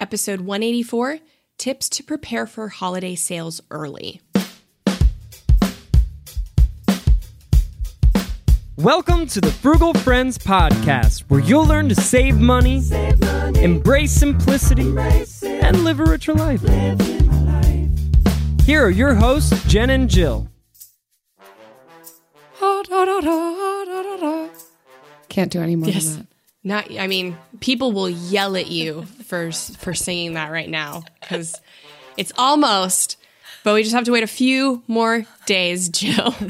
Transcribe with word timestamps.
Episode 0.00 0.42
184 0.42 1.18
Tips 1.58 1.88
to 1.88 2.04
Prepare 2.04 2.46
for 2.46 2.68
Holiday 2.68 3.16
Sales 3.16 3.60
Early. 3.68 4.20
Welcome 8.76 9.26
to 9.26 9.40
the 9.40 9.50
Frugal 9.50 9.92
Friends 9.94 10.38
Podcast, 10.38 11.22
where 11.22 11.40
you'll 11.40 11.66
learn 11.66 11.88
to 11.88 11.96
save 11.96 12.38
money, 12.38 12.80
embrace 13.60 14.12
simplicity, 14.12 14.94
and 15.44 15.82
live 15.82 15.98
a 15.98 16.04
richer 16.04 16.32
life. 16.32 16.62
Here 18.64 18.84
are 18.84 18.90
your 18.90 19.14
hosts, 19.14 19.64
Jen 19.66 19.90
and 19.90 20.08
Jill. 20.08 20.48
Can't 25.28 25.50
do 25.50 25.60
any 25.60 25.76
more 25.76 25.88
Yes. 25.88 26.18
Not, 26.68 26.94
I 26.98 27.06
mean, 27.06 27.38
people 27.60 27.92
will 27.92 28.10
yell 28.10 28.54
at 28.54 28.66
you 28.66 29.04
for 29.24 29.50
for 29.52 29.94
singing 29.94 30.34
that 30.34 30.52
right 30.52 30.68
now 30.68 31.02
because 31.18 31.58
it's 32.18 32.30
almost, 32.36 33.16
but 33.64 33.72
we 33.72 33.82
just 33.82 33.94
have 33.94 34.04
to 34.04 34.12
wait 34.12 34.22
a 34.22 34.26
few 34.26 34.82
more 34.86 35.24
days, 35.46 35.88
Jill. 35.88 36.34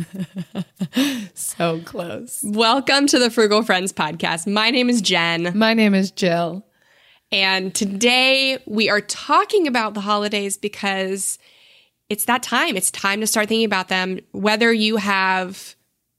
So 1.34 1.80
close. 1.82 2.40
Welcome 2.42 3.06
to 3.06 3.18
the 3.20 3.30
Frugal 3.30 3.62
Friends 3.62 3.92
podcast. 3.92 4.52
My 4.52 4.72
name 4.72 4.90
is 4.90 5.00
Jen, 5.00 5.56
My 5.56 5.72
name 5.72 5.94
is 5.94 6.10
Jill. 6.10 6.66
and 7.30 7.72
today 7.72 8.58
we 8.66 8.90
are 8.90 9.00
talking 9.00 9.68
about 9.68 9.94
the 9.94 10.00
holidays 10.00 10.56
because 10.56 11.38
it's 12.08 12.24
that 12.24 12.42
time. 12.42 12.76
It's 12.76 12.90
time 12.90 13.20
to 13.20 13.26
start 13.28 13.46
thinking 13.46 13.66
about 13.66 13.86
them. 13.86 14.18
Whether 14.32 14.72
you 14.72 14.96
have 14.96 15.76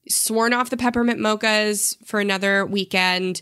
sworn 0.08 0.54
off 0.54 0.70
the 0.70 0.78
peppermint 0.78 1.20
mochas 1.20 1.98
for 2.06 2.22
another 2.22 2.66
weekend 2.66 3.42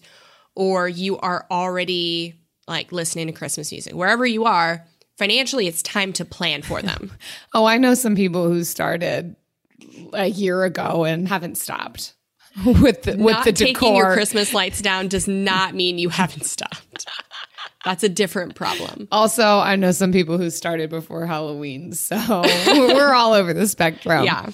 or 0.58 0.90
you 0.90 1.20
are 1.20 1.46
already 1.52 2.34
like 2.68 2.92
listening 2.92 3.28
to 3.28 3.34
Christmas 3.34 3.72
music, 3.72 3.94
wherever 3.94 4.26
you 4.26 4.46
are, 4.46 4.84
financially, 5.18 5.68
it's 5.68 5.84
time 5.84 6.12
to 6.14 6.26
plan 6.26 6.64
for 6.64 6.82
them. 6.82 7.12
Oh, 7.54 7.66
I 7.66 7.78
know 7.78 7.94
some 7.94 8.16
people 8.16 8.48
who 8.50 8.64
started 8.64 9.36
a 10.14 10.28
year 10.28 10.64
ago 10.64 11.06
and 11.06 11.28
haven't 11.28 11.58
stopped 11.58 12.14
with 12.66 13.04
the 13.04 13.12
with 13.12 13.36
Not 13.36 13.46
the 13.46 13.54
taking 13.54 13.96
your 13.96 14.06
decor. 14.06 14.14
Christmas 14.14 14.54
lights 14.54 14.82
down 14.82 15.08
does 15.08 15.28
not 15.28 15.74
mean 15.76 15.98
you 15.98 16.10
haven't 16.10 16.44
stopped. 16.46 17.08
That's 17.86 18.04
a 18.04 18.10
different 18.10 18.56
problem. 18.56 19.08
also, 19.12 19.44
I 19.44 19.76
know 19.76 19.92
some 19.92 20.12
people 20.12 20.38
who 20.38 20.50
started 20.50 20.90
before 20.90 21.26
Halloween, 21.26 21.94
so 21.94 22.18
we're 22.68 23.14
all 23.14 23.34
over 23.34 23.54
the 23.54 23.68
spectrum. 23.68 24.26
Yeah. 24.26 24.50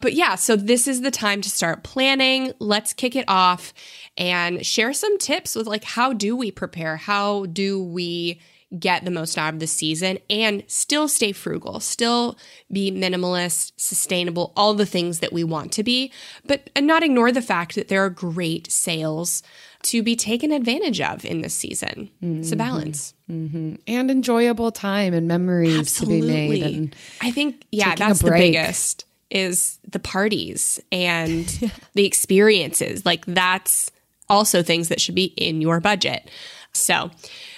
But 0.00 0.14
yeah, 0.14 0.36
so 0.36 0.56
this 0.56 0.86
is 0.86 1.00
the 1.00 1.10
time 1.10 1.40
to 1.40 1.50
start 1.50 1.82
planning. 1.82 2.52
Let's 2.58 2.92
kick 2.92 3.16
it 3.16 3.24
off 3.28 3.72
and 4.16 4.64
share 4.64 4.92
some 4.92 5.18
tips 5.18 5.54
with 5.54 5.66
like 5.66 5.84
how 5.84 6.12
do 6.12 6.36
we 6.36 6.50
prepare? 6.50 6.96
How 6.96 7.46
do 7.46 7.82
we 7.82 8.40
get 8.78 9.04
the 9.04 9.10
most 9.10 9.38
out 9.38 9.54
of 9.54 9.60
the 9.60 9.66
season 9.66 10.18
and 10.28 10.62
still 10.66 11.08
stay 11.08 11.32
frugal, 11.32 11.80
still 11.80 12.36
be 12.70 12.92
minimalist, 12.92 13.72
sustainable, 13.76 14.52
all 14.56 14.74
the 14.74 14.86
things 14.86 15.20
that 15.20 15.32
we 15.32 15.42
want 15.42 15.72
to 15.72 15.82
be, 15.82 16.12
but 16.44 16.68
and 16.76 16.86
not 16.86 17.02
ignore 17.02 17.32
the 17.32 17.42
fact 17.42 17.74
that 17.74 17.88
there 17.88 18.04
are 18.04 18.10
great 18.10 18.70
sales 18.70 19.42
to 19.84 20.02
be 20.02 20.16
taken 20.16 20.52
advantage 20.52 21.00
of 21.00 21.24
in 21.24 21.40
this 21.40 21.54
season. 21.54 22.10
It's 22.20 22.48
a 22.48 22.56
mm-hmm. 22.56 22.58
balance. 22.58 23.14
Mm-hmm. 23.30 23.74
and 23.86 24.10
enjoyable 24.10 24.72
time 24.72 25.12
and 25.12 25.28
memories 25.28 25.98
to 25.98 26.06
be 26.06 26.22
made. 26.22 26.62
And 26.62 26.96
I 27.20 27.30
think 27.30 27.66
yeah, 27.70 27.94
that's 27.94 28.20
the 28.20 28.30
biggest 28.30 29.04
is 29.30 29.78
the 29.86 29.98
parties 29.98 30.80
and 30.90 31.46
the 31.94 32.06
experiences. 32.06 33.04
Like 33.04 33.24
that's 33.26 33.90
also 34.28 34.62
things 34.62 34.88
that 34.88 35.00
should 35.00 35.14
be 35.14 35.24
in 35.36 35.60
your 35.60 35.80
budget. 35.80 36.30
So, 36.72 37.10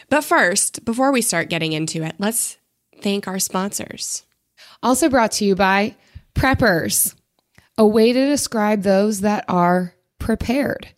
but 0.08 0.24
first, 0.24 0.84
before 0.84 1.12
we 1.12 1.22
start 1.22 1.50
getting 1.50 1.72
into 1.72 2.02
it, 2.02 2.14
let's 2.18 2.56
thank 3.00 3.28
our 3.28 3.38
sponsors. 3.38 4.24
Also 4.82 5.08
brought 5.08 5.32
to 5.32 5.44
you 5.44 5.54
by 5.54 5.96
preppers, 6.34 7.14
a 7.76 7.86
way 7.86 8.12
to 8.12 8.26
describe 8.26 8.82
those 8.82 9.20
that 9.20 9.44
are 9.48 9.94
prepared. 10.18 10.88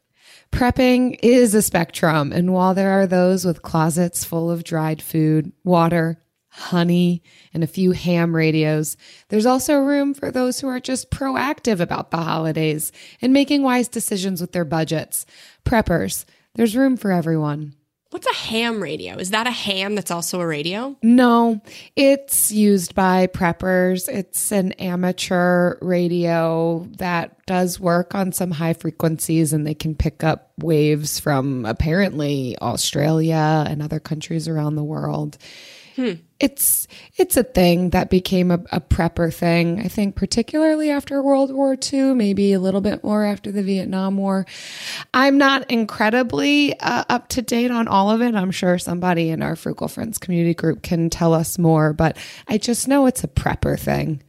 Prepping 0.53 1.19
is 1.23 1.55
a 1.55 1.63
spectrum, 1.63 2.31
and 2.31 2.53
while 2.53 2.75
there 2.75 3.01
are 3.01 3.07
those 3.07 3.45
with 3.45 3.63
closets 3.63 4.25
full 4.25 4.51
of 4.51 4.65
dried 4.65 5.01
food, 5.01 5.51
water, 5.65 6.22
honey, 6.55 7.23
and 7.55 7.65
a 7.65 7.67
few 7.67 7.93
ham 7.93 8.37
radios, 8.37 8.99
there's 9.29 9.47
also 9.47 9.79
room 9.79 10.13
for 10.13 10.31
those 10.31 10.61
who 10.61 10.69
are 10.69 10.81
just 10.81 11.11
proactive 11.11 11.81
about 11.81 12.11
the 12.11 12.19
holidays 12.19 12.93
and 13.23 13.33
making 13.33 13.63
wise 13.63 13.89
decisions 13.89 14.41
with 14.41 14.53
their 14.53 14.67
budgets. 14.67 15.25
Preppers, 15.65 16.27
there's 16.55 16.77
room 16.77 16.99
for 16.99 17.11
everyone. 17.11 17.75
What's 18.11 18.27
a 18.27 18.35
ham 18.35 18.83
radio? 18.83 19.17
Is 19.17 19.31
that 19.31 19.47
a 19.47 19.51
ham 19.51 19.95
that's 19.95 20.11
also 20.11 20.43
a 20.43 20.47
radio? 20.47 20.95
No, 21.03 21.63
it's 21.97 22.53
used 22.53 22.95
by 22.95 23.27
preppers. 23.27 24.07
It's 24.07 24.53
an 24.53 24.73
amateur 24.73 25.79
radio 25.81 26.87
that 26.99 27.47
does 27.47 27.81
work 27.81 28.15
on 28.15 28.33
some 28.33 28.51
high 28.51 28.75
frequencies 28.75 29.55
and 29.55 29.67
they 29.67 29.73
can 29.73 29.95
pick 29.95 30.23
up 30.23 30.53
waves 30.59 31.19
from 31.19 31.65
apparently 31.65 32.55
Australia 32.61 33.65
and 33.67 33.81
other 33.81 33.99
countries 33.99 34.47
around 34.47 34.77
the 34.77 34.85
world. 34.85 35.39
It's 36.41 36.89
it's 37.17 37.37
a 37.37 37.45
thing 37.45 37.91
that 37.91 38.11
became 38.11 38.51
a, 38.51 38.61
a 38.73 38.81
prepper 38.81 39.33
thing. 39.33 39.81
I 39.81 39.89
think 39.89 40.17
particularly 40.17 40.91
after 40.91 41.23
World 41.23 41.53
War 41.55 41.77
II, 41.93 42.15
maybe 42.15 42.53
a 42.53 42.61
little 42.61 42.81
bit 42.81 43.05
more 43.05 43.25
after 43.25 43.53
the 43.53 43.63
Vietnam 43.63 44.17
War. 44.17 44.45
I'm 45.15 45.39
not 45.39 45.71
incredibly 45.71 46.79
uh, 46.81 47.05
up 47.09 47.29
to 47.29 47.43
date 47.43 47.71
on 47.71 47.87
all 47.87 48.11
of 48.11 48.23
it. 48.23 48.35
I'm 48.35 48.51
sure 48.51 48.79
somebody 48.79 49.31
in 49.31 49.43
our 49.43 49.55
Frugal 49.55 49.89
Friends 49.89 50.19
community 50.19 50.55
group 50.55 50.83
can 50.83 51.11
tell 51.11 51.33
us 51.33 51.59
more, 51.59 51.93
but 51.93 52.17
I 52.49 52.59
just 52.59 52.89
know 52.89 53.07
it's 53.07 53.23
a 53.23 53.29
prepper 53.29 53.79
thing. 53.79 54.23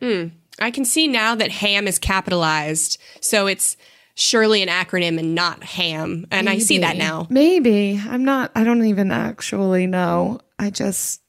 I 0.60 0.70
can 0.70 0.86
see 0.86 1.08
now 1.08 1.34
that 1.36 1.52
ham 1.52 1.88
is 1.88 1.98
capitalized, 1.98 3.00
so 3.22 3.48
it's 3.48 3.76
surely 4.16 4.62
an 4.62 4.70
acronym 4.70 5.18
and 5.18 5.34
not 5.34 5.64
ham. 5.64 6.28
And 6.30 6.48
I 6.48 6.60
see 6.60 6.80
that 6.80 6.98
now. 6.98 7.26
Maybe 7.30 8.00
I'm 8.08 8.24
not. 8.24 8.52
I 8.54 8.64
don't 8.64 8.86
even 8.86 9.12
actually 9.12 9.88
know. 9.88 10.40
I 10.60 10.70
just 10.70 11.23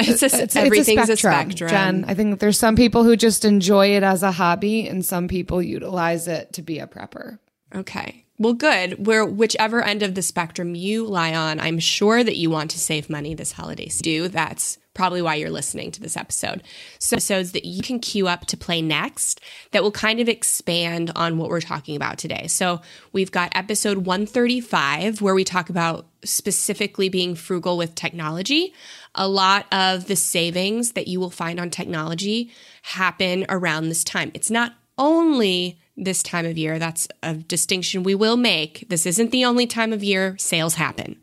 It's, 0.00 0.22
a, 0.22 0.42
it's, 0.42 0.56
everything's 0.56 1.08
it's 1.08 1.24
a 1.24 1.28
spectrum, 1.28 1.70
Jen. 1.70 2.04
I 2.06 2.14
think 2.14 2.40
there's 2.40 2.58
some 2.58 2.76
people 2.76 3.04
who 3.04 3.16
just 3.16 3.44
enjoy 3.44 3.96
it 3.96 4.02
as 4.02 4.22
a 4.22 4.32
hobby, 4.32 4.88
and 4.88 5.04
some 5.04 5.28
people 5.28 5.62
utilize 5.62 6.28
it 6.28 6.52
to 6.54 6.62
be 6.62 6.78
a 6.78 6.86
prepper. 6.86 7.38
Okay. 7.74 8.24
Well, 8.38 8.54
good. 8.54 9.06
Where 9.06 9.24
whichever 9.26 9.82
end 9.82 10.02
of 10.02 10.14
the 10.14 10.22
spectrum 10.22 10.74
you 10.74 11.06
lie 11.06 11.34
on, 11.34 11.60
I'm 11.60 11.78
sure 11.78 12.24
that 12.24 12.36
you 12.36 12.48
want 12.48 12.70
to 12.70 12.78
save 12.78 13.10
money 13.10 13.34
this 13.34 13.52
holiday 13.52 13.88
season. 13.88 14.02
do. 14.02 14.28
That's 14.28 14.78
probably 14.94 15.22
why 15.22 15.36
you're 15.36 15.50
listening 15.50 15.90
to 15.92 16.00
this 16.00 16.16
episode. 16.16 16.62
So 16.98 17.16
episodes 17.16 17.52
that 17.52 17.64
you 17.64 17.82
can 17.82 18.00
queue 18.00 18.28
up 18.28 18.46
to 18.46 18.56
play 18.56 18.82
next 18.82 19.40
that 19.70 19.82
will 19.82 19.92
kind 19.92 20.20
of 20.20 20.28
expand 20.28 21.12
on 21.14 21.38
what 21.38 21.48
we're 21.48 21.60
talking 21.60 21.96
about 21.96 22.18
today. 22.18 22.46
So 22.48 22.80
we've 23.12 23.30
got 23.30 23.52
episode 23.54 23.98
135 23.98 25.20
where 25.20 25.34
we 25.34 25.44
talk 25.44 25.70
about 25.70 26.06
specifically 26.24 27.08
being 27.08 27.34
frugal 27.34 27.76
with 27.76 27.94
technology. 27.94 28.74
A 29.14 29.28
lot 29.28 29.66
of 29.72 30.06
the 30.06 30.16
savings 30.16 30.92
that 30.92 31.08
you 31.08 31.20
will 31.20 31.30
find 31.30 31.60
on 31.60 31.70
technology 31.70 32.50
happen 32.82 33.46
around 33.48 33.88
this 33.88 34.04
time. 34.04 34.30
It's 34.34 34.50
not 34.50 34.74
only 34.98 35.78
this 35.96 36.22
time 36.22 36.46
of 36.46 36.58
year. 36.58 36.78
That's 36.78 37.06
a 37.22 37.34
distinction 37.34 38.02
we 38.02 38.14
will 38.14 38.36
make. 38.36 38.86
This 38.88 39.06
isn't 39.06 39.30
the 39.30 39.44
only 39.44 39.66
time 39.66 39.92
of 39.92 40.02
year 40.02 40.36
sales 40.38 40.74
happen. 40.74 41.20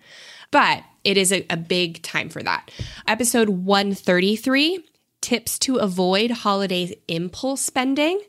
But 0.51 0.83
it 1.03 1.17
is 1.17 1.31
a, 1.31 1.45
a 1.49 1.57
big 1.57 2.01
time 2.03 2.29
for 2.29 2.41
that. 2.43 2.71
Episode 3.07 3.49
133 3.49 4.85
Tips 5.21 5.59
to 5.59 5.77
Avoid 5.77 6.31
Holiday 6.31 6.95
Impulse 7.07 7.61
Spending 7.61 8.21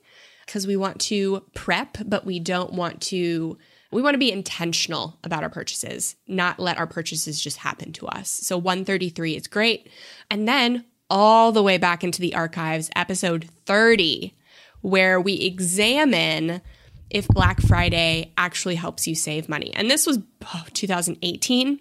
because 0.47 0.67
we 0.67 0.77
want 0.77 1.01
to 1.03 1.45
prep, 1.55 1.99
but 2.07 2.25
we 2.25 2.41
don't 2.41 2.73
want 2.73 3.01
to. 3.03 3.59
We 3.91 4.03
want 4.03 4.15
to 4.15 4.19
be 4.19 4.33
intentional 4.33 5.19
about 5.25 5.43
our 5.43 5.49
purchases, 5.49 6.15
not 6.27 6.59
let 6.59 6.77
our 6.77 6.87
purchases 6.87 7.41
just 7.41 7.57
happen 7.57 7.93
to 7.95 8.07
us. 8.07 8.29
So 8.29 8.59
133 8.59 9.37
is 9.37 9.47
great. 9.47 9.89
And 10.31 10.47
then 10.47 10.85
all 11.09 11.53
the 11.53 11.63
way 11.63 11.79
back 11.79 12.05
into 12.05 12.21
the 12.21 12.35
archives, 12.35 12.91
episode 12.95 13.49
30, 13.65 14.35
where 14.83 15.19
we 15.19 15.35
examine 15.35 16.61
if 17.09 17.29
Black 17.29 17.63
Friday 17.63 18.35
actually 18.37 18.75
helps 18.75 19.07
you 19.07 19.15
save 19.15 19.49
money. 19.49 19.73
And 19.75 19.91
this 19.91 20.07
was 20.07 20.19
oh, 20.55 20.67
2018. 20.75 21.81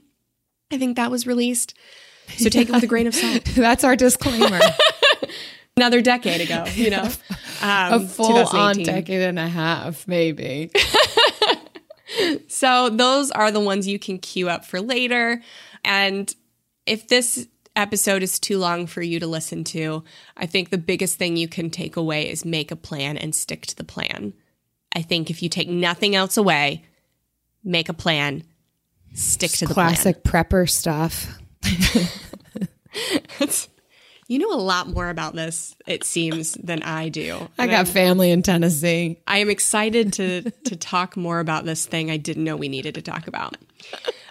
I 0.71 0.77
think 0.77 0.97
that 0.97 1.11
was 1.11 1.25
released. 1.25 1.73
So 2.37 2.49
take 2.49 2.69
it 2.69 2.73
with 2.73 2.83
a 2.83 2.87
grain 2.87 3.07
of 3.07 3.15
salt. 3.15 3.45
That's 3.55 3.83
our 3.83 3.95
disclaimer. 3.95 4.59
Another 5.77 6.01
decade 6.01 6.41
ago, 6.41 6.65
you 6.73 6.89
know, 6.89 7.03
um, 7.61 7.93
a 7.93 7.99
full 8.01 8.35
on 8.35 8.77
decade 8.77 9.21
and 9.21 9.37
a 9.37 9.47
half, 9.47 10.07
maybe. 10.07 10.71
So 12.47 12.89
those 12.89 13.31
are 13.31 13.51
the 13.51 13.59
ones 13.59 13.87
you 13.87 13.99
can 13.99 14.17
queue 14.17 14.49
up 14.49 14.65
for 14.65 14.81
later. 14.81 15.41
And 15.83 16.33
if 16.85 17.07
this 17.07 17.47
episode 17.75 18.23
is 18.23 18.39
too 18.39 18.57
long 18.57 18.87
for 18.87 19.01
you 19.01 19.19
to 19.19 19.27
listen 19.27 19.63
to, 19.65 20.03
I 20.35 20.45
think 20.45 20.69
the 20.69 20.77
biggest 20.77 21.17
thing 21.17 21.37
you 21.37 21.47
can 21.47 21.69
take 21.69 21.95
away 21.95 22.29
is 22.29 22.45
make 22.45 22.71
a 22.71 22.75
plan 22.75 23.17
and 23.17 23.35
stick 23.35 23.65
to 23.67 23.75
the 23.75 23.83
plan. 23.83 24.33
I 24.95 25.01
think 25.01 25.29
if 25.29 25.43
you 25.43 25.49
take 25.49 25.69
nothing 25.69 26.15
else 26.15 26.37
away, 26.37 26.85
make 27.63 27.89
a 27.89 27.93
plan, 27.93 28.43
stick 29.17 29.51
to 29.51 29.65
the 29.65 29.73
Classic 29.73 30.23
prepper 30.23 30.69
stuff. 30.69 31.37
You 34.29 34.39
know 34.39 34.51
a 34.51 34.59
lot 34.59 34.89
more 34.89 35.09
about 35.09 35.35
this, 35.35 35.73
it 35.87 36.03
seems, 36.03 36.55
than 36.55 36.83
I 36.83 37.07
do. 37.07 37.47
I 37.57 37.67
got 37.67 37.87
family 37.87 38.29
in 38.29 38.41
Tennessee. 38.41 39.21
I 39.25 39.37
am 39.37 39.49
excited 39.49 40.11
to 40.13 40.51
to 40.51 40.75
talk 40.75 41.15
more 41.15 41.39
about 41.39 41.63
this 41.63 41.85
thing 41.85 42.11
I 42.11 42.17
didn't 42.17 42.43
know 42.43 42.57
we 42.57 42.67
needed 42.67 42.95
to 42.95 43.01
talk 43.01 43.27
about. 43.27 43.55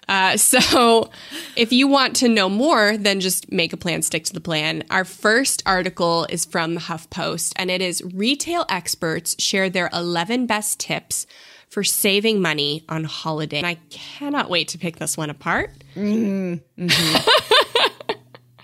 Uh, 0.06 0.36
so, 0.36 1.10
if 1.56 1.72
you 1.72 1.88
want 1.88 2.14
to 2.16 2.28
know 2.28 2.48
more 2.48 2.98
than 2.98 3.20
just 3.20 3.50
make 3.50 3.72
a 3.72 3.76
plan, 3.76 4.02
stick 4.02 4.24
to 4.24 4.34
the 4.34 4.40
plan, 4.40 4.84
our 4.90 5.04
first 5.04 5.62
article 5.64 6.26
is 6.28 6.44
from 6.44 6.74
the 6.74 6.80
HuffPost, 6.80 7.54
and 7.56 7.70
it 7.70 7.80
is 7.80 8.04
retail 8.14 8.66
experts 8.68 9.34
share 9.42 9.70
their 9.70 9.88
11 9.92 10.46
best 10.46 10.78
tips 10.78 11.26
for 11.68 11.84
saving 11.84 12.40
money 12.40 12.84
on 12.88 13.04
holiday. 13.04 13.58
And 13.58 13.66
I 13.66 13.74
cannot 13.90 14.50
wait 14.50 14.68
to 14.68 14.78
pick 14.78 14.96
this 14.96 15.16
one 15.16 15.30
apart. 15.30 15.72
Mm-hmm. 15.94 16.84
Mm-hmm. 16.84 17.28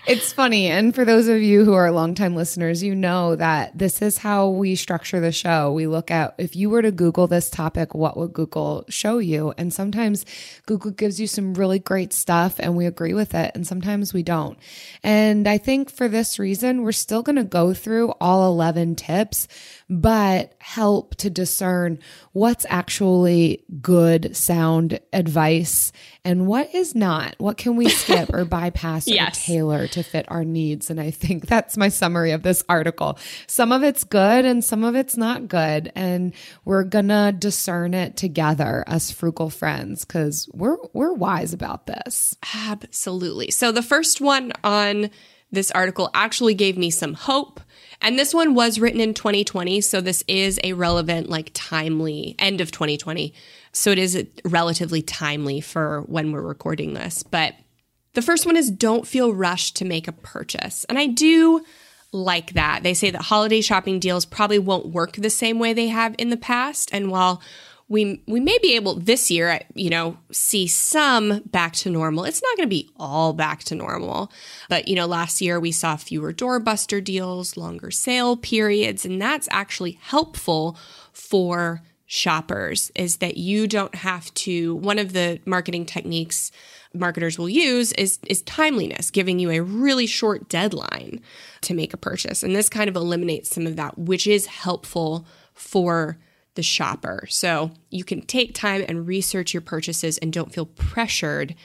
It's 0.05 0.33
funny. 0.33 0.67
And 0.67 0.93
for 0.93 1.05
those 1.05 1.29
of 1.29 1.41
you 1.41 1.63
who 1.63 1.71
are 1.75 1.89
longtime 1.89 2.35
listeners, 2.35 2.83
you 2.83 2.93
know 2.93 3.37
that 3.37 3.77
this 3.77 4.01
is 4.01 4.17
how 4.17 4.49
we 4.49 4.75
structure 4.75 5.21
the 5.21 5.31
show. 5.31 5.71
We 5.71 5.87
look 5.87 6.11
at 6.11 6.35
if 6.37 6.57
you 6.57 6.69
were 6.69 6.81
to 6.81 6.91
Google 6.91 7.25
this 7.25 7.49
topic, 7.49 7.95
what 7.95 8.17
would 8.17 8.33
Google 8.33 8.83
show 8.89 9.19
you? 9.19 9.53
And 9.57 9.73
sometimes 9.73 10.25
Google 10.65 10.91
gives 10.91 11.21
you 11.21 11.27
some 11.27 11.53
really 11.53 11.79
great 11.79 12.11
stuff 12.11 12.59
and 12.59 12.75
we 12.75 12.85
agree 12.85 13.13
with 13.13 13.33
it. 13.33 13.53
And 13.55 13.65
sometimes 13.65 14.13
we 14.13 14.23
don't. 14.23 14.57
And 15.03 15.47
I 15.47 15.57
think 15.57 15.89
for 15.89 16.09
this 16.09 16.37
reason, 16.37 16.81
we're 16.81 16.91
still 16.91 17.23
going 17.23 17.37
to 17.37 17.45
go 17.45 17.73
through 17.73 18.11
all 18.19 18.51
11 18.51 18.95
tips, 18.97 19.47
but 19.89 20.53
help 20.59 21.15
to 21.15 21.29
discern 21.29 21.99
what's 22.31 22.65
actually 22.69 23.63
good, 23.81 24.35
sound 24.35 24.99
advice 25.11 25.91
and 26.25 26.47
what 26.47 26.73
is 26.73 26.95
not. 26.95 27.35
What 27.37 27.57
can 27.57 27.75
we 27.75 27.89
skip 27.89 28.29
or 28.33 28.45
bypass 28.45 29.07
or 29.07 29.13
Yes. 29.13 29.45
tailor 29.45 29.87
to 29.89 30.03
fit 30.03 30.25
our 30.29 30.43
needs? 30.43 30.89
And 30.89 30.99
I 30.99 31.11
think 31.11 31.47
that's 31.47 31.77
my 31.77 31.89
summary 31.89 32.31
of 32.31 32.43
this 32.43 32.63
article. 32.69 33.17
Some 33.47 33.71
of 33.71 33.83
it's 33.83 34.03
good 34.03 34.45
and 34.45 34.63
some 34.63 34.83
of 34.83 34.95
it's 34.95 35.17
not 35.17 35.47
good. 35.47 35.91
And 35.95 36.33
we're 36.65 36.83
gonna 36.83 37.31
discern 37.31 37.93
it 37.93 38.17
together 38.17 38.83
as 38.87 39.11
frugal 39.11 39.49
friends 39.49 40.05
because 40.05 40.49
we're 40.53 40.77
we're 40.93 41.13
wise 41.13 41.53
about 41.53 41.87
this. 41.87 42.35
Absolutely. 42.55 43.51
So 43.51 43.71
the 43.71 43.81
first 43.81 44.21
one 44.21 44.51
on 44.63 45.09
this 45.51 45.69
article 45.71 46.09
actually 46.13 46.53
gave 46.55 46.77
me 46.77 46.89
some 46.89 47.13
hope. 47.13 47.59
And 48.03 48.19
this 48.19 48.33
one 48.33 48.53
was 48.53 48.79
written 48.79 48.99
in 48.99 49.13
2020. 49.13 49.81
So 49.81 50.01
this 50.01 50.23
is 50.27 50.59
a 50.63 50.73
relevant, 50.73 51.29
like 51.29 51.51
timely 51.53 52.35
end 52.37 52.61
of 52.61 52.69
2020. 52.71 53.33
So 53.71 53.91
it 53.91 53.97
is 53.97 54.27
relatively 54.43 55.01
timely 55.01 55.61
for 55.61 56.01
when 56.01 56.31
we're 56.31 56.41
recording 56.41 56.93
this. 56.93 57.23
But 57.23 57.55
the 58.13 58.21
first 58.21 58.45
one 58.45 58.57
is 58.57 58.69
don't 58.69 59.07
feel 59.07 59.33
rushed 59.33 59.77
to 59.77 59.85
make 59.85 60.07
a 60.07 60.11
purchase. 60.11 60.83
And 60.85 60.99
I 60.99 61.07
do 61.07 61.63
like 62.11 62.53
that. 62.53 62.83
They 62.83 62.93
say 62.93 63.09
that 63.09 63.23
holiday 63.23 63.61
shopping 63.61 63.99
deals 63.99 64.25
probably 64.25 64.59
won't 64.59 64.87
work 64.87 65.13
the 65.13 65.29
same 65.29 65.57
way 65.57 65.73
they 65.73 65.87
have 65.87 66.13
in 66.19 66.29
the 66.29 66.37
past. 66.37 66.89
And 66.93 67.09
while 67.09 67.41
we 67.89 68.21
we 68.27 68.39
may 68.39 68.57
be 68.61 68.75
able 68.75 68.95
this 68.95 69.29
year, 69.29 69.59
you 69.75 69.89
know, 69.89 70.17
see 70.31 70.67
some 70.67 71.41
back 71.45 71.73
to 71.73 71.89
normal. 71.89 72.23
It's 72.23 72.41
not 72.41 72.57
going 72.57 72.67
to 72.67 72.75
be 72.75 72.89
all 72.97 73.33
back 73.33 73.63
to 73.65 73.75
normal, 73.75 74.31
but 74.69 74.87
you 74.87 74.95
know, 74.95 75.05
last 75.05 75.41
year 75.41 75.59
we 75.59 75.71
saw 75.71 75.95
fewer 75.95 76.33
doorbuster 76.33 77.03
deals, 77.03 77.57
longer 77.57 77.91
sale 77.91 78.37
periods, 78.37 79.05
and 79.05 79.21
that's 79.21 79.47
actually 79.51 79.99
helpful 80.01 80.77
for 81.11 81.81
shoppers. 82.05 82.91
Is 82.95 83.17
that 83.17 83.37
you 83.37 83.67
don't 83.67 83.95
have 83.95 84.33
to. 84.35 84.75
One 84.75 84.99
of 84.99 85.13
the 85.13 85.39
marketing 85.45 85.85
techniques 85.85 86.51
marketers 86.93 87.37
will 87.37 87.49
use 87.49 87.91
is 87.93 88.19
is 88.27 88.41
timeliness, 88.43 89.11
giving 89.11 89.39
you 89.39 89.51
a 89.51 89.59
really 89.59 90.07
short 90.07 90.47
deadline 90.47 91.21
to 91.61 91.73
make 91.73 91.93
a 91.93 91.97
purchase, 91.97 92.43
and 92.43 92.55
this 92.55 92.69
kind 92.69 92.89
of 92.89 92.95
eliminates 92.95 93.49
some 93.49 93.67
of 93.67 93.75
that, 93.75 93.97
which 93.97 94.25
is 94.25 94.45
helpful 94.45 95.25
for 95.53 96.17
the 96.55 96.63
shopper. 96.63 97.25
So 97.29 97.71
you 97.89 98.03
can 98.03 98.21
take 98.21 98.53
time 98.53 98.83
and 98.87 99.07
research 99.07 99.53
your 99.53 99.61
purchases 99.61 100.17
and 100.19 100.31
don't 100.31 100.53
feel 100.53 100.65
pressured 100.65 101.55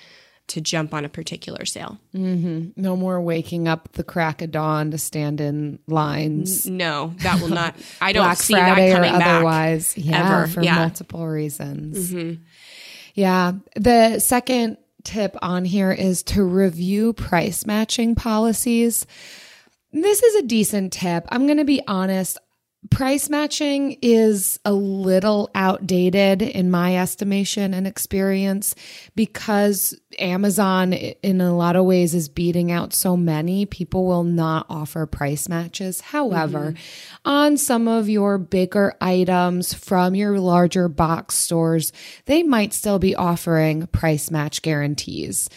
to 0.48 0.62
jump 0.62 0.94
on 0.94 1.04
a 1.04 1.10
particular 1.10 1.66
sale. 1.66 1.98
No 2.14 2.96
more 2.96 3.20
waking 3.20 3.68
up 3.68 3.92
the 3.92 4.02
crack 4.02 4.40
of 4.40 4.50
dawn 4.50 4.90
to 4.92 4.98
stand 4.98 5.42
in 5.42 5.78
lines. 5.86 6.64
No, 6.66 7.12
that 7.18 7.40
will 7.42 7.48
not. 7.48 7.74
I 8.00 8.12
don't 8.14 8.24
Black 8.24 8.38
see 8.38 8.54
Friday 8.54 8.88
that 8.88 8.92
or 8.92 8.96
coming 9.04 9.18
back. 9.18 9.28
otherwise. 9.36 9.98
Yeah, 9.98 10.24
ever. 10.40 10.46
for 10.46 10.62
Yeah. 10.62 10.72
Mm-hmm. 10.72 10.80
multiple 10.80 11.26
reasons. 11.26 12.14
Yeah. 13.14 13.52
The 13.76 14.20
second 14.20 14.78
tip 15.04 15.36
on 15.42 15.66
here 15.66 15.92
is 15.92 16.22
to 16.24 16.42
review 16.42 17.12
price 17.12 17.66
matching 17.66 18.14
policies. 18.14 19.06
This 19.92 20.22
is 20.22 20.34
a 20.36 20.46
decent 20.46 20.94
tip. 20.94 21.26
I'm 21.30 21.46
going 21.46 21.58
to 21.58 21.64
be 21.64 21.82
honest. 21.86 22.38
Price 22.90 23.28
matching 23.28 23.98
is 24.02 24.58
a 24.64 24.72
little 24.72 25.50
outdated 25.54 26.42
in 26.42 26.70
my 26.70 26.96
estimation 26.96 27.74
and 27.74 27.86
experience 27.86 28.74
because 29.14 29.94
Amazon, 30.18 30.92
in 30.92 31.40
a 31.40 31.56
lot 31.56 31.76
of 31.76 31.84
ways, 31.84 32.14
is 32.14 32.28
beating 32.28 32.72
out 32.72 32.92
so 32.92 33.16
many. 33.16 33.66
People 33.66 34.06
will 34.06 34.24
not 34.24 34.66
offer 34.68 35.06
price 35.06 35.48
matches. 35.48 36.00
However, 36.00 36.72
mm-hmm. 36.72 37.28
on 37.28 37.56
some 37.56 37.88
of 37.88 38.08
your 38.08 38.38
bigger 38.38 38.94
items 39.00 39.74
from 39.74 40.14
your 40.14 40.38
larger 40.40 40.88
box 40.88 41.34
stores, 41.34 41.92
they 42.24 42.42
might 42.42 42.72
still 42.72 42.98
be 42.98 43.14
offering 43.14 43.86
price 43.88 44.30
match 44.30 44.62
guarantees 44.62 45.48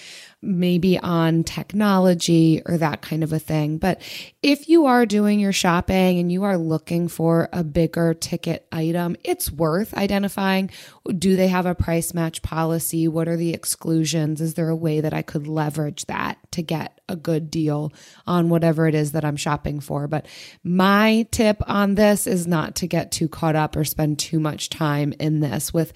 maybe 0.41 0.98
on 0.98 1.43
technology 1.43 2.62
or 2.65 2.77
that 2.77 3.01
kind 3.01 3.24
of 3.24 3.31
a 3.31 3.39
thing. 3.39 3.77
But 3.77 4.01
if 4.41 4.67
you 4.67 4.86
are 4.88 5.05
doing 5.05 5.39
your 5.39 5.53
shopping 5.53 6.19
and 6.19 6.31
you 6.31 6.43
are 6.43 6.57
looking 6.57 7.07
for 7.07 7.48
a 7.53 7.63
bigger 7.63 8.13
ticket 8.13 8.67
item, 8.71 9.15
it's 9.24 9.51
worth 9.51 9.93
identifying 9.93 10.71
do 11.17 11.36
they 11.36 11.48
have 11.48 11.65
a 11.65 11.75
price 11.75 12.13
match 12.13 12.41
policy? 12.41 13.07
What 13.07 13.27
are 13.27 13.38
the 13.38 13.53
exclusions? 13.53 14.41
Is 14.41 14.53
there 14.53 14.69
a 14.69 14.75
way 14.75 15.01
that 15.01 15.13
I 15.13 15.21
could 15.21 15.48
leverage 15.48 16.05
that 16.05 16.38
to 16.51 16.62
get 16.62 17.00
a 17.10 17.15
good 17.15 17.50
deal 17.50 17.91
on 18.25 18.50
whatever 18.50 18.88
it 18.88 18.96
is 18.96 19.12
that 19.12 19.25
I'm 19.25 19.36
shopping 19.36 19.79
for? 19.79 20.08
But 20.08 20.27
my 20.63 21.27
tip 21.31 21.62
on 21.67 21.96
this 21.96 22.27
is 22.27 22.48
not 22.48 22.75
to 22.75 22.88
get 22.88 23.12
too 23.12 23.27
caught 23.27 23.55
up 23.55 23.75
or 23.75 23.84
spend 23.84 24.20
too 24.20 24.39
much 24.39 24.70
time 24.70 25.13
in 25.20 25.39
this 25.39 25.74
with 25.74 25.93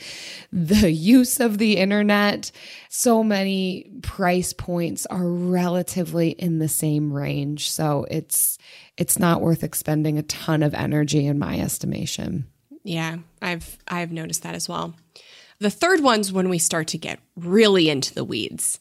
the 0.52 0.92
use 1.16 1.40
of 1.40 1.58
the 1.58 1.78
internet. 1.78 2.52
So 2.90 3.24
many 3.24 3.92
price 4.02 4.54
points 4.54 5.06
are 5.08 5.28
relatively 5.28 6.30
in 6.30 6.60
the 6.60 6.70
same 6.70 7.12
range. 7.12 7.70
So 7.72 8.06
it's 8.10 8.58
it's 8.98 9.20
not 9.20 9.42
worth 9.42 9.64
expending 9.64 10.18
a 10.18 10.24
ton 10.24 10.64
of 10.64 10.74
energy 10.74 11.26
in 11.26 11.38
my 11.38 11.60
estimation. 11.60 12.48
Yeah, 12.84 13.18
I've 13.42 13.78
I've 13.88 14.12
noticed 14.12 14.44
that 14.44 14.56
as 14.56 14.70
well. 14.70 14.94
The 15.60 15.70
third 15.70 16.02
one's 16.02 16.32
when 16.32 16.50
we 16.50 16.60
start 16.60 16.88
to 16.90 16.98
get 16.98 17.20
really 17.36 17.90
into 17.90 18.14
the 18.14 18.24
weeds. 18.24 18.80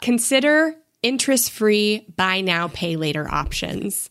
Consider 0.00 0.74
interest-free 1.02 2.06
buy 2.16 2.40
now 2.40 2.68
pay 2.68 2.96
later 2.96 3.28
options. 3.30 4.10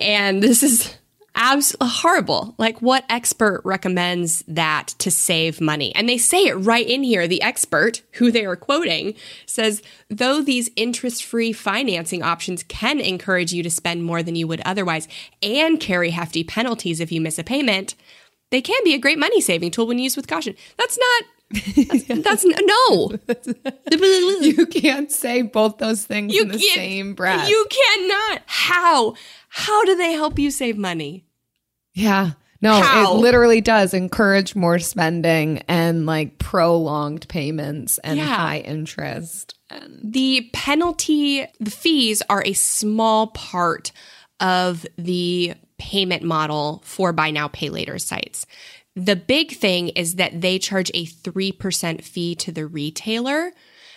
And 0.00 0.42
this 0.42 0.62
is 0.62 0.96
Abs- 1.36 1.74
horrible. 1.80 2.54
Like, 2.58 2.80
what 2.80 3.04
expert 3.08 3.60
recommends 3.64 4.44
that 4.46 4.94
to 4.98 5.10
save 5.10 5.60
money? 5.60 5.92
And 5.96 6.08
they 6.08 6.16
say 6.16 6.46
it 6.46 6.54
right 6.54 6.86
in 6.88 7.02
here. 7.02 7.26
The 7.26 7.42
expert, 7.42 8.02
who 8.14 8.30
they 8.30 8.46
are 8.46 8.54
quoting, 8.54 9.14
says, 9.44 9.82
though 10.08 10.40
these 10.40 10.70
interest 10.76 11.24
free 11.24 11.52
financing 11.52 12.22
options 12.22 12.62
can 12.62 13.00
encourage 13.00 13.52
you 13.52 13.64
to 13.64 13.70
spend 13.70 14.04
more 14.04 14.22
than 14.22 14.36
you 14.36 14.46
would 14.46 14.62
otherwise 14.64 15.08
and 15.42 15.80
carry 15.80 16.10
hefty 16.10 16.44
penalties 16.44 17.00
if 17.00 17.10
you 17.10 17.20
miss 17.20 17.38
a 17.38 17.44
payment, 17.44 17.96
they 18.52 18.60
can 18.60 18.84
be 18.84 18.94
a 18.94 18.98
great 18.98 19.18
money 19.18 19.40
saving 19.40 19.72
tool 19.72 19.88
when 19.88 19.98
used 19.98 20.16
with 20.16 20.28
caution. 20.28 20.54
That's 20.78 20.96
not. 20.96 21.24
That's, 21.50 22.04
that's 22.08 22.44
no. 22.44 23.12
You 24.40 24.66
can't 24.66 25.10
say 25.10 25.42
both 25.42 25.78
those 25.78 26.04
things 26.04 26.34
You 26.34 26.42
in 26.42 26.48
the 26.48 26.58
same 26.58 27.14
breath. 27.14 27.48
You 27.48 27.66
cannot. 27.70 28.42
How? 28.46 29.14
How 29.48 29.84
do 29.84 29.96
they 29.96 30.12
help 30.12 30.38
you 30.38 30.50
save 30.50 30.76
money? 30.76 31.24
yeah. 31.92 32.32
No, 32.62 32.80
How? 32.80 33.16
it 33.16 33.20
literally 33.20 33.60
does 33.60 33.92
encourage 33.92 34.56
more 34.56 34.78
spending 34.78 35.58
and 35.68 36.06
like 36.06 36.38
prolonged 36.38 37.28
payments 37.28 37.98
and 37.98 38.16
Yeah. 38.16 38.24
high 38.24 38.58
interest. 38.60 39.54
And 39.68 40.00
The 40.02 40.48
penalty, 40.54 41.44
the 41.60 41.70
fees 41.70 42.22
are 42.30 42.42
a 42.46 42.54
small 42.54 43.26
part 43.26 43.92
of 44.40 44.86
the 44.96 45.52
payment 45.76 46.22
model 46.22 46.80
for 46.86 47.12
buy 47.12 47.30
now, 47.30 47.48
pay 47.48 47.68
later 47.68 47.98
sites. 47.98 48.46
The 48.96 49.16
big 49.16 49.52
thing 49.52 49.88
is 49.88 50.16
that 50.16 50.40
they 50.40 50.58
charge 50.58 50.90
a 50.94 51.06
3% 51.06 52.02
fee 52.02 52.34
to 52.36 52.52
the 52.52 52.66
retailer. 52.66 53.52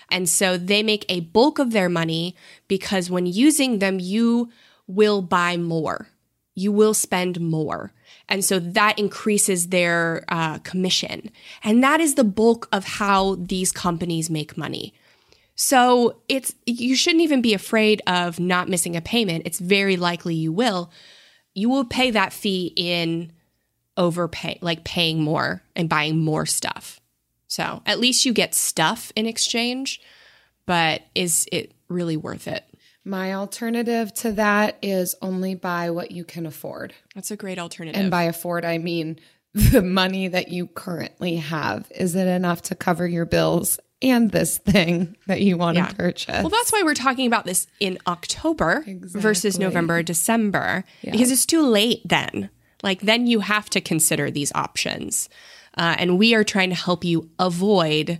And 0.10 0.28
so 0.28 0.58
they 0.58 0.82
make 0.82 1.06
a 1.10 1.20
bulk 1.20 1.60
of 1.60 1.72
their 1.72 1.90
money 1.90 2.36
because 2.68 3.10
when 3.10 3.26
using 3.26 3.80
them, 3.80 4.00
you 4.00 4.50
will 4.88 5.22
buy 5.22 5.58
more. 5.58 6.08
You 6.56 6.72
will 6.72 6.94
spend 6.94 7.40
more. 7.40 7.94
And 8.30 8.44
so 8.44 8.60
that 8.60 8.98
increases 8.98 9.68
their 9.68 10.26
uh, 10.30 10.60
commission. 10.60 11.30
And 11.64 11.84
that 11.84 12.00
is 12.00 12.16
the 12.16 12.24
bulk 12.24 12.68
of 12.72 12.86
how 12.86 13.36
these 13.36 13.72
companies 13.72 14.30
make 14.30 14.58
money. 14.58 14.94
So 15.56 16.18
it's 16.30 16.54
you 16.66 16.96
shouldn't 16.96 17.24
even 17.24 17.42
be 17.42 17.54
afraid 17.54 18.02
of 18.06 18.40
not 18.40 18.70
missing 18.70 18.96
a 18.96 19.02
payment. 19.02 19.44
It's 19.46 19.60
very 19.60 19.98
likely 19.98 20.36
you 20.36 20.52
will. 20.52 20.92
You 21.54 21.70
will 21.70 21.86
pay 21.86 22.12
that 22.12 22.32
fee 22.32 22.74
in 22.76 23.32
overpay, 23.98 24.60
like 24.62 24.84
paying 24.84 25.22
more 25.22 25.64
and 25.76 25.90
buying 25.90 26.20
more 26.20 26.46
stuff. 26.46 27.00
So 27.48 27.82
at 27.86 28.00
least 28.00 28.26
you 28.26 28.34
get 28.34 28.54
stuff 28.56 29.12
in 29.16 29.26
exchange, 29.26 30.00
but 30.66 31.02
is 31.16 31.48
it 31.52 31.74
really 31.90 32.18
worth 32.18 32.48
it? 32.48 32.64
my 33.06 33.34
alternative 33.36 34.14
to 34.14 34.34
that 34.34 34.78
is 34.82 35.16
only 35.22 35.56
buy 35.56 35.90
what 35.92 36.12
you 36.12 36.26
can 36.26 36.46
afford. 36.46 36.94
That's 37.16 37.32
a 37.32 37.38
great 37.38 37.58
alternative. 37.58 37.98
And 38.02 38.12
by 38.12 38.24
afford, 38.24 38.66
I 38.66 38.80
mean 38.80 39.18
the 39.54 39.82
money 39.82 40.28
that 40.28 40.50
you 40.50 40.68
currently 40.68 41.38
have. 41.38 41.90
Is 41.96 42.16
it 42.16 42.28
enough 42.28 42.64
to 42.64 42.76
cover 42.76 43.08
your 43.08 43.24
bills 43.26 43.80
and 44.02 44.30
this 44.30 44.58
thing 44.58 45.16
that 45.28 45.40
you 45.40 45.56
want 45.56 45.78
Yeah. 45.78 45.88
to 45.88 45.96
purchase? 45.96 46.34
Well, 46.44 46.50
that's 46.50 46.74
why 46.74 46.84
we're 46.84 46.96
talking 46.96 47.28
about 47.28 47.46
this 47.46 47.66
in 47.80 47.98
October 48.08 48.84
versus 48.86 49.56
Exactly. 49.56 49.64
November, 49.66 50.04
December, 50.04 50.84
because 51.02 51.32
it's 51.32 51.46
too 51.46 51.62
late 51.66 52.02
then. 52.04 52.50
Like, 52.84 53.02
then 53.02 53.28
you 53.28 53.40
have 53.40 53.70
to 53.72 53.82
consider 53.82 54.30
these 54.30 54.52
options. 54.54 55.30
Uh, 55.78 55.96
and 55.98 56.18
we 56.18 56.34
are 56.34 56.44
trying 56.44 56.70
to 56.70 56.76
help 56.76 57.04
you 57.04 57.30
avoid 57.40 58.20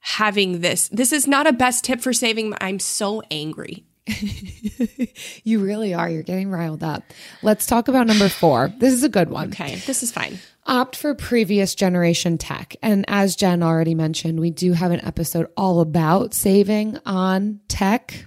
having 0.00 0.60
this. 0.60 0.88
This 0.88 1.12
is 1.12 1.26
not 1.26 1.46
a 1.46 1.52
best 1.52 1.84
tip 1.84 2.00
for 2.00 2.12
saving. 2.12 2.54
I'm 2.60 2.78
so 2.78 3.22
angry. 3.30 3.84
you 5.44 5.60
really 5.60 5.94
are. 5.94 6.08
You're 6.10 6.22
getting 6.22 6.50
riled 6.50 6.82
up. 6.82 7.02
Let's 7.42 7.64
talk 7.64 7.88
about 7.88 8.06
number 8.06 8.28
four. 8.28 8.72
This 8.78 8.92
is 8.92 9.02
a 9.02 9.08
good 9.08 9.30
one. 9.30 9.48
Okay, 9.48 9.76
this 9.76 10.02
is 10.02 10.12
fine. 10.12 10.38
Opt 10.66 10.96
for 10.96 11.14
previous 11.14 11.74
generation 11.74 12.36
tech. 12.36 12.76
And 12.82 13.04
as 13.08 13.36
Jen 13.36 13.62
already 13.62 13.94
mentioned, 13.94 14.40
we 14.40 14.50
do 14.50 14.72
have 14.72 14.90
an 14.90 15.04
episode 15.04 15.48
all 15.56 15.80
about 15.80 16.34
saving 16.34 16.98
on 17.06 17.60
tech. 17.68 18.26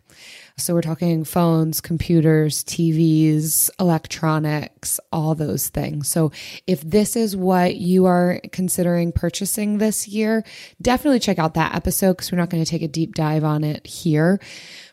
So 0.59 0.73
we're 0.73 0.81
talking 0.81 1.23
phones, 1.23 1.81
computers, 1.81 2.63
TVs, 2.63 3.69
electronics, 3.79 4.99
all 5.11 5.35
those 5.35 5.69
things. 5.69 6.07
So 6.07 6.31
if 6.65 6.81
this 6.81 7.15
is 7.15 7.35
what 7.35 7.75
you 7.75 8.07
are 8.07 8.41
considering 8.51 9.11
purchasing 9.11 9.77
this 9.77 10.07
year, 10.07 10.43
definitely 10.81 11.19
check 11.19 11.37
out 11.37 11.53
that 11.53 11.75
episode 11.75 12.13
because 12.13 12.31
we're 12.31 12.39
not 12.39 12.49
going 12.49 12.63
to 12.63 12.69
take 12.69 12.81
a 12.81 12.87
deep 12.87 13.13
dive 13.13 13.43
on 13.43 13.63
it 13.63 13.85
here. 13.85 14.39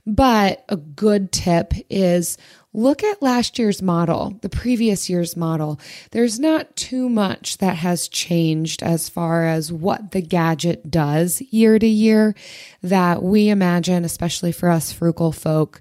But 0.06 0.66
a 0.68 0.76
good 0.76 1.32
tip 1.32 1.72
is 1.88 2.36
look 2.74 3.04
at 3.04 3.22
last 3.22 3.58
year's 3.58 3.80
model, 3.80 4.36
the 4.42 4.48
previous 4.48 5.08
year's 5.08 5.36
model. 5.36 5.80
There's 6.10 6.38
not 6.40 6.74
too 6.76 7.08
much 7.08 7.58
that 7.58 7.76
has 7.76 8.08
changed 8.08 8.82
as 8.82 9.08
far 9.08 9.46
as 9.46 9.72
what 9.72 10.10
the 10.10 10.20
gadget 10.20 10.90
does 10.90 11.40
year 11.50 11.78
to 11.78 11.86
year 11.86 12.34
that 12.82 13.22
we 13.22 13.48
imagine, 13.48 14.04
especially 14.04 14.52
for 14.52 14.68
us 14.68 14.92
frugal 14.92 15.32
folk. 15.32 15.80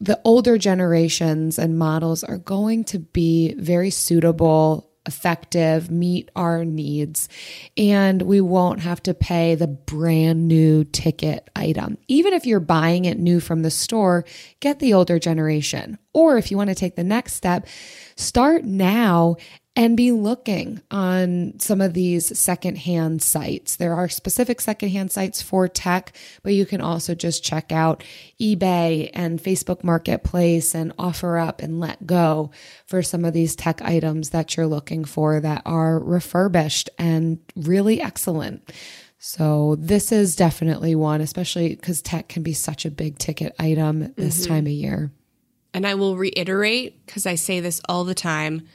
The 0.00 0.18
older 0.24 0.56
generations 0.56 1.58
and 1.58 1.78
models 1.78 2.24
are 2.24 2.38
going 2.38 2.84
to 2.84 2.98
be 2.98 3.54
very 3.54 3.90
suitable 3.90 4.89
effective, 5.10 5.90
meet 5.90 6.30
our 6.36 6.64
needs, 6.64 7.28
and 7.76 8.22
we 8.22 8.40
won't 8.40 8.78
have 8.78 9.02
to 9.02 9.12
pay 9.12 9.56
the 9.56 9.66
brand 9.66 10.46
new 10.46 10.84
ticket 10.84 11.50
item. 11.56 11.98
Even 12.06 12.32
if 12.32 12.46
you're 12.46 12.60
buying 12.60 13.06
it 13.06 13.18
new 13.18 13.40
from 13.40 13.62
the 13.62 13.72
store, 13.72 14.24
get 14.60 14.78
the 14.78 14.94
older 14.94 15.18
generation. 15.18 15.98
Or 16.14 16.38
if 16.38 16.52
you 16.52 16.56
want 16.56 16.70
to 16.70 16.76
take 16.76 16.94
the 16.94 17.02
next 17.02 17.34
step, 17.34 17.66
start 18.16 18.64
now 18.64 19.34
and 19.76 19.96
be 19.96 20.10
looking 20.10 20.82
on 20.90 21.54
some 21.58 21.80
of 21.80 21.94
these 21.94 22.36
secondhand 22.38 23.22
sites. 23.22 23.76
There 23.76 23.94
are 23.94 24.08
specific 24.08 24.60
secondhand 24.60 25.12
sites 25.12 25.40
for 25.40 25.68
tech, 25.68 26.12
but 26.42 26.54
you 26.54 26.66
can 26.66 26.80
also 26.80 27.14
just 27.14 27.44
check 27.44 27.70
out 27.70 28.02
eBay 28.40 29.10
and 29.14 29.40
Facebook 29.40 29.84
Marketplace 29.84 30.74
and 30.74 30.96
OfferUp 30.96 31.60
and 31.62 31.80
letgo 31.80 32.52
for 32.86 33.02
some 33.02 33.24
of 33.24 33.32
these 33.32 33.54
tech 33.54 33.80
items 33.82 34.30
that 34.30 34.56
you're 34.56 34.66
looking 34.66 35.04
for 35.04 35.38
that 35.38 35.62
are 35.64 36.00
refurbished 36.00 36.90
and 36.98 37.38
really 37.54 38.00
excellent. 38.00 38.68
So 39.18 39.76
this 39.78 40.10
is 40.10 40.34
definitely 40.34 40.94
one, 40.94 41.20
especially 41.20 41.76
because 41.76 42.02
tech 42.02 42.28
can 42.28 42.42
be 42.42 42.54
such 42.54 42.84
a 42.84 42.90
big 42.90 43.18
ticket 43.18 43.54
item 43.58 44.14
this 44.16 44.42
mm-hmm. 44.42 44.52
time 44.52 44.66
of 44.66 44.72
year. 44.72 45.12
And 45.72 45.86
I 45.86 45.94
will 45.94 46.16
reiterate 46.16 47.06
because 47.06 47.26
I 47.26 47.36
say 47.36 47.60
this 47.60 47.80
all 47.88 48.04
the 48.04 48.14
time. 48.14 48.66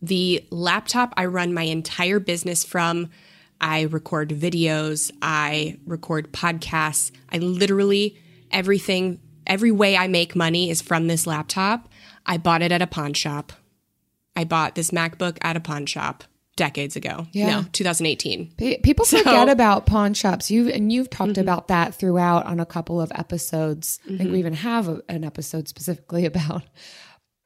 The 0.00 0.44
laptop 0.50 1.14
I 1.16 1.26
run 1.26 1.52
my 1.52 1.62
entire 1.62 2.20
business 2.20 2.64
from, 2.64 3.10
I 3.60 3.82
record 3.82 4.30
videos, 4.30 5.10
I 5.20 5.78
record 5.86 6.32
podcasts. 6.32 7.10
I 7.30 7.38
literally, 7.38 8.16
everything, 8.50 9.20
every 9.46 9.72
way 9.72 9.96
I 9.96 10.06
make 10.06 10.36
money 10.36 10.70
is 10.70 10.80
from 10.80 11.06
this 11.08 11.26
laptop. 11.26 11.88
I 12.24 12.36
bought 12.36 12.62
it 12.62 12.70
at 12.70 12.82
a 12.82 12.86
pawn 12.86 13.14
shop. 13.14 13.52
I 14.36 14.44
bought 14.44 14.76
this 14.76 14.92
MacBook 14.92 15.38
at 15.42 15.56
a 15.56 15.60
pawn 15.60 15.86
shop 15.86 16.22
decades 16.58 16.96
ago. 16.96 17.26
Yeah. 17.32 17.60
No, 17.60 17.66
2018. 17.72 18.52
Pe- 18.58 18.80
People 18.80 19.06
forget 19.06 19.48
about 19.48 19.86
pawn 19.86 20.12
shops. 20.12 20.50
You 20.50 20.68
and 20.68 20.92
you've 20.92 21.08
talked 21.08 21.32
mm-hmm. 21.32 21.40
about 21.40 21.68
that 21.68 21.94
throughout 21.94 22.44
on 22.44 22.60
a 22.60 22.66
couple 22.66 23.00
of 23.00 23.10
episodes. 23.14 23.98
I 24.04 24.08
think 24.08 24.18
we 24.18 24.26
mm-hmm. 24.26 24.36
even 24.36 24.54
have 24.54 24.88
a, 24.88 25.02
an 25.08 25.24
episode 25.24 25.68
specifically 25.68 26.26
about 26.32 26.64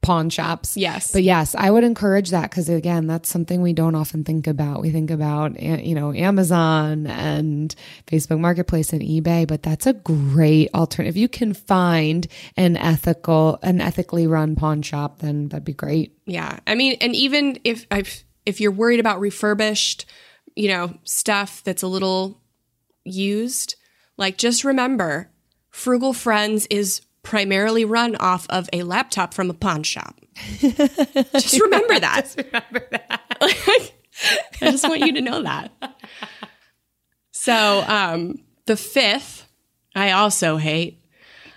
pawn 0.03 0.29
shops. 0.29 0.77
Yes. 0.77 1.13
but 1.13 1.23
yes, 1.23 1.55
I 1.55 1.71
would 1.71 1.85
encourage 1.85 2.31
that 2.31 2.51
because 2.51 2.69
again, 2.69 3.07
that's 3.07 3.29
something 3.29 3.63
we 3.63 3.73
don't 3.73 3.95
often 3.95 4.25
think 4.25 4.47
about. 4.47 4.83
We 4.83 4.91
think 4.91 5.11
about 5.11 5.61
you 5.61 5.95
know 5.95 6.13
Amazon 6.13 7.07
and 7.07 7.75
Facebook 8.07 8.41
Marketplace 8.41 8.93
and 8.93 9.01
eBay, 9.01 9.47
but 9.47 9.63
that's 9.63 9.87
a 9.87 9.93
great 9.93 10.71
alternative. 10.75 11.17
If 11.17 11.21
you 11.21 11.29
can 11.29 11.55
find 11.55 12.27
an 12.57 12.77
ethical, 12.77 13.59
an 13.63 13.81
ethically 13.81 14.27
run 14.27 14.57
pawn 14.57 14.83
shop, 14.83 15.21
then 15.21 15.49
that'd 15.49 15.65
be 15.65 15.73
great. 15.73 16.19
Yeah. 16.27 16.59
I 16.67 16.75
mean, 16.75 16.97
and 17.01 17.15
even 17.15 17.59
if 17.65 17.87
I've, 17.91 18.25
if 18.45 18.61
you're 18.61 18.73
worried 18.73 19.01
about 19.01 19.21
refurbished, 19.21 20.07
you 20.57 20.69
know, 20.69 20.95
stuff 21.05 21.63
that's 21.65 21.83
a 21.83 21.89
little 21.89 22.41
used, 23.05 23.77
like 24.17 24.37
just 24.37 24.65
remember 24.65 25.31
Frugal 25.71 26.13
Friends 26.13 26.67
is 26.71 27.03
primarily 27.23 27.85
run 27.85 28.17
off 28.17 28.47
of 28.51 28.69
a 28.73 28.83
laptop 28.83 29.35
from 29.35 29.51
a 29.51 29.55
pawn 29.55 29.83
shop. 29.83 30.21
just 30.59 31.61
remember 31.61 31.99
that. 32.01 32.25
just 32.25 32.37
remember 32.37 32.89
that. 32.91 33.23
I 33.41 34.71
just 34.71 34.89
want 34.89 35.01
you 35.01 35.13
to 35.15 35.21
know 35.21 35.43
that. 35.43 35.73
So, 37.33 37.85
um, 37.87 38.37
the 38.67 38.77
fifth, 38.77 39.49
I 39.95 40.13
also 40.13 40.57
hate, 40.57 41.05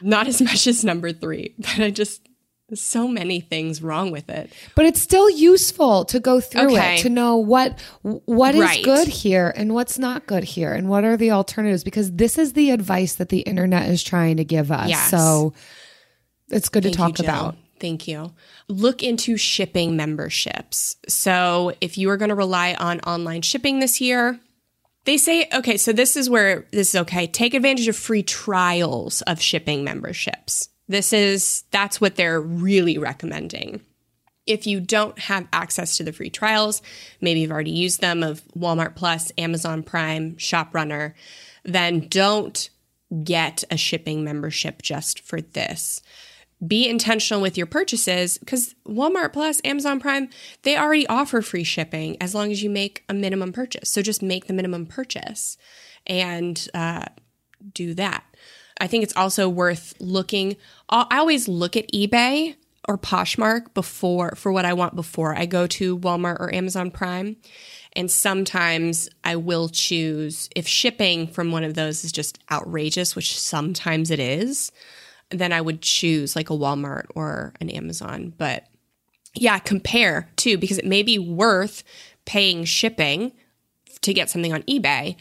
not 0.02 0.28
as 0.28 0.42
much 0.42 0.68
as 0.68 0.84
number 0.84 1.12
three, 1.12 1.54
but 1.58 1.80
I 1.80 1.92
just, 1.92 2.25
there's 2.68 2.82
so 2.82 3.08
many 3.08 3.40
things 3.40 3.82
wrong 3.82 4.10
with 4.12 4.28
it. 4.30 4.52
But 4.76 4.86
it's 4.86 5.00
still 5.02 5.30
useful 5.30 6.04
to 6.06 6.20
go 6.20 6.40
through 6.42 6.74
Okay. 6.76 6.96
it 6.96 7.02
to 7.04 7.10
know 7.10 7.38
what 7.38 7.80
what 8.02 8.56
is 8.56 8.62
Right. 8.62 8.84
good 8.84 9.08
here 9.08 9.54
and 9.56 9.74
what's 9.74 10.00
not 10.00 10.26
good 10.26 10.44
here 10.44 10.74
and 10.74 10.90
what 10.90 11.04
are 11.04 11.16
the 11.18 11.32
alternatives 11.32 11.84
because 11.84 12.12
this 12.14 12.38
is 12.40 12.54
the 12.54 12.72
advice 12.72 13.16
that 13.16 13.30
the 13.30 13.42
internet 13.42 13.90
is 13.90 14.02
trying 14.02 14.38
to 14.38 14.44
give 14.44 14.72
us. 14.72 14.90
Yes. 14.90 15.12
So 15.12 15.54
it's 16.50 16.70
good 16.70 16.84
to 16.84 16.90
Thank 16.90 16.98
you, 16.98 17.06
talk 17.06 17.16
Jill. 17.18 17.26
about. 17.26 17.58
Thank 17.80 18.08
you. 18.08 18.32
Look 18.68 19.04
into 19.04 19.36
shipping 19.38 19.96
memberships. 19.96 20.96
So, 21.10 21.74
if 21.82 21.98
you 21.98 22.10
are 22.10 22.18
going 22.18 22.30
to 22.30 22.36
rely 22.36 22.74
on 22.74 23.00
online 23.02 23.42
shipping 23.42 23.80
this 23.80 24.00
year, 24.00 24.40
they 25.04 25.18
say, 25.18 25.48
okay, 25.54 25.76
so 25.78 25.92
this 25.92 26.16
is 26.16 26.30
where 26.30 26.66
this 26.72 26.96
is 26.96 27.02
okay. 27.02 27.28
Take 27.28 27.54
advantage 27.54 27.88
of 27.90 27.96
free 27.98 28.24
trials 28.24 29.22
of 29.24 29.42
shipping 29.42 29.84
memberships. 29.84 30.70
This 30.88 31.14
is, 31.14 31.64
that's 31.72 32.00
what 32.00 32.16
they're 32.16 32.42
really 32.42 32.98
recommending. 32.98 33.82
If 34.46 34.68
you 34.68 34.80
don't 34.80 35.18
have 35.18 35.48
access 35.52 35.98
to 35.98 36.04
the 36.04 36.14
free 36.14 36.30
trials, 36.30 36.82
maybe 37.20 37.40
you've 37.40 37.52
already 37.52 37.72
used 37.72 38.02
them 38.02 38.22
of 38.22 38.44
Walmart 38.56 38.96
Plus, 38.96 39.32
Amazon 39.38 39.82
Prime, 39.82 40.36
ShopRunner, 40.36 41.14
then 41.64 42.08
don't 42.10 42.70
get 43.24 43.64
a 43.72 43.78
shipping 43.78 44.24
membership 44.24 44.82
just 44.82 45.20
for 45.20 45.42
this. 45.42 46.02
Be 46.66 46.88
intentional 46.88 47.42
with 47.42 47.58
your 47.58 47.66
purchases 47.66 48.38
because 48.38 48.76
Walmart 48.88 49.34
Plus, 49.34 49.62
Amazon 49.66 50.00
Prime, 50.00 50.30
they 50.62 50.78
already 50.78 51.06
offer 51.08 51.42
free 51.42 51.64
shipping 51.64 52.16
as 52.22 52.34
long 52.34 52.52
as 52.52 52.64
you 52.64 52.70
make 52.70 53.04
a 53.10 53.14
minimum 53.14 53.52
purchase. 53.52 53.90
So 53.90 54.02
just 54.02 54.22
make 54.22 54.48
the 54.48 54.54
minimum 54.54 54.86
purchase 54.86 55.58
and 56.08 56.68
uh, 56.74 57.06
do 57.74 57.94
that. 57.96 58.24
I 58.80 58.88
think 58.88 59.04
it's 59.04 59.16
also 59.16 59.48
worth 59.48 59.94
looking. 60.00 60.58
I 60.90 61.20
always 61.20 61.48
look 61.48 61.78
at 61.78 61.92
eBay 61.92 62.56
or 62.88 62.98
Poshmark 62.98 63.74
before 63.74 64.36
for 64.36 64.52
what 64.52 64.66
I 64.66 64.74
want 64.74 64.96
before 64.96 65.36
I 65.36 65.46
go 65.46 65.66
to 65.68 65.98
Walmart 65.98 66.40
or 66.40 66.54
Amazon 66.54 66.92
Prime. 66.92 67.38
And 67.94 68.12
sometimes 68.12 69.10
I 69.24 69.38
will 69.38 69.70
choose 69.70 70.50
if 70.56 70.68
shipping 70.68 71.28
from 71.28 71.52
one 71.52 71.64
of 71.64 71.74
those 71.74 72.04
is 72.04 72.12
just 72.12 72.40
outrageous, 72.52 73.16
which 73.16 73.40
sometimes 73.40 74.12
it 74.12 74.20
is, 74.20 74.72
then 75.30 75.54
I 75.54 75.62
would 75.62 75.82
choose 75.82 76.36
like 76.36 76.50
a 76.50 76.54
Walmart 76.54 77.06
or 77.16 77.54
an 77.62 77.70
Amazon. 77.70 78.34
But 78.38 78.68
yeah, 79.34 79.58
compare 79.60 80.30
too, 80.36 80.58
because 80.58 80.78
it 80.78 80.86
may 80.86 81.04
be 81.04 81.18
worth 81.18 81.84
paying 82.26 82.66
shipping 82.66 83.32
to 84.02 84.14
get 84.14 84.30
something 84.30 84.54
on 84.54 84.64
eBay 84.64 85.16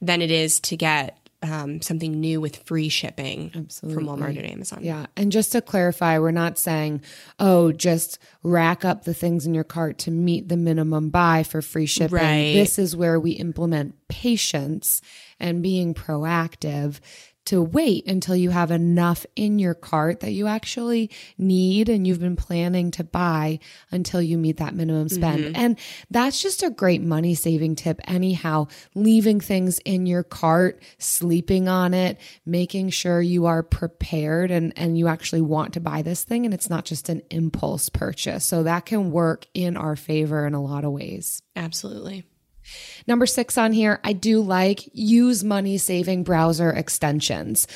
than 0.00 0.20
it 0.20 0.30
is 0.30 0.60
to 0.60 0.76
get 0.76 1.25
um, 1.42 1.80
something 1.82 2.20
new 2.20 2.40
with 2.40 2.56
free 2.64 2.88
shipping 2.88 3.52
Absolutely. 3.54 4.04
from 4.04 4.06
Walmart 4.06 4.38
and 4.38 4.50
Amazon. 4.50 4.80
Yeah. 4.82 5.06
And 5.16 5.30
just 5.30 5.52
to 5.52 5.60
clarify, 5.60 6.18
we're 6.18 6.30
not 6.30 6.58
saying, 6.58 7.02
oh, 7.38 7.72
just 7.72 8.18
rack 8.42 8.84
up 8.84 9.04
the 9.04 9.14
things 9.14 9.46
in 9.46 9.54
your 9.54 9.64
cart 9.64 9.98
to 9.98 10.10
meet 10.10 10.48
the 10.48 10.56
minimum 10.56 11.10
buy 11.10 11.42
for 11.42 11.62
free 11.62 11.86
shipping. 11.86 12.16
Right. 12.16 12.52
This 12.54 12.78
is 12.78 12.96
where 12.96 13.20
we 13.20 13.32
implement 13.32 13.94
patience 14.08 15.02
and 15.38 15.62
being 15.62 15.94
proactive 15.94 17.00
to 17.46 17.62
wait 17.62 18.06
until 18.06 18.36
you 18.36 18.50
have 18.50 18.70
enough 18.70 19.26
in 19.34 19.58
your 19.58 19.74
cart 19.74 20.20
that 20.20 20.32
you 20.32 20.46
actually 20.46 21.10
need 21.38 21.88
and 21.88 22.06
you've 22.06 22.20
been 22.20 22.36
planning 22.36 22.90
to 22.92 23.04
buy 23.04 23.58
until 23.90 24.20
you 24.20 24.38
meet 24.38 24.58
that 24.58 24.74
minimum 24.74 25.08
spend. 25.08 25.44
Mm-hmm. 25.44 25.56
And 25.56 25.78
that's 26.10 26.42
just 26.42 26.62
a 26.62 26.70
great 26.70 27.02
money 27.02 27.34
saving 27.34 27.76
tip, 27.76 28.00
anyhow. 28.04 28.66
Leaving 28.94 29.40
things 29.40 29.78
in 29.80 30.06
your 30.06 30.22
cart, 30.22 30.82
sleeping 30.98 31.68
on 31.68 31.94
it, 31.94 32.18
making 32.44 32.90
sure 32.90 33.20
you 33.20 33.46
are 33.46 33.62
prepared 33.62 34.50
and, 34.50 34.72
and 34.76 34.98
you 34.98 35.08
actually 35.08 35.40
want 35.40 35.74
to 35.74 35.80
buy 35.80 36.02
this 36.02 36.24
thing 36.24 36.44
and 36.44 36.54
it's 36.54 36.70
not 36.70 36.84
just 36.84 37.08
an 37.08 37.22
impulse 37.30 37.88
purchase. 37.88 38.44
So 38.44 38.62
that 38.64 38.86
can 38.86 39.10
work 39.10 39.46
in 39.54 39.76
our 39.76 39.96
favor 39.96 40.46
in 40.46 40.54
a 40.54 40.62
lot 40.62 40.84
of 40.84 40.92
ways. 40.92 41.42
Absolutely. 41.54 42.24
Number 43.06 43.26
six 43.26 43.56
on 43.56 43.72
here, 43.72 44.00
I 44.04 44.12
do 44.12 44.40
like 44.40 44.88
use 44.92 45.44
money 45.44 45.78
saving 45.78 46.24
browser 46.24 46.70
extensions. 46.70 47.66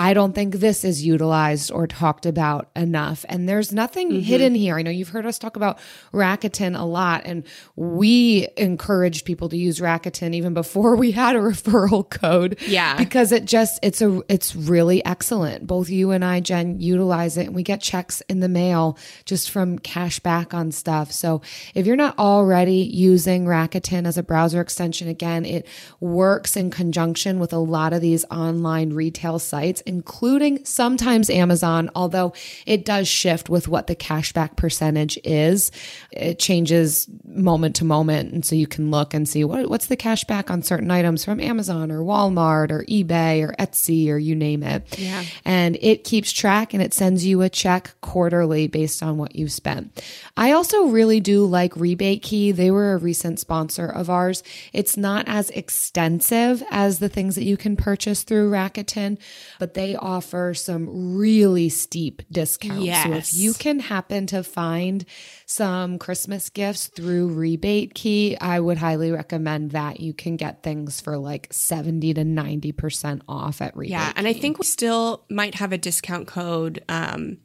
I 0.00 0.14
don't 0.14 0.34
think 0.34 0.54
this 0.54 0.82
is 0.82 1.04
utilized 1.04 1.70
or 1.70 1.86
talked 1.86 2.24
about 2.24 2.70
enough. 2.74 3.26
And 3.28 3.46
there's 3.46 3.70
nothing 3.70 4.08
mm-hmm. 4.10 4.20
hidden 4.20 4.54
here. 4.54 4.78
I 4.78 4.82
know 4.82 4.90
you've 4.90 5.10
heard 5.10 5.26
us 5.26 5.38
talk 5.38 5.56
about 5.56 5.78
Rakuten 6.14 6.74
a 6.74 6.84
lot, 6.84 7.26
and 7.26 7.44
we 7.76 8.48
encouraged 8.56 9.26
people 9.26 9.50
to 9.50 9.58
use 9.58 9.78
Rakuten 9.78 10.32
even 10.32 10.54
before 10.54 10.96
we 10.96 11.10
had 11.10 11.36
a 11.36 11.38
referral 11.50 12.08
code. 12.08 12.56
Yeah. 12.66 12.96
Because 12.96 13.30
it 13.30 13.44
just 13.44 13.78
it's 13.82 14.00
a 14.00 14.22
it's 14.30 14.56
really 14.56 15.04
excellent. 15.04 15.66
Both 15.66 15.90
you 15.90 16.12
and 16.12 16.24
I, 16.24 16.40
Jen, 16.40 16.80
utilize 16.80 17.36
it 17.36 17.48
and 17.48 17.54
we 17.54 17.62
get 17.62 17.82
checks 17.82 18.22
in 18.22 18.40
the 18.40 18.48
mail 18.48 18.96
just 19.26 19.50
from 19.50 19.78
cash 19.78 20.18
back 20.18 20.54
on 20.54 20.72
stuff. 20.72 21.12
So 21.12 21.42
if 21.74 21.86
you're 21.86 21.94
not 21.94 22.18
already 22.18 22.88
using 22.90 23.44
Rakuten 23.44 24.06
as 24.06 24.16
a 24.16 24.22
browser 24.22 24.62
extension, 24.62 25.08
again, 25.08 25.44
it 25.44 25.66
works 26.00 26.56
in 26.56 26.70
conjunction 26.70 27.38
with 27.38 27.52
a 27.52 27.58
lot 27.58 27.92
of 27.92 28.00
these 28.00 28.24
online 28.30 28.94
retail 28.94 29.38
sites 29.38 29.82
including 29.90 30.64
sometimes 30.64 31.28
Amazon, 31.28 31.90
although 31.96 32.32
it 32.64 32.84
does 32.84 33.08
shift 33.08 33.50
with 33.50 33.66
what 33.66 33.88
the 33.88 33.96
cashback 33.96 34.54
percentage 34.56 35.18
is. 35.24 35.72
It 36.12 36.38
changes 36.38 37.08
moment 37.24 37.74
to 37.76 37.84
moment. 37.84 38.32
And 38.32 38.44
so 38.44 38.54
you 38.54 38.68
can 38.68 38.92
look 38.92 39.12
and 39.14 39.28
see 39.28 39.42
what, 39.42 39.68
what's 39.68 39.86
the 39.86 39.96
cashback 39.96 40.48
on 40.48 40.62
certain 40.62 40.92
items 40.92 41.24
from 41.24 41.40
Amazon 41.40 41.90
or 41.90 42.02
Walmart 42.02 42.70
or 42.70 42.84
eBay 42.84 43.42
or 43.42 43.52
Etsy 43.58 44.08
or 44.08 44.16
you 44.16 44.36
name 44.36 44.62
it. 44.62 44.96
Yeah. 44.96 45.24
And 45.44 45.76
it 45.80 46.04
keeps 46.04 46.30
track 46.30 46.72
and 46.72 46.80
it 46.80 46.94
sends 46.94 47.26
you 47.26 47.42
a 47.42 47.48
check 47.48 47.96
quarterly 48.00 48.68
based 48.68 49.02
on 49.02 49.18
what 49.18 49.34
you've 49.34 49.50
spent. 49.50 50.04
I 50.36 50.52
also 50.52 50.84
really 50.84 51.18
do 51.18 51.44
like 51.44 51.74
Rebate 51.74 52.22
Key. 52.22 52.52
They 52.52 52.70
were 52.70 52.92
a 52.92 52.98
recent 52.98 53.40
sponsor 53.40 53.86
of 53.86 54.08
ours. 54.08 54.44
It's 54.72 54.96
not 54.96 55.26
as 55.26 55.50
extensive 55.50 56.62
as 56.70 57.00
the 57.00 57.08
things 57.08 57.34
that 57.34 57.44
you 57.44 57.56
can 57.56 57.76
purchase 57.76 58.22
through 58.22 58.52
Rakuten, 58.52 59.18
but 59.58 59.69
but 59.70 59.74
they 59.74 59.94
offer 59.94 60.52
some 60.52 61.16
really 61.16 61.68
steep 61.68 62.22
discounts. 62.30 62.82
Yes. 62.82 63.04
So 63.04 63.12
if 63.12 63.34
you 63.34 63.54
can 63.54 63.78
happen 63.78 64.26
to 64.26 64.42
find 64.42 65.04
some 65.46 65.98
Christmas 65.98 66.48
gifts 66.50 66.88
through 66.88 67.28
Rebate 67.28 67.94
Key, 67.94 68.36
I 68.40 68.58
would 68.58 68.78
highly 68.78 69.12
recommend 69.12 69.70
that. 69.70 70.00
You 70.00 70.12
can 70.12 70.36
get 70.36 70.64
things 70.64 71.00
for 71.00 71.16
like 71.18 71.48
70 71.52 72.14
to 72.14 72.22
90% 72.22 73.22
off 73.28 73.62
at 73.62 73.76
Rebate. 73.76 73.92
Yeah. 73.92 74.12
And 74.16 74.26
I 74.26 74.32
think 74.32 74.58
we 74.58 74.64
still 74.64 75.24
might 75.30 75.54
have 75.54 75.72
a 75.72 75.78
discount 75.78 76.26
code, 76.26 76.82
um, 76.88 77.38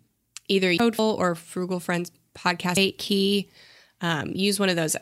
either 0.48 0.76
code 0.78 0.96
or 0.98 1.36
Frugal 1.36 1.80
Friends 1.80 2.12
podcast 2.34 2.98
key. 2.98 3.52
Um, 4.02 4.32
use 4.34 4.60
one 4.60 4.70
of 4.70 4.76
those. 4.76 4.96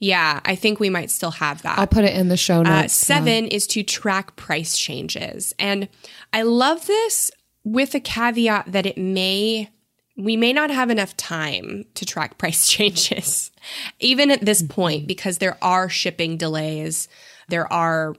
Yeah, 0.00 0.40
I 0.46 0.54
think 0.54 0.80
we 0.80 0.88
might 0.88 1.10
still 1.10 1.30
have 1.30 1.60
that. 1.62 1.78
I'll 1.78 1.86
put 1.86 2.04
it 2.04 2.16
in 2.16 2.28
the 2.28 2.36
show 2.38 2.60
uh, 2.60 2.62
notes. 2.62 3.02
Uh, 3.02 3.14
seven 3.14 3.44
yeah. 3.44 3.50
is 3.52 3.66
to 3.68 3.82
track 3.82 4.34
price 4.34 4.76
changes. 4.76 5.54
And 5.58 5.88
I 6.32 6.42
love 6.42 6.86
this 6.86 7.30
with 7.64 7.94
a 7.94 8.00
caveat 8.00 8.72
that 8.72 8.86
it 8.86 8.96
may, 8.96 9.68
we 10.16 10.38
may 10.38 10.54
not 10.54 10.70
have 10.70 10.88
enough 10.88 11.14
time 11.18 11.84
to 11.94 12.06
track 12.06 12.38
price 12.38 12.66
changes, 12.66 13.52
even 14.00 14.30
at 14.30 14.40
this 14.40 14.62
point, 14.62 15.06
because 15.06 15.36
there 15.36 15.58
are 15.62 15.90
shipping 15.90 16.38
delays. 16.38 17.06
There 17.48 17.70
are, 17.70 18.14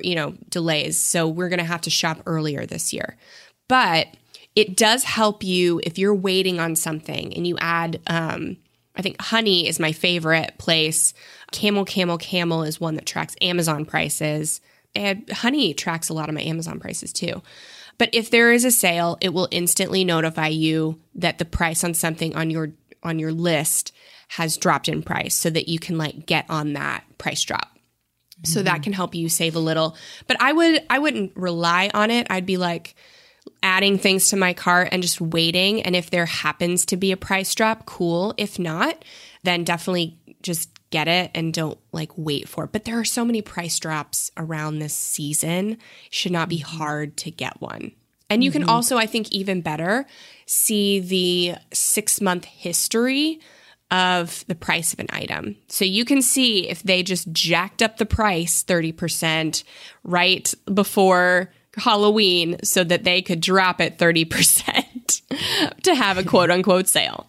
you 0.00 0.14
know, 0.14 0.34
delays. 0.48 0.98
So 0.98 1.28
we're 1.28 1.50
going 1.50 1.58
to 1.58 1.64
have 1.64 1.82
to 1.82 1.90
shop 1.90 2.22
earlier 2.24 2.64
this 2.64 2.94
year. 2.94 3.18
But 3.68 4.06
it 4.56 4.78
does 4.78 5.04
help 5.04 5.44
you 5.44 5.78
if 5.84 5.98
you're 5.98 6.14
waiting 6.14 6.58
on 6.58 6.74
something 6.74 7.34
and 7.34 7.46
you 7.46 7.58
add, 7.58 8.00
um, 8.06 8.56
I 8.98 9.02
think 9.02 9.20
Honey 9.20 9.68
is 9.68 9.78
my 9.78 9.92
favorite 9.92 10.58
place. 10.58 11.14
Camel, 11.52 11.84
Camel, 11.84 12.18
Camel 12.18 12.64
is 12.64 12.80
one 12.80 12.96
that 12.96 13.06
tracks 13.06 13.36
Amazon 13.40 13.84
prices. 13.84 14.60
And 14.94 15.30
Honey 15.30 15.72
tracks 15.72 16.08
a 16.08 16.14
lot 16.14 16.28
of 16.28 16.34
my 16.34 16.42
Amazon 16.42 16.80
prices 16.80 17.12
too. 17.12 17.42
But 17.96 18.10
if 18.12 18.30
there 18.30 18.52
is 18.52 18.64
a 18.64 18.70
sale, 18.70 19.16
it 19.20 19.30
will 19.30 19.48
instantly 19.50 20.04
notify 20.04 20.48
you 20.48 21.00
that 21.14 21.38
the 21.38 21.44
price 21.44 21.84
on 21.84 21.94
something 21.94 22.36
on 22.36 22.50
your 22.50 22.72
on 23.02 23.18
your 23.18 23.32
list 23.32 23.92
has 24.28 24.56
dropped 24.56 24.88
in 24.88 25.02
price 25.02 25.34
so 25.34 25.48
that 25.50 25.68
you 25.68 25.78
can 25.78 25.96
like 25.96 26.26
get 26.26 26.44
on 26.48 26.72
that 26.74 27.04
price 27.18 27.42
drop. 27.42 27.68
Mm-hmm. 27.68 28.52
So 28.52 28.62
that 28.62 28.74
mm-hmm. 28.74 28.82
can 28.82 28.92
help 28.92 29.14
you 29.14 29.28
save 29.28 29.56
a 29.56 29.60
little. 29.60 29.96
But 30.26 30.40
I 30.40 30.52
would 30.52 30.82
I 30.90 30.98
wouldn't 30.98 31.36
rely 31.36 31.90
on 31.94 32.10
it. 32.10 32.26
I'd 32.30 32.46
be 32.46 32.56
like 32.56 32.94
adding 33.62 33.98
things 33.98 34.28
to 34.28 34.36
my 34.36 34.52
cart 34.52 34.88
and 34.92 35.02
just 35.02 35.20
waiting. 35.20 35.82
And 35.82 35.94
if 35.96 36.10
there 36.10 36.26
happens 36.26 36.84
to 36.86 36.96
be 36.96 37.12
a 37.12 37.16
price 37.16 37.54
drop, 37.54 37.86
cool. 37.86 38.34
If 38.36 38.58
not, 38.58 39.04
then 39.42 39.64
definitely 39.64 40.18
just 40.42 40.70
get 40.90 41.08
it 41.08 41.30
and 41.34 41.52
don't 41.52 41.78
like 41.92 42.12
wait 42.16 42.48
for 42.48 42.64
it. 42.64 42.72
But 42.72 42.84
there 42.84 42.98
are 42.98 43.04
so 43.04 43.24
many 43.24 43.42
price 43.42 43.78
drops 43.78 44.30
around 44.36 44.78
this 44.78 44.94
season. 44.94 45.72
It 45.72 45.78
should 46.10 46.32
not 46.32 46.48
be 46.48 46.60
mm-hmm. 46.60 46.78
hard 46.78 47.16
to 47.18 47.30
get 47.30 47.60
one. 47.60 47.92
And 48.30 48.44
you 48.44 48.50
mm-hmm. 48.50 48.60
can 48.60 48.68
also, 48.68 48.96
I 48.96 49.06
think, 49.06 49.30
even 49.32 49.60
better, 49.60 50.06
see 50.46 51.00
the 51.00 51.54
six 51.72 52.20
month 52.20 52.44
history 52.44 53.40
of 53.90 54.44
the 54.48 54.54
price 54.54 54.92
of 54.92 55.00
an 55.00 55.08
item. 55.10 55.56
So 55.68 55.84
you 55.84 56.04
can 56.04 56.20
see 56.20 56.68
if 56.68 56.82
they 56.82 57.02
just 57.02 57.32
jacked 57.32 57.82
up 57.82 57.96
the 57.96 58.06
price 58.06 58.62
30% 58.62 59.64
right 60.04 60.52
before 60.72 61.50
Halloween 61.78 62.56
so 62.62 62.84
that 62.84 63.04
they 63.04 63.22
could 63.22 63.40
drop 63.40 63.80
it 63.80 63.98
30% 63.98 65.22
to 65.82 65.94
have 65.94 66.18
a 66.18 66.24
quote 66.24 66.50
unquote 66.50 66.88
sale, 66.88 67.28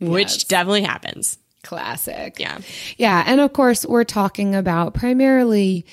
which 0.00 0.32
yes. 0.32 0.44
definitely 0.44 0.82
happens. 0.82 1.38
Classic. 1.62 2.38
Yeah. 2.38 2.58
Yeah. 2.96 3.22
And 3.26 3.40
of 3.40 3.52
course, 3.52 3.84
we're 3.84 4.04
talking 4.04 4.54
about 4.54 4.94
primarily 4.94 5.84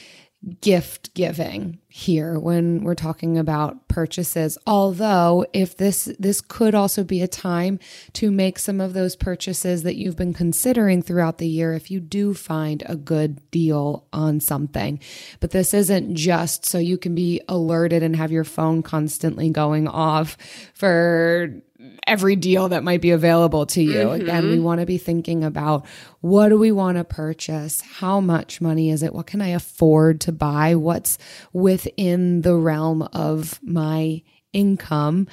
gift 0.62 1.14
giving 1.14 1.80
here 1.90 2.38
when 2.38 2.84
we're 2.84 2.96
talking 2.96 3.38
about 3.38 3.88
purchases. 3.88 4.58
Although 4.68 5.46
if 5.54 5.78
this 5.78 6.06
this 6.20 6.42
could 6.42 6.76
also 6.76 7.04
be 7.04 7.22
a 7.22 7.28
time 7.28 7.80
to 8.14 8.32
make 8.32 8.60
some 8.60 8.80
of 8.80 8.94
those 8.94 9.16
purchases 9.16 9.84
that 9.84 9.96
you've 9.96 10.16
been 10.16 10.34
considering 10.34 11.02
throughout 11.02 11.38
the 11.38 11.48
year 11.48 11.74
if 11.74 11.90
you 11.90 12.00
do 12.00 12.34
find 12.34 12.84
a 12.86 12.96
good 12.96 13.42
deal 13.52 14.06
on 14.14 14.40
something. 14.40 15.00
But 15.40 15.52
this 15.52 15.74
isn't 15.74 16.16
just 16.16 16.66
so 16.66 16.78
you 16.78 16.98
can 16.98 17.16
be 17.16 17.42
alerted 17.48 18.04
and 18.04 18.16
have 18.16 18.32
your 18.32 18.44
phone 18.44 18.84
constantly 18.84 19.50
going 19.50 19.88
off 19.88 20.38
for 20.74 21.62
every 22.08 22.36
deal 22.36 22.70
that 22.70 22.84
might 22.84 23.02
be 23.02 23.12
available 23.12 23.66
to 23.68 23.82
you. 23.84 23.94
Mm-hmm. 23.94 24.22
Again, 24.22 24.50
we 24.50 24.60
want 24.60 24.80
to 24.80 24.86
be 24.86 24.98
thinking 24.98 25.44
about 25.44 25.86
what 26.22 26.50
do 26.50 26.58
we 26.58 26.72
want 26.72 26.98
to 26.98 27.04
purchase? 27.04 27.82
How 27.82 28.20
much 28.20 28.62
money 28.62 28.90
is 28.90 29.04
it? 29.04 29.14
What 29.14 29.28
can 29.28 29.42
I 29.42 29.50
afford 29.50 30.22
to 30.22 30.32
buy? 30.32 30.76
What's 30.76 31.18
within 31.54 32.42
the 32.42 32.56
realm 32.56 33.04
of 33.14 33.60
my 33.62 34.24
income? 34.54 35.28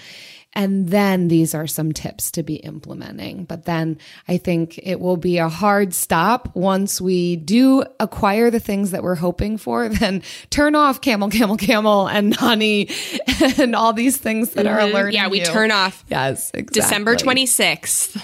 And 0.54 0.88
then 0.88 1.28
these 1.28 1.54
are 1.54 1.66
some 1.66 1.92
tips 1.92 2.30
to 2.32 2.42
be 2.42 2.56
implementing. 2.56 3.44
But 3.44 3.64
then 3.64 3.98
I 4.28 4.38
think 4.38 4.78
it 4.82 5.00
will 5.00 5.16
be 5.16 5.38
a 5.38 5.48
hard 5.48 5.94
stop 5.94 6.54
once 6.54 7.00
we 7.00 7.36
do 7.36 7.84
acquire 7.98 8.50
the 8.50 8.60
things 8.60 8.92
that 8.92 9.02
we're 9.02 9.16
hoping 9.16 9.58
for, 9.58 9.88
then 10.04 10.22
turn 10.50 10.74
off 10.74 11.00
camel, 11.00 11.28
camel, 11.28 11.56
camel 11.56 12.06
and 12.06 12.34
honey 12.34 12.88
and 13.58 13.74
all 13.74 13.92
these 13.92 14.16
things 14.16 14.50
that 14.50 14.66
mm-hmm. 14.66 14.74
are 14.74 14.80
alerting. 14.80 15.14
Yeah, 15.14 15.28
we 15.28 15.40
you. 15.40 15.46
turn 15.46 15.70
off. 15.70 16.04
Yes, 16.08 16.50
exactly. 16.54 16.80
December 16.80 17.16
26th. 17.16 18.22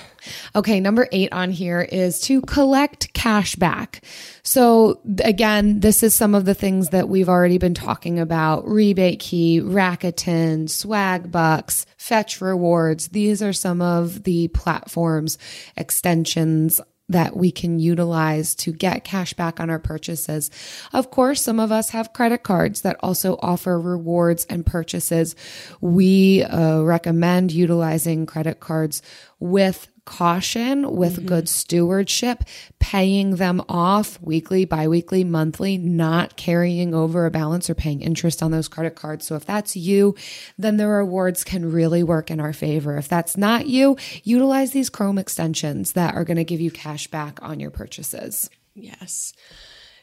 Okay, 0.55 0.81
number 0.81 1.09
eight 1.13 1.33
on 1.33 1.51
here 1.51 1.81
is 1.81 2.21
to 2.23 2.41
collect 2.43 3.13
cash 3.13 3.57
back. 3.57 4.03
So, 4.43 5.01
again, 5.23 5.81
this 5.81 6.03
is 6.03 6.15
some 6.15 6.35
of 6.35 6.45
the 6.45 6.55
things 6.55 6.91
that 6.91 7.09
we've 7.09 7.29
already 7.29 7.59
been 7.59 7.75
talking 7.75 8.19
about 8.19 8.67
rebate 8.67 9.21
key, 9.21 9.61
Rakuten, 9.61 10.69
swag 10.69 11.31
bucks, 11.31 11.87
fetch 11.97 12.41
rewards. 12.41 13.09
These 13.09 13.43
are 13.43 13.53
some 13.53 13.83
of 13.83 14.25
the 14.25 14.49
platforms, 14.49 15.39
extensions 15.77 16.81
that 17.11 17.37
we 17.37 17.51
can 17.51 17.81
utilize 17.81 18.55
to 18.55 18.73
get 18.73 19.05
cash 19.05 19.35
back 19.35 19.59
on 19.61 19.69
our 19.69 19.81
purchases. 19.81 20.49
Of 20.93 21.11
course, 21.11 21.43
some 21.43 21.59
of 21.59 21.73
us 21.73 21.91
have 21.91 22.13
credit 22.13 22.45
cards 22.45 22.83
that 22.83 22.97
also 23.01 23.37
offer 23.43 23.79
rewards 23.79 24.47
and 24.47 24.65
purchases. 24.65 25.35
We 25.81 26.45
uh, 26.45 26.83
recommend 26.83 27.51
utilizing 27.51 28.27
credit 28.27 28.61
cards 28.61 29.03
with 29.41 29.89
caution 30.11 30.97
with 30.97 31.19
mm-hmm. 31.19 31.27
good 31.27 31.49
stewardship, 31.49 32.43
paying 32.81 33.37
them 33.37 33.63
off 33.69 34.21
weekly, 34.21 34.65
biweekly, 34.65 35.23
monthly, 35.23 35.79
not 35.79 36.37
carrying 36.37 36.93
over 36.93 37.27
a 37.27 37.31
balance 37.31 37.71
or 37.71 37.77
paying 37.77 38.03
interest 38.03 38.43
on 38.43 38.51
those 38.51 38.67
credit 38.67 38.97
cards. 38.97 39.25
So 39.25 39.37
if 39.37 39.47
that's 39.47 39.77
you, 39.77 40.17
then 40.59 40.79
the 40.79 40.89
rewards 40.89 41.45
can 41.45 41.71
really 41.71 42.03
work 42.03 42.29
in 42.29 42.41
our 42.41 42.53
favor. 42.53 42.97
If 42.97 43.09
that's 43.09 43.37
not 43.37 43.69
you, 43.69 43.97
utilize 44.25 44.73
these 44.73 44.91
Chrome 44.91 45.17
extensions 45.17 45.93
that 45.93 46.17
are 46.17 46.25
going 46.25 46.39
to 46.39 46.45
give 46.45 46.61
you 46.61 46.73
cash 46.73 47.07
back 47.07 47.39
on 47.41 47.61
your 47.61 47.71
purchases. 47.71 48.51
Yes. 48.75 49.33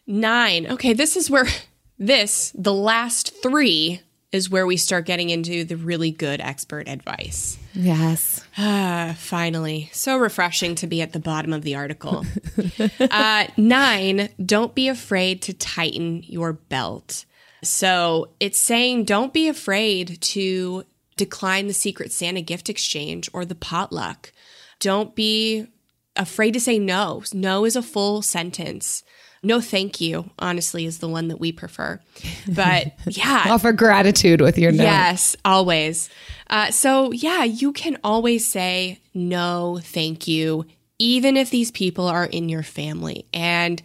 Nine. 0.08 0.68
Okay, 0.68 0.94
this 0.94 1.18
is 1.18 1.30
where 1.30 1.48
this, 2.00 2.54
the 2.56 2.74
last 2.74 3.42
three, 3.44 4.02
is 4.32 4.50
where 4.50 4.68
we 4.68 4.78
start 4.78 5.06
getting 5.06 5.30
into 5.30 5.64
the 5.64 5.78
really 5.78 6.12
good 6.12 6.42
expert 6.42 6.88
advice. 6.88 7.58
Yes. 7.74 8.44
Ah, 8.58 9.16
finally. 9.18 9.90
So 9.94 10.18
refreshing 10.18 10.76
to 10.76 10.88
be 10.88 11.02
at 11.02 11.14
the 11.14 11.20
bottom 11.20 11.54
of 11.54 11.62
the 11.64 11.76
article. 11.76 12.26
uh, 13.00 13.48
nine, 13.56 14.30
don't 14.44 14.76
be 14.76 14.90
afraid 14.90 15.42
to 15.44 15.54
tighten 15.54 16.24
your 16.24 16.54
belt. 16.54 17.26
So 17.64 18.30
it's 18.40 18.60
saying 18.60 19.06
don't 19.06 19.34
be 19.34 19.48
afraid 19.48 20.22
to 20.22 20.84
decline 21.16 21.68
the 21.68 21.74
Secret 21.74 22.12
Santa 22.12 22.42
gift 22.42 22.70
exchange 22.70 23.30
or 23.34 23.46
the 23.46 23.56
potluck. 23.56 24.32
Don't 24.80 25.16
be 25.16 25.68
afraid 26.16 26.52
to 26.52 26.60
say 26.60 26.78
no. 26.78 27.24
No 27.34 27.66
is 27.66 27.76
a 27.76 27.82
full 27.82 28.22
sentence. 28.22 29.04
No, 29.44 29.62
thank 29.62 30.02
you, 30.02 30.30
honestly, 30.40 30.86
is 30.86 31.00
the 31.00 31.08
one 31.08 31.28
that 31.28 31.40
we 31.40 31.52
prefer. 31.52 32.00
But 32.48 32.94
yeah. 33.08 33.46
Offer 33.50 33.74
gratitude 33.74 34.42
with 34.42 34.58
your 34.58 34.72
no. 34.72 34.84
Yes, 34.84 35.36
always. 35.46 36.10
Uh, 36.50 36.72
so 36.72 37.12
yeah, 37.12 37.44
you 37.44 37.72
can 37.72 37.98
always 38.04 38.48
say 38.50 39.00
no, 39.14 39.80
thank 39.84 40.28
you, 40.28 40.66
even 41.00 41.38
if 41.38 41.50
these 41.50 41.72
people 41.72 42.08
are 42.08 42.26
in 42.26 42.50
your 42.50 42.64
family 42.64 43.26
and 43.34 43.82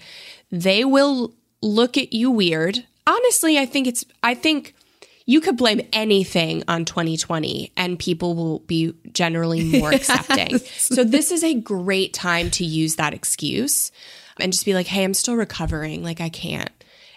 they 0.50 0.84
will 0.84 1.34
look 1.60 1.96
at 1.96 2.12
you 2.12 2.30
weird. 2.30 2.84
Honestly, 3.06 3.58
I 3.58 3.66
think 3.66 3.86
it's, 3.86 4.04
I 4.22 4.34
think 4.34 4.74
you 5.26 5.40
could 5.40 5.56
blame 5.56 5.80
anything 5.92 6.62
on 6.68 6.84
2020 6.84 7.72
and 7.76 7.98
people 7.98 8.34
will 8.34 8.60
be 8.60 8.94
generally 9.12 9.78
more 9.78 9.92
accepting. 9.94 10.50
yes. 10.50 10.82
So 10.94 11.04
this 11.04 11.30
is 11.30 11.44
a 11.44 11.54
great 11.54 12.14
time 12.14 12.50
to 12.52 12.64
use 12.64 12.96
that 12.96 13.14
excuse 13.14 13.92
and 14.40 14.52
just 14.52 14.64
be 14.64 14.74
like, 14.74 14.86
hey, 14.86 15.04
I'm 15.04 15.14
still 15.14 15.36
recovering. 15.36 16.02
Like, 16.02 16.20
I 16.20 16.28
can't. 16.28 16.70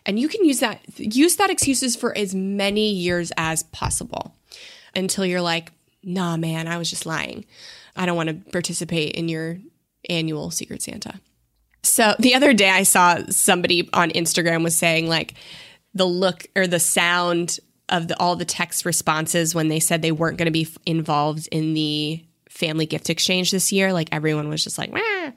And 0.05 0.19
you 0.19 0.27
can 0.27 0.45
use 0.45 0.59
that, 0.59 0.81
use 0.97 1.35
that 1.37 1.49
excuses 1.49 1.95
for 1.95 2.15
as 2.15 2.35
many 2.35 2.91
years 2.91 3.31
as 3.37 3.63
possible 3.63 4.35
until 4.95 5.25
you're 5.25 5.41
like, 5.41 5.71
nah, 6.03 6.37
man, 6.37 6.67
I 6.67 6.77
was 6.77 6.89
just 6.89 7.05
lying. 7.05 7.45
I 7.95 8.05
don't 8.05 8.15
want 8.15 8.29
to 8.29 8.51
participate 8.51 9.15
in 9.15 9.29
your 9.29 9.57
annual 10.09 10.51
Secret 10.51 10.81
Santa. 10.81 11.19
So 11.83 12.15
the 12.19 12.35
other 12.35 12.53
day 12.53 12.69
I 12.69 12.83
saw 12.83 13.19
somebody 13.29 13.89
on 13.93 14.09
Instagram 14.11 14.63
was 14.63 14.75
saying 14.75 15.07
like 15.07 15.35
the 15.93 16.05
look 16.05 16.45
or 16.55 16.67
the 16.67 16.79
sound 16.79 17.59
of 17.89 18.07
the, 18.07 18.19
all 18.19 18.35
the 18.35 18.45
text 18.45 18.85
responses 18.85 19.53
when 19.53 19.67
they 19.67 19.79
said 19.79 20.01
they 20.01 20.11
weren't 20.11 20.37
going 20.37 20.47
to 20.47 20.51
be 20.51 20.67
involved 20.85 21.47
in 21.51 21.73
the 21.73 22.23
family 22.49 22.85
gift 22.85 23.09
exchange 23.09 23.51
this 23.51 23.71
year. 23.71 23.93
Like 23.93 24.09
everyone 24.11 24.49
was 24.49 24.63
just 24.63 24.77
like, 24.77 24.91
Wah. 24.91 25.31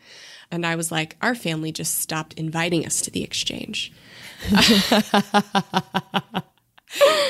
And 0.51 0.67
I 0.67 0.77
was 0.77 0.91
like, 0.91 1.17
our 1.21 1.35
family 1.35 1.73
just 1.73 1.99
stopped 1.99 2.35
inviting 2.35 2.87
us 2.87 3.01
to 3.03 3.11
the 3.11 3.23
exchange. 3.23 3.93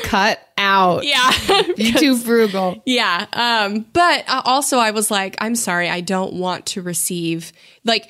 Cut 0.04 0.40
out. 0.56 1.04
Yeah. 1.04 1.32
Be 1.76 1.92
too 1.92 2.16
frugal. 2.16 2.82
Yeah. 2.86 3.26
Um, 3.32 3.86
but 3.92 4.24
also, 4.28 4.78
I 4.78 4.92
was 4.92 5.10
like, 5.10 5.36
I'm 5.40 5.56
sorry, 5.56 5.88
I 5.88 6.00
don't 6.00 6.34
want 6.34 6.66
to 6.66 6.82
receive, 6.82 7.52
like, 7.84 8.08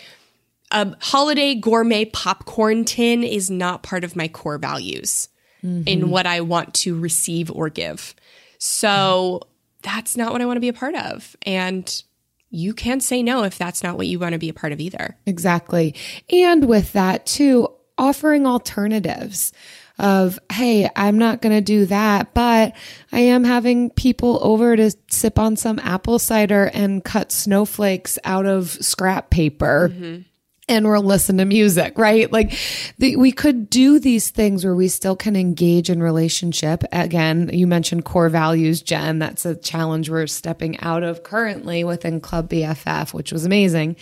a 0.71 0.95
holiday 1.01 1.55
gourmet 1.55 2.05
popcorn 2.05 2.85
tin 2.85 3.25
is 3.25 3.51
not 3.51 3.83
part 3.83 4.05
of 4.05 4.15
my 4.15 4.29
core 4.29 4.59
values 4.59 5.29
mm-hmm. 5.65 5.87
in 5.87 6.11
what 6.11 6.27
I 6.27 6.43
want 6.43 6.75
to 6.75 6.99
receive 6.99 7.51
or 7.51 7.71
give. 7.71 8.15
So 8.59 9.41
that's 9.83 10.17
not 10.17 10.33
what 10.33 10.43
I 10.43 10.47
want 10.47 10.57
to 10.57 10.61
be 10.61 10.69
a 10.69 10.75
part 10.75 10.95
of. 10.95 11.37
And 11.43 12.03
you 12.51 12.75
can't 12.75 13.03
say 13.03 13.23
no 13.23 13.45
if 13.45 13.59
that's 13.59 13.83
not 13.83 13.97
what 13.97 14.07
you 14.07 14.19
want 14.19 14.33
to 14.33 14.39
be 14.39 14.49
a 14.49 14.55
part 14.55 14.73
of 14.73 14.81
either. 14.81 15.17
Exactly. 15.27 15.95
And 16.31 16.67
with 16.67 16.93
that, 16.93 17.27
too, 17.27 17.69
offering 17.97 18.47
alternatives 18.47 19.53
of, 19.99 20.39
hey, 20.53 20.89
I'm 20.95 21.19
not 21.19 21.43
going 21.43 21.55
to 21.55 21.61
do 21.61 21.87
that, 21.87 22.33
but 22.33 22.75
I 23.11 23.21
am 23.21 23.45
having 23.45 23.91
people 23.91 24.39
over 24.43 24.77
to 24.77 24.93
sip 25.11 25.39
on 25.39 25.57
some 25.57 25.79
apple 25.81 26.19
cider 26.19 26.71
and 26.73 27.05
cut 27.05 27.33
snowflakes 27.33 28.19
out 28.25 28.47
of 28.47 28.71
scrap 28.71 29.31
paper. 29.31 29.91
Mm-hmm 29.93 30.23
and 30.69 30.87
we'll 30.87 31.03
listen 31.03 31.39
to 31.39 31.45
music, 31.45 31.99
right? 31.99 32.31
Like 32.31 32.57
the, 32.99 33.17
we 33.17 33.33
could 33.33 33.71
do 33.71 33.99
these 33.99 34.31
things 34.31 34.65
where 34.65 34.75
we 34.75 34.89
still 34.89 35.17
can 35.17 35.37
engage 35.37 35.91
in 35.91 36.03
relationship. 36.03 36.85
Again, 36.93 37.51
you 37.53 37.67
mentioned 37.67 38.05
core 38.05 38.29
values, 38.29 38.83
Jen. 38.83 39.19
That's 39.19 39.45
a 39.45 39.57
challenge 39.57 40.11
we're 40.11 40.27
stepping 40.27 40.79
out 40.81 41.03
of 41.03 41.23
currently 41.23 41.85
within 41.85 42.21
Club 42.21 42.51
BFF, 42.51 43.15
which 43.15 43.33
was 43.33 43.45
amazing. 43.45 43.97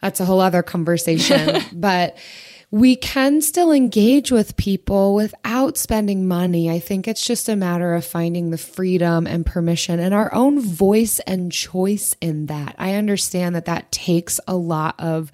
That's 0.00 0.20
a 0.20 0.24
whole 0.24 0.40
other 0.40 0.62
conversation, 0.62 1.62
but 1.72 2.16
we 2.70 2.96
can 2.96 3.40
still 3.40 3.72
engage 3.72 4.30
with 4.30 4.56
people 4.56 5.14
without 5.14 5.78
spending 5.78 6.28
money. 6.28 6.70
I 6.70 6.80
think 6.80 7.08
it's 7.08 7.24
just 7.24 7.48
a 7.48 7.56
matter 7.56 7.94
of 7.94 8.04
finding 8.04 8.50
the 8.50 8.58
freedom 8.58 9.26
and 9.26 9.46
permission 9.46 9.98
and 9.98 10.12
our 10.12 10.32
own 10.34 10.60
voice 10.60 11.18
and 11.20 11.50
choice 11.50 12.14
in 12.20 12.46
that. 12.46 12.74
I 12.78 12.94
understand 12.94 13.54
that 13.54 13.64
that 13.64 13.90
takes 13.90 14.38
a 14.46 14.54
lot 14.54 14.96
of 14.98 15.32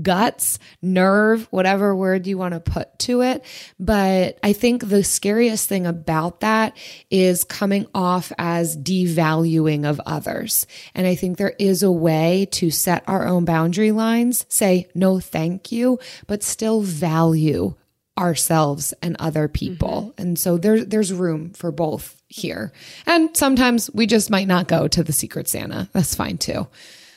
guts, 0.00 0.58
nerve, 0.80 1.46
whatever 1.50 1.94
word 1.94 2.26
you 2.26 2.38
want 2.38 2.54
to 2.54 2.60
put 2.60 2.98
to 3.00 3.22
it. 3.22 3.44
But 3.78 4.38
I 4.42 4.52
think 4.52 4.88
the 4.88 5.04
scariest 5.04 5.68
thing 5.68 5.86
about 5.86 6.40
that 6.40 6.76
is 7.10 7.44
coming 7.44 7.86
off 7.94 8.32
as 8.38 8.76
devaluing 8.76 9.84
of 9.84 10.00
others. 10.06 10.66
And 10.94 11.06
I 11.06 11.14
think 11.14 11.36
there 11.36 11.54
is 11.58 11.82
a 11.82 11.90
way 11.90 12.46
to 12.52 12.70
set 12.70 13.04
our 13.06 13.26
own 13.26 13.44
boundary 13.44 13.92
lines, 13.92 14.46
say 14.48 14.88
no, 14.94 15.20
thank 15.20 15.72
you, 15.72 15.98
but 16.26 16.42
still 16.42 16.80
value 16.80 17.74
ourselves 18.18 18.92
and 19.02 19.16
other 19.18 19.48
people. 19.48 20.12
Mm-hmm. 20.12 20.22
And 20.22 20.38
so 20.38 20.58
there's 20.58 20.86
there's 20.86 21.12
room 21.12 21.50
for 21.50 21.72
both 21.72 22.20
here. 22.28 22.72
And 23.06 23.36
sometimes 23.36 23.90
we 23.92 24.06
just 24.06 24.30
might 24.30 24.48
not 24.48 24.68
go 24.68 24.88
to 24.88 25.02
the 25.02 25.12
secret 25.12 25.48
Santa. 25.48 25.88
That's 25.92 26.14
fine 26.14 26.38
too. 26.38 26.66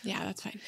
Yeah, 0.05 0.23
that's 0.23 0.41
fine. 0.41 0.59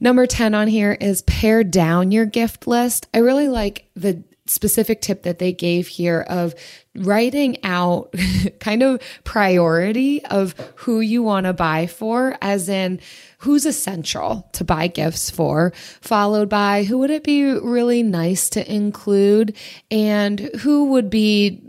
Number 0.00 0.26
10 0.26 0.54
on 0.54 0.68
here 0.68 0.92
is 0.92 1.22
pare 1.22 1.64
down 1.64 2.12
your 2.12 2.26
gift 2.26 2.66
list. 2.66 3.08
I 3.14 3.18
really 3.18 3.48
like 3.48 3.88
the 3.94 4.22
specific 4.46 5.00
tip 5.00 5.22
that 5.22 5.38
they 5.38 5.52
gave 5.52 5.86
here 5.86 6.20
of 6.28 6.54
writing 6.94 7.56
out 7.64 8.14
kind 8.60 8.82
of 8.82 9.00
priority 9.24 10.24
of 10.26 10.54
who 10.76 11.00
you 11.00 11.22
want 11.22 11.46
to 11.46 11.52
buy 11.52 11.86
for, 11.86 12.36
as 12.42 12.68
in 12.68 13.00
who's 13.38 13.64
essential 13.64 14.48
to 14.52 14.64
buy 14.64 14.86
gifts 14.88 15.30
for, 15.30 15.72
followed 16.00 16.48
by 16.48 16.84
who 16.84 16.98
would 16.98 17.10
it 17.10 17.24
be 17.24 17.44
really 17.44 18.02
nice 18.02 18.50
to 18.50 18.72
include 18.72 19.56
and 19.90 20.40
who 20.60 20.86
would 20.86 21.08
be 21.08 21.60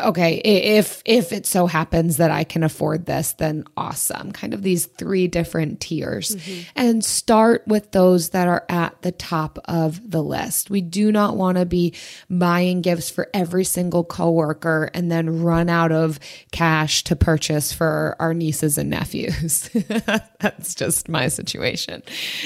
okay, 0.00 0.36
if 0.36 1.02
if 1.04 1.32
it 1.32 1.46
so 1.46 1.66
happens 1.66 2.18
that 2.18 2.30
I 2.30 2.44
can 2.44 2.62
afford 2.62 3.06
this, 3.06 3.32
then 3.34 3.64
awesome. 3.76 4.32
Kind 4.32 4.54
of 4.54 4.62
these 4.62 4.86
three 4.86 5.28
different 5.28 5.80
tiers. 5.80 6.36
Mm-hmm. 6.36 6.60
And 6.76 7.04
start 7.04 7.66
with 7.66 7.90
those 7.92 8.30
that 8.30 8.48
are 8.48 8.64
at 8.68 9.00
the 9.02 9.12
top 9.12 9.58
of 9.66 10.10
the 10.10 10.22
list. 10.22 10.70
We 10.70 10.80
do 10.80 11.12
not 11.12 11.36
want 11.36 11.58
to 11.58 11.66
be 11.66 11.94
buying 12.28 12.80
gifts 12.80 13.10
for 13.10 13.28
every 13.34 13.64
single 13.64 14.04
coworker 14.04 14.90
and 14.94 15.10
then 15.10 15.42
run 15.42 15.68
out 15.68 15.92
of 15.92 16.18
cash 16.52 17.04
to 17.04 17.16
purchase 17.16 17.72
for 17.72 18.16
our 18.18 18.34
nieces 18.34 18.78
and 18.78 18.90
nephews. 18.90 19.70
That's 20.40 20.74
just 20.74 21.08
my 21.08 21.28
situation. 21.28 22.02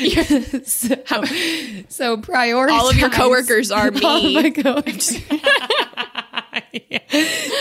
so, 0.64 0.94
so 1.88 2.16
prioritize. 2.16 2.70
All 2.70 2.90
of 2.90 2.96
your 2.96 3.10
coworkers 3.10 3.70
are 3.70 3.90
me. 3.92 4.04
All 4.04 4.42
my 4.42 4.50
coworkers. 4.50 5.18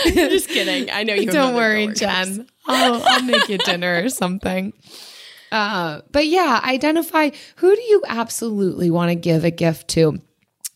Just 0.04 0.48
kidding. 0.48 0.90
I 0.90 1.02
know 1.02 1.14
you. 1.14 1.30
Don't 1.30 1.54
worry, 1.54 1.88
Jen. 1.88 2.46
I'll, 2.66 3.02
I'll 3.04 3.22
make 3.22 3.48
you 3.48 3.58
dinner 3.58 4.02
or 4.04 4.08
something. 4.08 4.72
Uh, 5.52 6.00
but 6.10 6.26
yeah, 6.26 6.60
identify 6.64 7.30
who 7.56 7.74
do 7.74 7.82
you 7.82 8.02
absolutely 8.08 8.90
want 8.90 9.10
to 9.10 9.14
give 9.14 9.44
a 9.44 9.50
gift 9.50 9.88
to, 9.88 10.18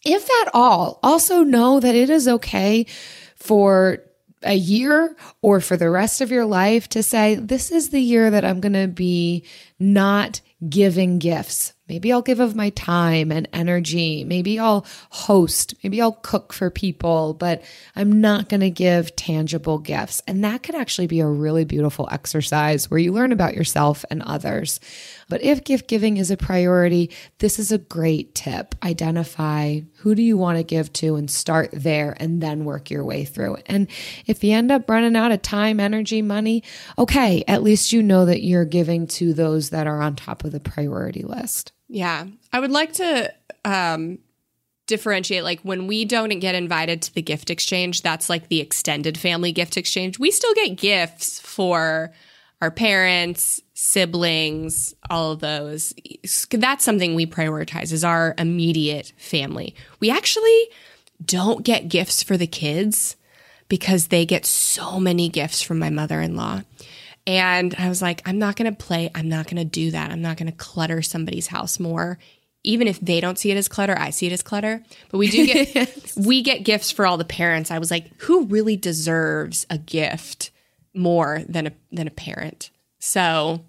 if 0.04 0.28
at 0.42 0.54
all. 0.54 1.00
Also, 1.02 1.42
know 1.42 1.80
that 1.80 1.94
it 1.94 2.10
is 2.10 2.28
okay 2.28 2.86
for 3.34 3.98
a 4.42 4.54
year 4.54 5.16
or 5.42 5.60
for 5.60 5.76
the 5.76 5.90
rest 5.90 6.20
of 6.20 6.30
your 6.30 6.44
life 6.44 6.88
to 6.90 7.02
say, 7.02 7.34
This 7.34 7.70
is 7.72 7.90
the 7.90 8.00
year 8.00 8.30
that 8.30 8.44
I'm 8.44 8.60
going 8.60 8.74
to 8.74 8.88
be 8.88 9.44
not 9.78 10.40
giving 10.68 11.18
gifts. 11.18 11.72
Maybe 11.88 12.12
I'll 12.12 12.22
give 12.22 12.40
of 12.40 12.54
my 12.54 12.70
time 12.70 13.32
and 13.32 13.48
energy. 13.52 14.22
Maybe 14.24 14.58
I'll 14.58 14.84
host. 15.10 15.74
Maybe 15.82 16.02
I'll 16.02 16.12
cook 16.12 16.52
for 16.52 16.70
people, 16.70 17.34
but 17.34 17.62
I'm 17.96 18.20
not 18.20 18.48
going 18.48 18.60
to 18.60 18.70
give 18.70 19.16
tangible 19.16 19.78
gifts. 19.78 20.20
And 20.26 20.44
that 20.44 20.62
could 20.62 20.74
actually 20.74 21.06
be 21.06 21.20
a 21.20 21.26
really 21.26 21.64
beautiful 21.64 22.08
exercise 22.12 22.90
where 22.90 23.00
you 23.00 23.12
learn 23.12 23.32
about 23.32 23.54
yourself 23.54 24.04
and 24.10 24.22
others. 24.22 24.80
But 25.30 25.42
if 25.42 25.64
gift 25.64 25.88
giving 25.88 26.18
is 26.18 26.30
a 26.30 26.36
priority, 26.36 27.10
this 27.38 27.58
is 27.58 27.72
a 27.72 27.78
great 27.78 28.34
tip. 28.34 28.74
Identify 28.82 29.80
who 29.96 30.14
do 30.14 30.22
you 30.22 30.36
want 30.36 30.58
to 30.58 30.64
give 30.64 30.92
to 30.94 31.16
and 31.16 31.30
start 31.30 31.70
there 31.72 32.16
and 32.18 32.42
then 32.42 32.64
work 32.64 32.90
your 32.90 33.04
way 33.04 33.24
through. 33.24 33.56
And 33.66 33.88
if 34.26 34.44
you 34.44 34.54
end 34.54 34.70
up 34.70 34.88
running 34.90 35.16
out 35.16 35.32
of 35.32 35.42
time, 35.42 35.80
energy, 35.80 36.22
money, 36.22 36.62
okay, 36.98 37.44
at 37.48 37.62
least 37.62 37.92
you 37.92 38.02
know 38.02 38.26
that 38.26 38.42
you're 38.42 38.64
giving 38.64 39.06
to 39.08 39.32
those 39.32 39.70
that 39.70 39.86
are 39.86 40.02
on 40.02 40.16
top 40.16 40.44
of 40.44 40.52
the 40.52 40.60
priority 40.60 41.22
list. 41.22 41.72
Yeah. 41.88 42.26
I 42.52 42.60
would 42.60 42.70
like 42.70 42.92
to 42.94 43.32
um, 43.64 44.18
differentiate 44.86 45.44
like 45.44 45.60
when 45.60 45.86
we 45.86 46.04
don't 46.04 46.38
get 46.38 46.54
invited 46.54 47.02
to 47.02 47.14
the 47.14 47.22
gift 47.22 47.50
exchange, 47.50 48.02
that's 48.02 48.28
like 48.28 48.48
the 48.48 48.60
extended 48.60 49.16
family 49.16 49.52
gift 49.52 49.76
exchange. 49.76 50.18
We 50.18 50.30
still 50.30 50.54
get 50.54 50.76
gifts 50.76 51.40
for 51.40 52.12
our 52.60 52.70
parents, 52.70 53.62
siblings, 53.74 54.94
all 55.08 55.32
of 55.32 55.40
those. 55.40 55.94
That's 56.50 56.84
something 56.84 57.14
we 57.14 57.26
prioritize 57.26 57.92
is 57.92 58.02
our 58.02 58.34
immediate 58.36 59.12
family. 59.16 59.74
We 60.00 60.10
actually 60.10 60.68
don't 61.24 61.64
get 61.64 61.88
gifts 61.88 62.22
for 62.22 62.36
the 62.36 62.46
kids 62.46 63.16
because 63.68 64.08
they 64.08 64.26
get 64.26 64.46
so 64.46 64.98
many 64.98 65.28
gifts 65.28 65.62
from 65.62 65.78
my 65.78 65.90
mother-in-law. 65.90 66.62
And 67.28 67.74
I 67.78 67.90
was 67.90 68.00
like, 68.00 68.22
I'm 68.24 68.38
not 68.38 68.56
going 68.56 68.74
to 68.74 68.84
play. 68.84 69.10
I'm 69.14 69.28
not 69.28 69.44
going 69.44 69.58
to 69.58 69.64
do 69.64 69.90
that. 69.90 70.10
I'm 70.10 70.22
not 70.22 70.38
going 70.38 70.50
to 70.50 70.56
clutter 70.56 71.02
somebody's 71.02 71.46
house 71.46 71.78
more. 71.78 72.18
Even 72.64 72.88
if 72.88 72.98
they 73.00 73.20
don't 73.20 73.38
see 73.38 73.50
it 73.50 73.58
as 73.58 73.68
clutter, 73.68 73.94
I 73.98 74.08
see 74.08 74.26
it 74.26 74.32
as 74.32 74.42
clutter. 74.42 74.82
But 75.10 75.18
we 75.18 75.28
do 75.28 75.46
get 75.46 75.74
yes. 75.74 76.16
we 76.16 76.40
get 76.40 76.64
gifts 76.64 76.90
for 76.90 77.06
all 77.06 77.18
the 77.18 77.26
parents. 77.26 77.70
I 77.70 77.80
was 77.80 77.90
like, 77.90 78.10
who 78.22 78.46
really 78.46 78.76
deserves 78.76 79.66
a 79.68 79.76
gift 79.76 80.52
more 80.94 81.42
than 81.46 81.66
a 81.66 81.72
than 81.92 82.06
a 82.08 82.10
parent? 82.10 82.70
So 82.98 83.62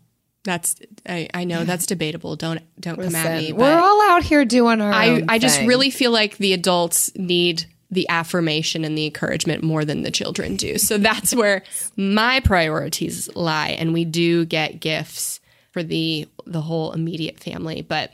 that's 0.45 0.77
I, 1.07 1.27
I 1.33 1.43
know 1.43 1.65
that's 1.65 1.85
debatable. 1.85 2.37
Don't 2.37 2.61
don't 2.79 2.97
Listen, 2.97 3.11
come 3.11 3.27
at 3.27 3.41
me. 3.41 3.51
We're 3.51 3.77
all 3.77 4.09
out 4.09 4.23
here 4.23 4.45
doing 4.45 4.79
our. 4.79 4.93
I 4.93 5.21
I 5.27 5.37
just 5.37 5.59
really 5.63 5.91
feel 5.91 6.11
like 6.11 6.37
the 6.37 6.53
adults 6.53 7.13
need 7.15 7.65
the 7.91 8.07
affirmation 8.09 8.85
and 8.85 8.97
the 8.97 9.05
encouragement 9.05 9.63
more 9.63 9.83
than 9.83 10.03
the 10.03 10.11
children 10.11 10.55
do. 10.55 10.77
So 10.77 10.97
that's 10.97 11.33
where 11.33 11.63
my 11.95 12.39
priorities 12.41 13.33
lie 13.35 13.69
and 13.69 13.93
we 13.93 14.05
do 14.05 14.45
get 14.45 14.79
gifts 14.79 15.39
for 15.71 15.83
the 15.83 16.27
the 16.45 16.61
whole 16.61 16.91
immediate 16.91 17.39
family, 17.39 17.81
but 17.81 18.13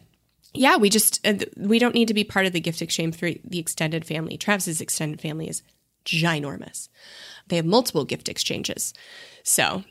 yeah, 0.54 0.78
we 0.78 0.90
just 0.90 1.26
uh, 1.26 1.36
we 1.58 1.80
don't 1.80 1.96
need 1.96 2.08
to 2.08 2.14
be 2.14 2.24
part 2.24 2.46
of 2.46 2.54
the 2.54 2.60
gift 2.60 2.82
exchange 2.82 3.16
for 3.16 3.30
the 3.44 3.60
extended 3.60 4.06
family. 4.06 4.38
Travis's 4.38 4.82
extended 4.82 5.22
family 5.22 5.50
is 5.50 5.64
ginormous. 6.06 6.90
They 7.48 7.58
have 7.58 7.66
multiple 7.66 8.06
gift 8.06 8.30
exchanges. 8.30 8.94
So, 9.44 9.84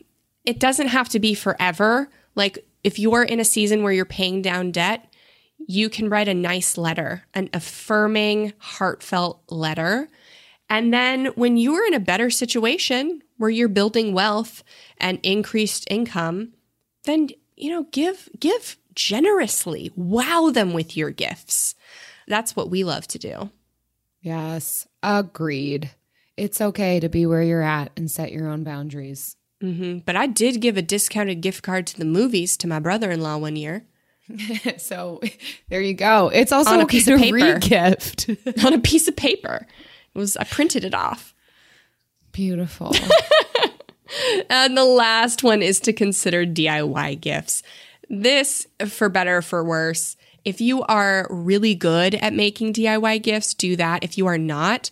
it 0.44 0.58
doesn't 0.58 0.88
have 0.88 1.08
to 1.10 1.20
be 1.20 1.34
forever. 1.34 2.08
Like 2.34 2.66
if 2.82 2.98
you're 2.98 3.22
in 3.22 3.40
a 3.40 3.44
season 3.44 3.82
where 3.82 3.92
you're 3.92 4.04
paying 4.04 4.42
down 4.42 4.70
debt, 4.70 5.13
you 5.66 5.88
can 5.88 6.08
write 6.08 6.28
a 6.28 6.34
nice 6.34 6.76
letter, 6.76 7.24
an 7.34 7.50
affirming, 7.52 8.52
heartfelt 8.58 9.42
letter. 9.48 10.08
And 10.68 10.92
then 10.92 11.26
when 11.26 11.56
you're 11.56 11.86
in 11.86 11.94
a 11.94 12.00
better 12.00 12.30
situation 12.30 13.22
where 13.36 13.50
you're 13.50 13.68
building 13.68 14.14
wealth 14.14 14.62
and 14.98 15.18
increased 15.22 15.86
income, 15.90 16.52
then 17.04 17.28
you 17.56 17.70
know, 17.70 17.84
give 17.92 18.28
give 18.38 18.76
generously. 18.94 19.92
Wow 19.96 20.50
them 20.50 20.72
with 20.72 20.96
your 20.96 21.10
gifts. 21.10 21.74
That's 22.26 22.56
what 22.56 22.70
we 22.70 22.84
love 22.84 23.06
to 23.08 23.18
do. 23.18 23.50
Yes, 24.20 24.86
agreed. 25.02 25.90
It's 26.36 26.60
okay 26.60 26.98
to 27.00 27.08
be 27.08 27.26
where 27.26 27.42
you're 27.42 27.62
at 27.62 27.92
and 27.96 28.10
set 28.10 28.32
your 28.32 28.48
own 28.48 28.64
boundaries. 28.64 29.36
Mm-hmm. 29.62 29.98
But 29.98 30.16
I 30.16 30.26
did 30.26 30.60
give 30.60 30.76
a 30.76 30.82
discounted 30.82 31.40
gift 31.40 31.62
card 31.62 31.86
to 31.88 31.98
the 31.98 32.04
movies 32.04 32.56
to 32.58 32.66
my 32.66 32.78
brother 32.78 33.10
in 33.10 33.20
law 33.20 33.36
one 33.36 33.56
year. 33.56 33.84
so 34.78 35.20
there 35.68 35.80
you 35.80 35.94
go. 35.94 36.28
It's 36.28 36.52
also 36.52 36.70
on 36.70 36.80
a 36.80 36.86
piece 36.86 37.08
of 37.08 37.18
paper 37.18 37.58
gift 37.58 38.30
on 38.64 38.72
a 38.72 38.78
piece 38.78 39.08
of 39.08 39.16
paper. 39.16 39.66
It 40.14 40.18
was 40.18 40.36
I 40.36 40.44
printed 40.44 40.84
it 40.84 40.94
off. 40.94 41.34
Beautiful. 42.32 42.94
and 44.50 44.76
the 44.76 44.84
last 44.84 45.42
one 45.42 45.62
is 45.62 45.80
to 45.80 45.92
consider 45.92 46.44
DIY 46.44 47.20
gifts. 47.20 47.62
This, 48.10 48.66
for 48.86 49.08
better 49.08 49.40
for 49.40 49.64
worse, 49.64 50.16
if 50.44 50.60
you 50.60 50.82
are 50.82 51.26
really 51.30 51.74
good 51.74 52.14
at 52.16 52.34
making 52.34 52.74
DIY 52.74 53.22
gifts, 53.22 53.54
do 53.54 53.76
that. 53.76 54.04
If 54.04 54.18
you 54.18 54.26
are 54.26 54.38
not, 54.38 54.90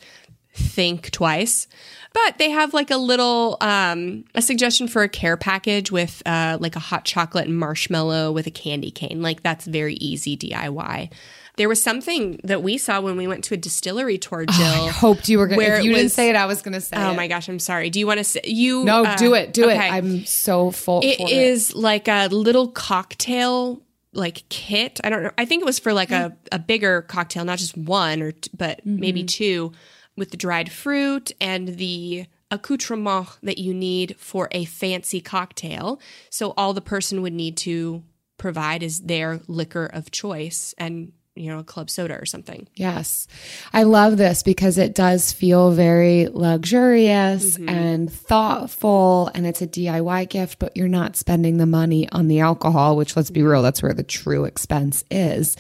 think 0.55 1.11
twice. 1.11 1.67
But 2.13 2.39
they 2.39 2.51
have 2.51 2.75
like 2.75 2.91
a 2.91 2.97
little 2.97 3.57
um, 3.61 4.25
a 4.35 4.43
suggestion 4.43 4.89
for 4.89 5.03
a 5.03 5.09
care 5.09 5.37
package 5.37 5.91
with 5.91 6.23
uh, 6.27 6.59
like 6.61 6.77
a 6.77 6.81
hot 6.81 7.05
chocolate 7.05 7.47
and 7.47 7.59
marshmallow 7.59 8.33
with 8.33 8.47
a 8.47 8.51
candy 8.51 8.91
cane. 8.91 9.23
Like 9.23 9.43
that's 9.43 9.67
very 9.67 9.95
easy 9.95 10.37
DIY. 10.37 11.11
There 11.57 11.69
was 11.69 11.83
something 11.83 12.41
that 12.45 12.63
we 12.63 12.79
saw 12.79 13.01
when 13.03 13.17
we 13.17 13.27
went 13.27 13.45
to 13.45 13.55
a 13.55 13.59
distillery 13.59 14.17
tour, 14.17 14.47
Jill. 14.47 14.65
Oh, 14.65 14.87
I 14.87 14.91
hoped 14.91 15.29
you 15.29 15.39
were 15.39 15.47
going. 15.47 15.61
to 15.61 15.67
If 15.79 15.85
you 15.85 15.91
was, 15.91 16.01
didn't 16.01 16.13
say 16.13 16.31
it, 16.31 16.37
I 16.37 16.47
was 16.47 16.63
going 16.63 16.73
to 16.73 16.81
say. 16.81 16.97
Oh 16.97 17.13
it. 17.13 17.17
my 17.17 17.29
gosh, 17.29 17.49
I'm 17.49 17.59
sorry. 17.59 17.91
Do 17.91 17.99
you 17.99 18.07
want 18.07 18.19
to 18.19 18.25
say 18.25 18.41
you? 18.45 18.85
No, 18.85 19.05
uh, 19.05 19.17
do 19.17 19.35
it, 19.35 19.53
do 19.53 19.65
okay. 19.65 19.75
it. 19.89 19.93
I'm 19.93 20.25
so 20.25 20.71
full. 20.71 21.01
It 21.03 21.21
is 21.21 21.71
it. 21.71 21.77
like 21.77 22.09
a 22.09 22.29
little 22.29 22.69
cocktail 22.69 23.83
like 24.15 24.45
kit. 24.49 25.01
I 25.05 25.11
don't 25.11 25.23
know. 25.23 25.31
I 25.39 25.45
think 25.45 25.63
it 25.63 25.65
was 25.65 25.79
for 25.79 25.93
like 25.93 26.11
a, 26.11 26.37
a 26.51 26.59
bigger 26.59 27.03
cocktail, 27.03 27.45
not 27.45 27.59
just 27.59 27.77
one 27.77 28.23
or 28.23 28.33
t- 28.33 28.51
but 28.57 28.79
mm-hmm. 28.79 29.01
maybe 29.01 29.25
two 29.25 29.73
with 30.17 30.31
the 30.31 30.37
dried 30.37 30.71
fruit 30.71 31.33
and 31.41 31.69
the 31.79 32.27
accoutrement 32.51 33.29
that 33.43 33.59
you 33.59 33.73
need 33.73 34.15
for 34.19 34.49
a 34.53 34.65
fancy 34.65 35.21
cocktail. 35.21 36.01
So 36.31 36.53
all 36.57 36.75
the 36.75 36.81
person 36.81 37.23
would 37.23 37.33
need 37.33 37.57
to 37.59 38.03
provide 38.37 38.83
is 38.83 39.03
their 39.03 39.41
liquor 39.47 39.87
of 39.87 40.11
choice 40.11 40.75
and 40.77 41.13
you 41.35 41.51
know, 41.51 41.61
a 41.61 41.65
club 41.65 41.89
soda 41.89 42.15
or 42.21 42.27
something. 42.27 42.69
Yes. 42.75 43.27
I 43.73 43.85
love 43.85 44.19
this 44.19 44.43
because 44.43 44.77
it 44.77 44.95
does 44.95 45.33
feel 45.33 45.71
very 45.71 46.29
luxurious 46.31 47.57
mm-hmm. 47.57 47.71
and 47.71 48.13
thoughtful 48.13 49.31
and 49.35 49.47
it's 49.47 49.63
a 49.63 49.67
DIY 49.67 50.29
gift, 50.29 50.59
but 50.59 50.77
you're 50.77 50.89
not 50.89 51.17
spending 51.17 51.57
the 51.57 51.65
money 51.65 52.07
on 52.11 52.29
the 52.29 52.41
alcohol, 52.41 52.97
which 52.97 53.17
let's 53.17 53.31
be 53.31 53.43
real, 53.43 53.63
that's 53.63 53.83
where 53.83 53.95
the 53.95 54.03
true 54.03 54.45
expense 54.45 55.05
is. 55.11 55.57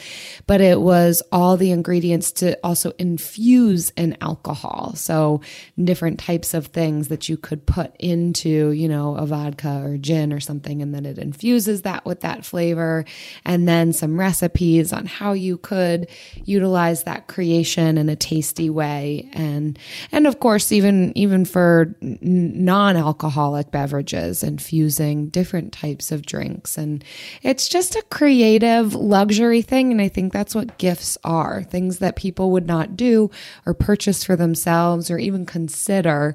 But 0.46 0.60
it 0.60 0.78
was 0.78 1.22
all 1.32 1.56
the 1.56 1.70
ingredients 1.70 2.32
to 2.32 2.58
also 2.62 2.92
infuse 2.98 3.92
an 3.96 4.18
alcohol. 4.20 4.92
So 4.94 5.40
different 5.82 6.20
types 6.20 6.52
of 6.52 6.66
things 6.66 7.08
that 7.08 7.30
you 7.30 7.38
could 7.38 7.64
put 7.64 7.96
into, 7.98 8.72
you 8.72 8.88
know, 8.88 9.16
a 9.16 9.24
vodka 9.24 9.80
or 9.82 9.96
gin 9.96 10.34
or 10.34 10.40
something 10.40 10.82
and 10.82 10.94
then 10.94 11.06
it 11.06 11.16
infuses 11.16 11.82
that 11.82 12.04
with 12.04 12.20
that 12.20 12.44
flavor 12.44 13.06
and 13.46 13.66
then 13.66 13.94
some 13.94 14.20
recipes 14.20 14.92
on 14.92 15.06
how 15.06 15.32
you 15.32 15.61
could 15.62 16.08
utilize 16.44 17.04
that 17.04 17.28
creation 17.28 17.98
in 17.98 18.08
a 18.08 18.16
tasty 18.16 18.68
way. 18.68 19.30
And 19.32 19.78
and 20.10 20.26
of 20.26 20.40
course 20.40 20.72
even 20.72 21.16
even 21.16 21.44
for 21.44 21.94
non-alcoholic 22.00 23.70
beverages 23.70 24.42
infusing 24.42 25.28
different 25.28 25.72
types 25.72 26.12
of 26.12 26.26
drinks. 26.26 26.76
And 26.76 27.04
it's 27.42 27.68
just 27.68 27.96
a 27.96 28.02
creative 28.10 28.94
luxury 28.94 29.62
thing. 29.62 29.92
And 29.92 30.00
I 30.00 30.08
think 30.08 30.32
that's 30.32 30.54
what 30.54 30.78
gifts 30.78 31.16
are 31.24 31.62
things 31.62 31.98
that 31.98 32.16
people 32.16 32.50
would 32.50 32.66
not 32.66 32.96
do 32.96 33.30
or 33.66 33.74
purchase 33.74 34.24
for 34.24 34.36
themselves 34.36 35.10
or 35.10 35.18
even 35.18 35.46
consider. 35.46 36.34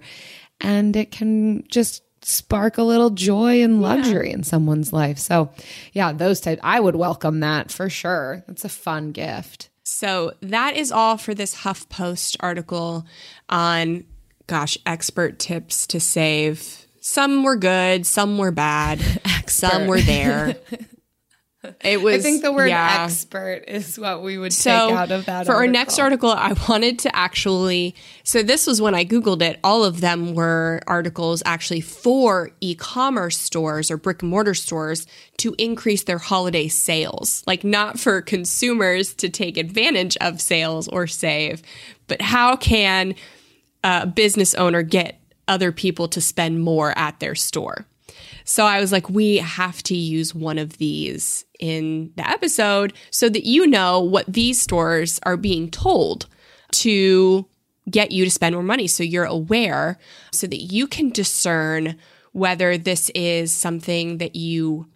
And 0.60 0.96
it 0.96 1.12
can 1.12 1.64
just 1.68 2.04
spark 2.28 2.78
a 2.78 2.84
little 2.84 3.10
joy 3.10 3.64
and 3.64 3.82
luxury 3.82 4.30
yeah. 4.30 4.36
in 4.36 4.44
someone's 4.44 4.92
life. 4.92 5.18
So, 5.18 5.50
yeah, 5.94 6.12
those 6.12 6.42
types, 6.42 6.60
I 6.64 6.80
would 6.80 6.96
welcome 6.96 7.40
that 7.40 7.72
for 7.72 7.90
sure. 7.90 8.44
It's 8.50 8.66
a 8.66 8.70
fun 8.70 9.12
gift. 9.14 9.70
So, 9.84 10.34
that 10.42 10.76
is 10.76 10.92
all 10.92 11.18
for 11.18 11.34
this 11.34 11.56
HuffPost 11.56 12.36
article 12.42 13.06
on, 13.48 14.04
gosh, 14.48 14.78
expert 14.86 15.40
tips 15.40 15.88
to 15.88 16.02
save. 16.02 16.86
Some 17.00 17.44
were 17.44 17.56
good, 17.56 18.06
some 18.06 18.38
were 18.38 18.52
bad, 18.52 19.00
some 19.48 19.88
were 19.88 20.02
there. 20.02 20.58
It 21.84 22.02
was. 22.02 22.16
I 22.16 22.20
think 22.20 22.44
the 22.44 22.52
word 22.52 22.68
yeah. 22.68 23.06
expert 23.06 23.64
is 23.68 23.98
what 23.98 24.22
we 24.22 24.38
would 24.38 24.54
so 24.54 24.90
take 24.90 24.96
out 24.96 25.12
of 25.12 25.26
that. 25.26 25.46
For 25.46 25.54
article. 25.54 25.56
our 25.56 25.68
next 25.68 26.00
article, 26.00 26.30
I 26.30 26.54
wanted 26.70 27.00
to 27.00 27.16
actually. 27.16 27.96
So 28.24 28.44
this 28.44 28.68
was 28.68 28.82
when 28.82 28.94
I 28.94 29.04
googled 29.04 29.42
it. 29.42 29.60
All 29.64 29.84
of 29.84 30.00
them 30.00 30.36
were 30.36 30.82
articles 30.86 31.42
actually 31.46 31.82
for 31.82 32.52
e-commerce 32.62 33.38
stores 33.38 33.90
or 33.90 33.98
brick 33.98 34.22
and 34.22 34.30
mortar 34.30 34.54
stores 34.54 35.08
to 35.38 35.56
increase 35.58 36.04
their 36.04 36.20
holiday 36.20 36.68
sales, 36.68 37.44
like 37.48 37.64
not 37.64 38.00
for 38.00 38.22
consumers 38.22 39.14
to 39.16 39.30
take 39.30 39.58
advantage 39.58 40.16
of 40.22 40.40
sales 40.40 40.88
or 40.88 41.08
save, 41.08 41.64
but 42.08 42.22
how 42.22 42.56
can 42.56 43.16
a 43.84 44.06
business 44.06 44.54
owner 44.56 44.84
get 44.84 45.20
other 45.48 45.72
people 45.72 46.08
to 46.10 46.22
spend 46.22 46.62
more 46.62 46.98
at 46.98 47.20
their 47.20 47.36
store? 47.36 47.88
So 48.48 48.64
I 48.64 48.80
was 48.80 48.94
like, 48.94 49.10
we 49.10 49.38
have 49.38 49.84
to 49.84 49.96
use 49.96 50.34
one 50.34 50.58
of 50.58 50.78
these 50.78 51.44
in 51.60 52.14
the 52.16 52.28
episode 52.28 52.94
so 53.12 53.28
that 53.28 53.44
you 53.44 53.68
know 53.68 54.00
what 54.00 54.26
these 54.26 54.62
stores 54.62 55.20
are 55.24 55.36
being 55.36 55.70
told 55.70 56.28
to 56.72 57.46
get 57.90 58.14
you 58.14 58.24
to 58.24 58.32
spend 58.32 58.56
more 58.56 58.64
money. 58.64 58.88
So 58.88 59.04
you're 59.04 59.26
aware 59.26 60.00
so 60.32 60.48
that 60.48 60.62
you 60.62 60.88
can 60.88 61.10
discern 61.10 61.98
whether 62.32 62.78
this 62.78 63.10
is 63.10 63.52
something 63.52 64.20
that 64.20 64.38
you 64.38 64.88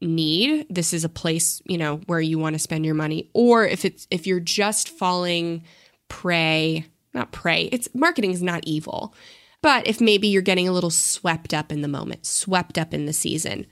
need 0.00 0.66
this 0.68 0.92
is 0.92 1.04
a 1.04 1.08
place 1.08 1.62
you 1.66 1.78
know 1.78 1.98
where 2.06 2.20
you 2.20 2.36
want 2.36 2.54
to 2.54 2.58
spend 2.58 2.84
your 2.84 2.94
money 2.94 3.30
or 3.34 3.64
if 3.64 3.84
it's 3.84 4.08
if 4.10 4.26
you're 4.26 4.40
just 4.40 4.88
falling 4.88 5.62
prey 6.08 6.84
not 7.14 7.30
prey 7.30 7.66
it's 7.70 7.88
marketing 7.94 8.32
is 8.32 8.42
not 8.42 8.64
evil 8.66 9.14
but 9.62 9.86
if 9.86 10.00
maybe 10.00 10.28
you're 10.28 10.42
getting 10.42 10.68
a 10.68 10.72
little 10.72 10.90
swept 10.90 11.54
up 11.54 11.72
in 11.72 11.80
the 11.80 11.88
moment, 11.88 12.26
swept 12.26 12.76
up 12.76 12.92
in 12.92 13.06
the 13.06 13.12
season, 13.12 13.66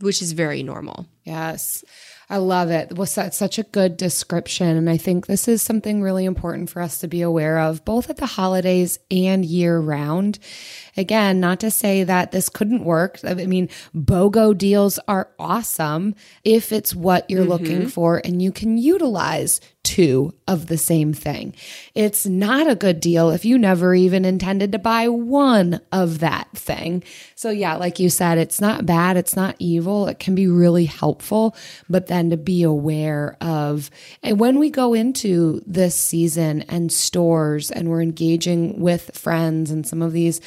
which 0.00 0.22
is 0.22 0.32
very 0.32 0.62
normal. 0.62 1.06
Yes. 1.24 1.84
I 2.28 2.36
love 2.36 2.70
it. 2.70 2.96
Was 2.96 3.16
that 3.16 3.34
such 3.34 3.58
a 3.58 3.64
good 3.64 3.96
description? 3.96 4.76
And 4.76 4.88
I 4.88 4.96
think 4.96 5.26
this 5.26 5.48
is 5.48 5.62
something 5.62 6.00
really 6.00 6.24
important 6.24 6.70
for 6.70 6.80
us 6.80 6.98
to 7.00 7.08
be 7.08 7.22
aware 7.22 7.58
of, 7.58 7.84
both 7.84 8.08
at 8.08 8.18
the 8.18 8.26
holidays 8.26 9.00
and 9.10 9.44
year 9.44 9.80
round. 9.80 10.38
Again, 11.00 11.40
not 11.40 11.60
to 11.60 11.70
say 11.70 12.04
that 12.04 12.30
this 12.30 12.50
couldn't 12.50 12.84
work. 12.84 13.20
I 13.24 13.32
mean, 13.32 13.70
BOGO 13.94 14.56
deals 14.56 14.98
are 15.08 15.30
awesome 15.38 16.14
if 16.44 16.72
it's 16.72 16.94
what 16.94 17.28
you're 17.30 17.40
mm-hmm. 17.40 17.50
looking 17.50 17.88
for 17.88 18.20
and 18.22 18.42
you 18.42 18.52
can 18.52 18.76
utilize 18.76 19.62
two 19.82 20.34
of 20.46 20.66
the 20.66 20.76
same 20.76 21.12
thing. 21.12 21.54
It's 21.94 22.26
not 22.26 22.68
a 22.68 22.74
good 22.74 23.00
deal 23.00 23.30
if 23.30 23.44
you 23.44 23.56
never 23.56 23.94
even 23.94 24.24
intended 24.24 24.72
to 24.72 24.78
buy 24.78 25.08
one 25.08 25.80
of 25.90 26.18
that 26.18 26.48
thing. 26.54 27.02
So, 27.34 27.50
yeah, 27.50 27.76
like 27.76 27.98
you 27.98 28.10
said, 28.10 28.36
it's 28.36 28.60
not 28.60 28.84
bad, 28.84 29.16
it's 29.16 29.34
not 29.34 29.56
evil, 29.58 30.06
it 30.06 30.18
can 30.18 30.34
be 30.34 30.46
really 30.46 30.84
helpful, 30.84 31.56
but 31.88 32.08
then 32.08 32.30
to 32.30 32.36
be 32.36 32.62
aware 32.62 33.38
of. 33.40 33.90
And 34.22 34.38
when 34.38 34.58
we 34.58 34.70
go 34.70 34.92
into 34.92 35.62
this 35.66 35.96
season 35.96 36.62
and 36.68 36.92
stores 36.92 37.70
and 37.70 37.88
we're 37.88 38.02
engaging 38.02 38.80
with 38.80 39.16
friends 39.16 39.70
and 39.70 39.86
some 39.86 40.02
of 40.02 40.12
these 40.12 40.40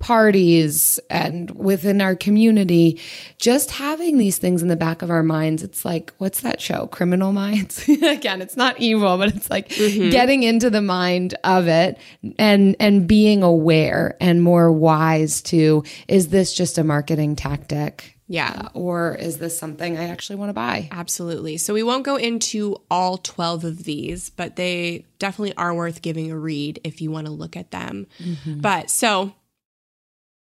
parties 0.00 0.98
and 1.08 1.50
within 1.52 2.00
our 2.00 2.16
community, 2.16 2.98
just 3.38 3.70
having 3.70 4.18
these 4.18 4.38
things 4.38 4.62
in 4.62 4.68
the 4.68 4.76
back 4.76 5.02
of 5.02 5.10
our 5.10 5.22
minds, 5.22 5.62
it's 5.62 5.84
like, 5.84 6.12
what's 6.18 6.40
that 6.40 6.60
show? 6.60 6.88
Criminal 6.88 7.32
Minds? 7.32 7.86
Again, 8.02 8.42
it's 8.42 8.56
not 8.56 8.80
evil, 8.80 9.16
but 9.18 9.34
it's 9.36 9.48
like 9.48 9.68
mm-hmm. 9.68 10.10
getting 10.10 10.42
into 10.42 10.70
the 10.70 10.82
mind 10.82 11.34
of 11.44 11.68
it 11.68 11.98
and 12.38 12.74
and 12.80 13.06
being 13.06 13.42
aware 13.42 14.16
and 14.20 14.42
more 14.42 14.72
wise 14.72 15.42
to 15.42 15.84
is 16.08 16.28
this 16.28 16.52
just 16.52 16.78
a 16.78 16.84
marketing 16.84 17.36
tactic? 17.36 18.16
Yeah. 18.30 18.62
Uh, 18.64 18.68
or 18.74 19.16
is 19.16 19.38
this 19.38 19.58
something 19.58 19.98
I 19.98 20.08
actually 20.08 20.36
want 20.36 20.50
to 20.50 20.54
buy? 20.54 20.88
Absolutely. 20.92 21.56
So 21.56 21.74
we 21.74 21.82
won't 21.82 22.04
go 22.04 22.14
into 22.14 22.76
all 22.88 23.18
12 23.18 23.64
of 23.64 23.82
these, 23.82 24.30
but 24.30 24.54
they 24.54 25.04
definitely 25.18 25.56
are 25.56 25.74
worth 25.74 26.00
giving 26.00 26.30
a 26.30 26.38
read 26.38 26.80
if 26.84 27.00
you 27.00 27.10
want 27.10 27.26
to 27.26 27.32
look 27.32 27.56
at 27.56 27.72
them. 27.72 28.06
Mm-hmm. 28.20 28.60
But 28.60 28.88
so 28.88 29.34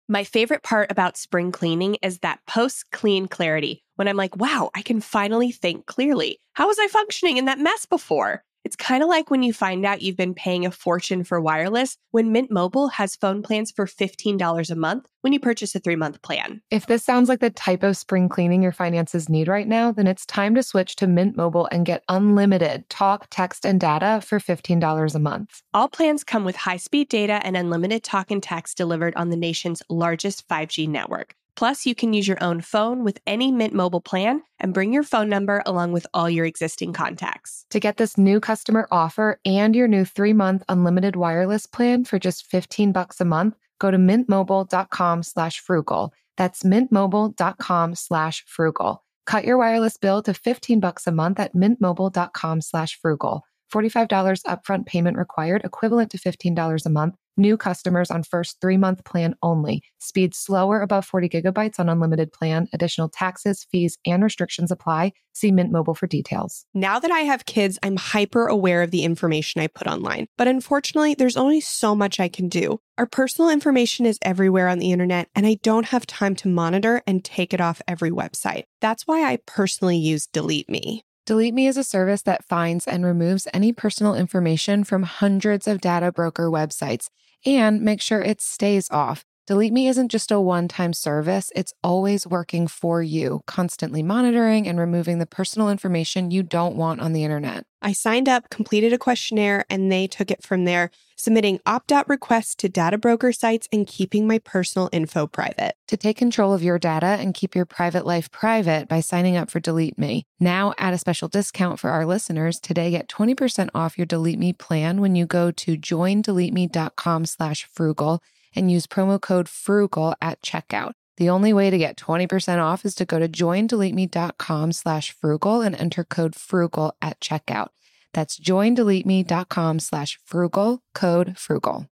my 0.08 0.24
favorite 0.24 0.62
part 0.62 0.90
about 0.90 1.16
spring 1.16 1.50
cleaning 1.50 1.96
is 2.02 2.18
that 2.18 2.40
post 2.46 2.84
clean 2.92 3.26
clarity 3.26 3.82
when 3.96 4.08
I'm 4.08 4.16
like, 4.16 4.36
wow, 4.36 4.70
I 4.74 4.82
can 4.82 5.00
finally 5.00 5.50
think 5.50 5.86
clearly. 5.86 6.40
How 6.52 6.66
was 6.66 6.78
I 6.78 6.88
functioning 6.88 7.36
in 7.36 7.46
that 7.46 7.58
mess 7.58 7.86
before? 7.86 8.44
It's 8.64 8.76
kind 8.76 9.02
of 9.02 9.10
like 9.10 9.30
when 9.30 9.42
you 9.42 9.52
find 9.52 9.84
out 9.84 10.00
you've 10.00 10.16
been 10.16 10.34
paying 10.34 10.64
a 10.64 10.70
fortune 10.70 11.22
for 11.22 11.38
wireless 11.38 11.98
when 12.12 12.32
Mint 12.32 12.50
Mobile 12.50 12.88
has 12.88 13.14
phone 13.14 13.42
plans 13.42 13.70
for 13.70 13.84
$15 13.84 14.70
a 14.70 14.74
month 14.74 15.06
when 15.20 15.34
you 15.34 15.40
purchase 15.40 15.74
a 15.74 15.80
three 15.80 15.96
month 15.96 16.22
plan. 16.22 16.62
If 16.70 16.86
this 16.86 17.04
sounds 17.04 17.28
like 17.28 17.40
the 17.40 17.50
type 17.50 17.82
of 17.82 17.96
spring 17.96 18.28
cleaning 18.28 18.62
your 18.62 18.72
finances 18.72 19.28
need 19.28 19.48
right 19.48 19.68
now, 19.68 19.92
then 19.92 20.06
it's 20.06 20.24
time 20.24 20.54
to 20.54 20.62
switch 20.62 20.96
to 20.96 21.06
Mint 21.06 21.36
Mobile 21.36 21.68
and 21.70 21.84
get 21.84 22.04
unlimited 22.08 22.88
talk, 22.88 23.26
text, 23.30 23.66
and 23.66 23.78
data 23.78 24.22
for 24.24 24.38
$15 24.38 25.14
a 25.14 25.18
month. 25.18 25.62
All 25.74 25.88
plans 25.88 26.24
come 26.24 26.44
with 26.44 26.56
high 26.56 26.78
speed 26.78 27.08
data 27.10 27.40
and 27.44 27.56
unlimited 27.56 28.02
talk 28.02 28.30
and 28.30 28.42
text 28.42 28.78
delivered 28.78 29.14
on 29.14 29.28
the 29.28 29.36
nation's 29.36 29.82
largest 29.90 30.48
5G 30.48 30.88
network. 30.88 31.34
Plus, 31.56 31.86
you 31.86 31.94
can 31.94 32.12
use 32.12 32.26
your 32.26 32.42
own 32.42 32.60
phone 32.60 33.04
with 33.04 33.20
any 33.26 33.52
Mint 33.52 33.74
Mobile 33.74 34.00
plan 34.00 34.42
and 34.58 34.74
bring 34.74 34.92
your 34.92 35.04
phone 35.04 35.28
number 35.28 35.62
along 35.64 35.92
with 35.92 36.04
all 36.12 36.28
your 36.28 36.46
existing 36.46 36.92
contacts. 36.92 37.64
To 37.70 37.78
get 37.78 37.96
this 37.96 38.18
new 38.18 38.40
customer 38.40 38.88
offer 38.90 39.38
and 39.44 39.76
your 39.76 39.86
new 39.88 40.02
3-month 40.02 40.64
unlimited 40.68 41.14
wireless 41.16 41.66
plan 41.66 42.04
for 42.04 42.18
just 42.18 42.46
15 42.46 42.92
bucks 42.92 43.20
a 43.20 43.24
month, 43.24 43.56
go 43.78 43.90
to 43.90 43.98
mintmobile.com/frugal. 43.98 46.12
That's 46.36 46.64
mintmobile.com/frugal. 46.64 49.04
Cut 49.26 49.44
your 49.44 49.56
wireless 49.56 49.96
bill 49.96 50.22
to 50.22 50.34
15 50.34 50.80
bucks 50.80 51.06
a 51.06 51.12
month 51.12 51.38
at 51.38 51.54
mintmobile.com/frugal. 51.54 53.42
$45 53.72 54.42
upfront 54.46 54.86
payment 54.86 55.16
required, 55.16 55.62
equivalent 55.64 56.10
to 56.10 56.18
$15 56.18 56.84
a 56.86 56.90
month. 56.90 57.14
New 57.36 57.56
customers 57.56 58.12
on 58.12 58.22
first 58.22 58.60
three 58.60 58.76
month 58.76 59.04
plan 59.04 59.34
only. 59.42 59.82
Speed 59.98 60.34
slower 60.34 60.80
above 60.80 61.04
40 61.04 61.28
gigabytes 61.28 61.80
on 61.80 61.88
unlimited 61.88 62.32
plan. 62.32 62.68
Additional 62.72 63.08
taxes, 63.08 63.66
fees, 63.72 63.98
and 64.06 64.22
restrictions 64.22 64.70
apply. 64.70 65.12
See 65.32 65.50
Mint 65.50 65.72
Mobile 65.72 65.94
for 65.94 66.06
details. 66.06 66.64
Now 66.74 67.00
that 67.00 67.10
I 67.10 67.20
have 67.20 67.44
kids, 67.44 67.76
I'm 67.82 67.96
hyper 67.96 68.46
aware 68.46 68.82
of 68.82 68.92
the 68.92 69.02
information 69.02 69.60
I 69.60 69.66
put 69.66 69.88
online. 69.88 70.26
But 70.38 70.46
unfortunately, 70.46 71.14
there's 71.14 71.36
only 71.36 71.60
so 71.60 71.96
much 71.96 72.20
I 72.20 72.28
can 72.28 72.48
do. 72.48 72.78
Our 72.98 73.06
personal 73.06 73.50
information 73.50 74.06
is 74.06 74.18
everywhere 74.22 74.68
on 74.68 74.78
the 74.78 74.92
internet, 74.92 75.28
and 75.34 75.44
I 75.44 75.58
don't 75.62 75.86
have 75.86 76.06
time 76.06 76.36
to 76.36 76.48
monitor 76.48 77.02
and 77.04 77.24
take 77.24 77.52
it 77.52 77.60
off 77.60 77.82
every 77.88 78.12
website. 78.12 78.64
That's 78.80 79.08
why 79.08 79.24
I 79.24 79.38
personally 79.44 79.98
use 79.98 80.28
Delete 80.28 80.70
Me. 80.70 81.02
Delete 81.26 81.54
Me 81.54 81.66
is 81.66 81.78
a 81.78 81.84
service 81.84 82.20
that 82.22 82.44
finds 82.44 82.86
and 82.86 83.02
removes 83.02 83.48
any 83.54 83.72
personal 83.72 84.14
information 84.14 84.84
from 84.84 85.04
hundreds 85.04 85.66
of 85.66 85.80
data 85.80 86.12
broker 86.12 86.50
websites 86.50 87.08
and 87.46 87.80
make 87.80 88.02
sure 88.02 88.20
it 88.20 88.42
stays 88.42 88.90
off. 88.90 89.24
Delete 89.46 89.74
Me 89.74 89.88
isn't 89.88 90.08
just 90.08 90.32
a 90.32 90.40
one 90.40 90.68
time 90.68 90.94
service, 90.94 91.52
it's 91.54 91.74
always 91.82 92.26
working 92.26 92.66
for 92.66 93.02
you, 93.02 93.42
constantly 93.46 94.02
monitoring 94.02 94.66
and 94.66 94.78
removing 94.78 95.18
the 95.18 95.26
personal 95.26 95.68
information 95.68 96.30
you 96.30 96.42
don't 96.42 96.76
want 96.76 97.02
on 97.02 97.12
the 97.12 97.24
internet. 97.24 97.66
I 97.82 97.92
signed 97.92 98.26
up, 98.26 98.48
completed 98.48 98.94
a 98.94 98.98
questionnaire, 98.98 99.66
and 99.68 99.92
they 99.92 100.06
took 100.06 100.30
it 100.30 100.42
from 100.42 100.64
there, 100.64 100.90
submitting 101.18 101.60
opt 101.66 101.92
out 101.92 102.08
requests 102.08 102.54
to 102.54 102.70
data 102.70 102.96
broker 102.96 103.32
sites 103.32 103.68
and 103.70 103.86
keeping 103.86 104.26
my 104.26 104.38
personal 104.38 104.88
info 104.92 105.26
private. 105.26 105.74
To 105.88 105.98
take 105.98 106.16
control 106.16 106.54
of 106.54 106.62
your 106.62 106.78
data 106.78 107.04
and 107.04 107.34
keep 107.34 107.54
your 107.54 107.66
private 107.66 108.06
life 108.06 108.30
private 108.30 108.88
by 108.88 109.00
signing 109.00 109.36
up 109.36 109.50
for 109.50 109.60
Delete 109.60 109.98
Me. 109.98 110.24
Now, 110.40 110.72
at 110.78 110.94
a 110.94 110.98
special 110.98 111.28
discount 111.28 111.78
for 111.78 111.90
our 111.90 112.06
listeners, 112.06 112.58
today 112.58 112.90
get 112.90 113.08
20% 113.08 113.68
off 113.74 113.98
your 113.98 114.06
Delete 114.06 114.38
Me 114.38 114.54
plan 114.54 115.02
when 115.02 115.14
you 115.14 115.26
go 115.26 115.50
to 115.50 115.76
joindeleteme.com 115.76 117.26
slash 117.26 117.68
frugal 117.70 118.22
and 118.54 118.70
use 118.70 118.86
promo 118.86 119.20
code 119.20 119.48
FRUGAL 119.48 120.14
at 120.20 120.42
checkout. 120.42 120.92
The 121.16 121.30
only 121.30 121.52
way 121.52 121.70
to 121.70 121.78
get 121.78 121.96
20% 121.96 122.58
off 122.58 122.84
is 122.84 122.94
to 122.96 123.04
go 123.04 123.18
to 123.18 123.28
joindeleteme.com 123.28 124.72
slash 124.72 125.12
frugal 125.12 125.60
and 125.60 125.74
enter 125.76 126.04
code 126.04 126.34
FRUGAL 126.34 126.92
at 127.00 127.20
checkout. 127.20 127.68
That's 128.12 128.38
joindeleteme.com 128.38 129.80
slash 129.80 130.18
frugal, 130.24 130.82
code 130.94 131.38
frugal. 131.38 131.88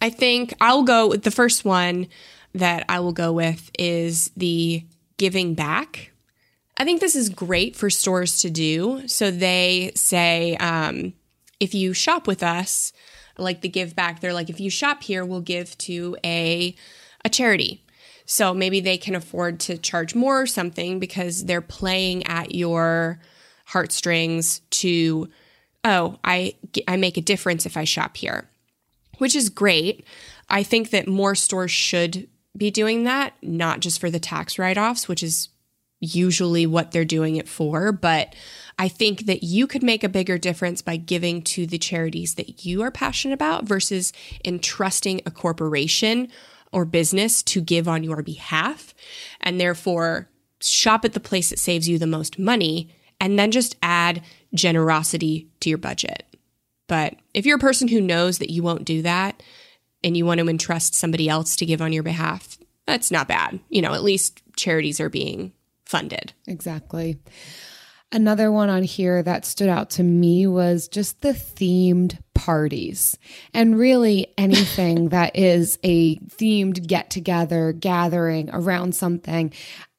I 0.00 0.10
think 0.10 0.54
I'll 0.60 0.84
go 0.84 1.08
with 1.08 1.22
the 1.22 1.30
first 1.30 1.64
one 1.64 2.08
that 2.54 2.84
I 2.88 3.00
will 3.00 3.12
go 3.12 3.32
with 3.32 3.70
is 3.78 4.30
the 4.36 4.84
giving 5.16 5.54
back. 5.54 6.12
I 6.76 6.84
think 6.84 7.00
this 7.00 7.16
is 7.16 7.28
great 7.28 7.74
for 7.74 7.90
stores 7.90 8.40
to 8.42 8.50
do. 8.50 9.06
So 9.08 9.30
they 9.30 9.92
say, 9.94 10.56
um, 10.56 11.12
if 11.58 11.74
you 11.74 11.92
shop 11.92 12.26
with 12.26 12.42
us, 12.42 12.92
like 13.38 13.60
the 13.60 13.68
give 13.68 13.94
back, 13.94 14.20
they're 14.20 14.34
like, 14.34 14.50
if 14.50 14.60
you 14.60 14.70
shop 14.70 15.02
here, 15.02 15.24
we'll 15.24 15.40
give 15.40 15.76
to 15.78 16.16
a 16.24 16.74
a 17.24 17.28
charity. 17.28 17.84
So 18.26 18.52
maybe 18.52 18.80
they 18.80 18.98
can 18.98 19.14
afford 19.14 19.58
to 19.60 19.78
charge 19.78 20.14
more 20.14 20.42
or 20.42 20.46
something 20.46 20.98
because 20.98 21.46
they're 21.46 21.62
playing 21.62 22.26
at 22.26 22.54
your 22.54 23.20
heartstrings 23.64 24.60
to, 24.70 25.28
oh, 25.84 26.18
I 26.22 26.54
I 26.86 26.96
make 26.96 27.16
a 27.16 27.22
difference 27.22 27.64
if 27.64 27.76
I 27.76 27.84
shop 27.84 28.16
here, 28.16 28.48
which 29.18 29.34
is 29.34 29.48
great. 29.48 30.04
I 30.50 30.62
think 30.62 30.90
that 30.90 31.08
more 31.08 31.34
stores 31.34 31.70
should 31.70 32.28
be 32.56 32.70
doing 32.70 33.04
that, 33.04 33.34
not 33.42 33.80
just 33.80 34.00
for 34.00 34.10
the 34.10 34.20
tax 34.20 34.58
write 34.58 34.78
offs, 34.78 35.08
which 35.08 35.22
is 35.22 35.48
usually 36.00 36.66
what 36.66 36.92
they're 36.92 37.04
doing 37.04 37.36
it 37.36 37.48
for, 37.48 37.92
but 37.92 38.34
I 38.78 38.88
think 38.88 39.26
that 39.26 39.42
you 39.42 39.66
could 39.66 39.82
make 39.82 40.04
a 40.04 40.08
bigger 40.08 40.38
difference 40.38 40.82
by 40.82 40.96
giving 40.96 41.42
to 41.42 41.66
the 41.66 41.78
charities 41.78 42.36
that 42.36 42.64
you 42.64 42.82
are 42.82 42.90
passionate 42.90 43.34
about 43.34 43.64
versus 43.64 44.12
entrusting 44.44 45.20
a 45.26 45.30
corporation 45.30 46.28
or 46.72 46.84
business 46.84 47.42
to 47.42 47.60
give 47.60 47.88
on 47.88 48.04
your 48.04 48.22
behalf. 48.22 48.94
And 49.40 49.60
therefore, 49.60 50.28
shop 50.60 51.04
at 51.04 51.14
the 51.14 51.20
place 51.20 51.50
that 51.50 51.58
saves 51.58 51.88
you 51.88 51.98
the 51.98 52.06
most 52.06 52.38
money 52.38 52.90
and 53.20 53.38
then 53.38 53.50
just 53.50 53.76
add 53.82 54.22
generosity 54.54 55.48
to 55.60 55.68
your 55.68 55.78
budget. 55.78 56.24
But 56.86 57.16
if 57.34 57.46
you're 57.46 57.56
a 57.56 57.60
person 57.60 57.88
who 57.88 58.00
knows 58.00 58.38
that 58.38 58.50
you 58.50 58.62
won't 58.62 58.84
do 58.84 59.02
that 59.02 59.42
and 60.04 60.16
you 60.16 60.24
want 60.24 60.40
to 60.40 60.48
entrust 60.48 60.94
somebody 60.94 61.28
else 61.28 61.56
to 61.56 61.66
give 61.66 61.82
on 61.82 61.92
your 61.92 62.02
behalf, 62.02 62.58
that's 62.86 63.10
not 63.10 63.28
bad. 63.28 63.60
You 63.68 63.82
know, 63.82 63.92
at 63.92 64.04
least 64.04 64.40
charities 64.56 65.00
are 65.00 65.10
being 65.10 65.52
funded. 65.88 66.34
Exactly. 66.46 67.18
Another 68.12 68.52
one 68.52 68.68
on 68.68 68.82
here 68.82 69.22
that 69.22 69.44
stood 69.44 69.68
out 69.68 69.90
to 69.90 70.02
me 70.02 70.46
was 70.46 70.88
just 70.88 71.20
the 71.20 71.32
themed 71.32 72.18
parties 72.34 73.18
and 73.52 73.78
really 73.78 74.32
anything 74.38 75.08
that 75.10 75.36
is 75.36 75.78
a 75.82 76.16
themed 76.20 76.86
get 76.86 77.10
together, 77.10 77.72
gathering 77.72 78.48
around 78.52 78.94
something. 78.94 79.52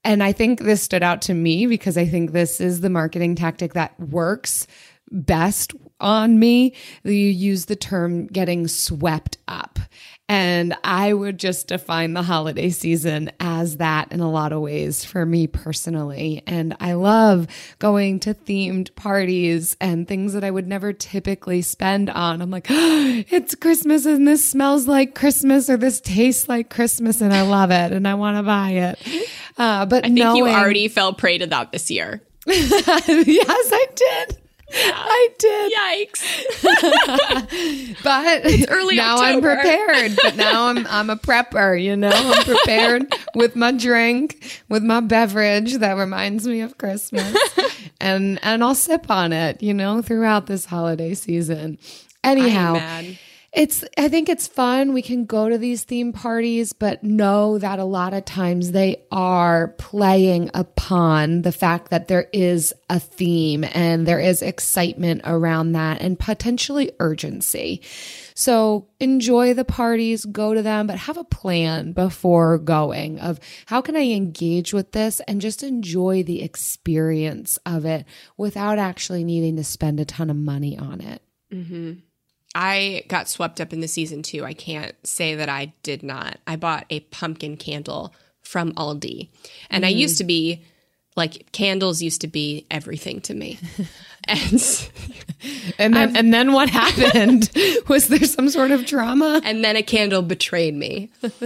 And 0.03 0.23
I 0.23 0.31
think 0.31 0.61
this 0.61 0.81
stood 0.81 1.03
out 1.03 1.21
to 1.23 1.33
me 1.33 1.65
because 1.65 1.97
I 1.97 2.05
think 2.05 2.31
this 2.31 2.61
is 2.61 2.81
the 2.81 2.89
marketing 2.89 3.35
tactic 3.35 3.73
that 3.73 3.99
works 3.99 4.65
best 5.11 5.73
on 5.99 6.39
me. 6.39 6.73
You 7.03 7.11
use 7.11 7.65
the 7.65 7.75
term 7.75 8.27
getting 8.27 8.67
swept 8.67 9.37
up. 9.47 9.79
And 10.31 10.75
I 10.83 11.11
would 11.11 11.39
just 11.39 11.69
define 11.69 12.13
the 12.13 12.21
holiday 12.21 12.69
season 12.69 13.31
as 13.39 13.77
that 13.77 14.11
in 14.11 14.19
a 14.19 14.29
lot 14.29 14.53
of 14.53 14.61
ways 14.61 15.03
for 15.03 15.25
me 15.25 15.47
personally. 15.47 16.43
And 16.45 16.77
I 16.79 16.93
love 16.93 17.47
going 17.79 18.19
to 18.21 18.35
themed 18.35 18.93
parties 18.93 19.75
and 19.81 20.07
things 20.07 20.33
that 20.33 20.43
I 20.43 20.51
would 20.51 20.67
never 20.67 20.93
typically 20.93 21.63
spend 21.63 22.11
on. 22.11 22.43
I'm 22.43 22.51
like, 22.51 22.67
oh, 22.69 23.23
it's 23.29 23.55
Christmas 23.55 24.05
and 24.05 24.27
this 24.27 24.45
smells 24.45 24.87
like 24.87 25.15
Christmas 25.15 25.67
or 25.67 25.77
this 25.77 25.99
tastes 25.99 26.47
like 26.47 26.69
Christmas 26.69 27.21
and 27.21 27.33
I 27.33 27.41
love 27.41 27.71
it 27.71 27.91
and 27.91 28.07
I 28.07 28.13
want 28.13 28.37
to 28.37 28.43
buy 28.43 28.69
it. 28.69 29.27
Uh, 29.57 29.87
but 29.87 30.05
I 30.05 30.09
think 30.09 30.19
knowing- 30.19 30.37
you 30.37 30.47
already 30.47 30.87
fell 30.89 31.11
prey 31.11 31.39
to 31.39 31.47
that 31.47 31.71
this 31.71 31.89
year. 31.89 32.21
yes, 32.45 32.69
I 32.69 33.87
did. 33.95 34.37
I 34.73 35.29
did. 35.37 35.73
Yikes. 35.73 36.25
But 38.03 38.69
early 38.69 38.95
now 38.95 39.17
I'm 39.17 39.41
prepared. 39.41 40.17
But 40.21 40.35
now 40.35 40.67
I'm 40.67 40.85
I'm 40.87 41.09
a 41.09 41.15
prepper, 41.15 41.81
you 41.81 41.95
know. 41.95 42.11
I'm 42.13 42.43
prepared 42.43 43.13
with 43.35 43.55
my 43.55 43.71
drink, 43.71 44.61
with 44.69 44.83
my 44.83 44.99
beverage 44.99 45.75
that 45.77 45.93
reminds 45.93 46.47
me 46.47 46.61
of 46.61 46.77
Christmas. 46.77 47.35
and 48.01 48.39
and 48.43 48.63
I'll 48.63 48.75
sip 48.75 49.09
on 49.09 49.33
it, 49.33 49.61
you 49.61 49.73
know, 49.73 50.01
throughout 50.01 50.45
this 50.47 50.65
holiday 50.65 51.13
season. 51.13 51.77
Anyhow. 52.23 53.01
It's 53.51 53.83
I 53.97 54.09
think 54.09 54.29
it's 54.29 54.47
fun. 54.47 54.93
We 54.93 55.01
can 55.01 55.25
go 55.25 55.49
to 55.49 55.57
these 55.57 55.83
theme 55.83 56.13
parties, 56.13 56.71
but 56.71 57.03
know 57.03 57.57
that 57.57 57.79
a 57.79 57.83
lot 57.83 58.13
of 58.13 58.25
times 58.25 58.71
they 58.71 59.03
are 59.11 59.69
playing 59.79 60.51
upon 60.53 61.41
the 61.41 61.51
fact 61.51 61.89
that 61.89 62.07
there 62.07 62.27
is 62.31 62.73
a 62.91 62.99
theme 62.99 63.63
and 63.63 64.07
there 64.07 64.19
is 64.19 64.43
excitement 64.43 65.21
around 65.25 65.71
that 65.71 65.99
and 66.01 66.19
potentially 66.19 66.91
urgency. 66.99 67.81
So 68.35 68.87
enjoy 68.99 69.55
the 69.55 69.65
parties, 69.65 70.25
go 70.25 70.53
to 70.53 70.61
them, 70.61 70.85
but 70.85 70.97
have 70.97 71.17
a 71.17 71.23
plan 71.23 71.91
before 71.93 72.59
going 72.59 73.19
of 73.19 73.39
how 73.65 73.81
can 73.81 73.95
I 73.95 74.11
engage 74.11 74.73
with 74.73 74.91
this 74.91 75.21
and 75.21 75.41
just 75.41 75.63
enjoy 75.63 76.21
the 76.21 76.43
experience 76.43 77.57
of 77.65 77.83
it 77.83 78.05
without 78.37 78.77
actually 78.77 79.23
needing 79.23 79.55
to 79.55 79.63
spend 79.63 79.99
a 79.99 80.05
ton 80.05 80.29
of 80.29 80.37
money 80.37 80.77
on 80.77 81.01
it. 81.01 81.21
Mm-hmm. 81.51 81.93
I 82.55 83.03
got 83.07 83.29
swept 83.29 83.61
up 83.61 83.73
in 83.73 83.81
the 83.81 83.87
season 83.87 84.23
too. 84.23 84.43
I 84.43 84.53
can't 84.53 84.95
say 85.05 85.35
that 85.35 85.49
I 85.49 85.73
did 85.83 86.03
not. 86.03 86.39
I 86.47 86.55
bought 86.55 86.85
a 86.89 87.01
pumpkin 87.01 87.57
candle 87.57 88.13
from 88.41 88.71
Aldi. 88.73 89.29
And 89.69 89.85
I 89.85 89.91
mm-hmm. 89.91 89.99
used 89.99 90.17
to 90.17 90.23
be 90.23 90.63
like 91.15 91.51
candles 91.51 92.01
used 92.01 92.21
to 92.21 92.27
be 92.27 92.65
everything 92.71 93.21
to 93.21 93.33
me. 93.33 93.59
and 94.27 94.89
And 95.77 95.95
then, 95.95 96.17
and 96.17 96.33
then 96.33 96.51
what 96.51 96.69
happened? 96.69 97.49
Was 97.87 98.09
there 98.09 98.23
some 98.25 98.49
sort 98.49 98.71
of 98.71 98.85
drama? 98.85 99.41
and 99.43 99.63
then 99.63 99.75
a 99.75 99.83
candle 99.83 100.21
betrayed 100.21 100.75
me. 100.75 101.09
but 101.21 101.41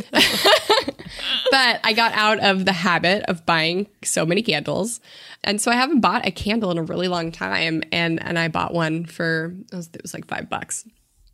I 1.84 1.94
got 1.96 2.14
out 2.14 2.40
of 2.40 2.66
the 2.66 2.74
habit 2.74 3.24
of 3.28 3.46
buying 3.46 3.88
so 4.04 4.26
many 4.26 4.42
candles. 4.42 5.00
And 5.44 5.62
so 5.62 5.72
I 5.72 5.76
haven't 5.76 6.00
bought 6.00 6.26
a 6.26 6.32
candle 6.32 6.72
in 6.72 6.78
a 6.78 6.84
really 6.84 7.08
long 7.08 7.32
time 7.32 7.84
and 7.92 8.22
and 8.24 8.40
I 8.40 8.48
bought 8.48 8.74
one 8.74 9.06
for 9.06 9.54
it 9.72 9.76
was, 9.76 9.90
it 9.94 10.02
was 10.02 10.14
like 10.14 10.28
5 10.28 10.50
bucks. 10.50 10.86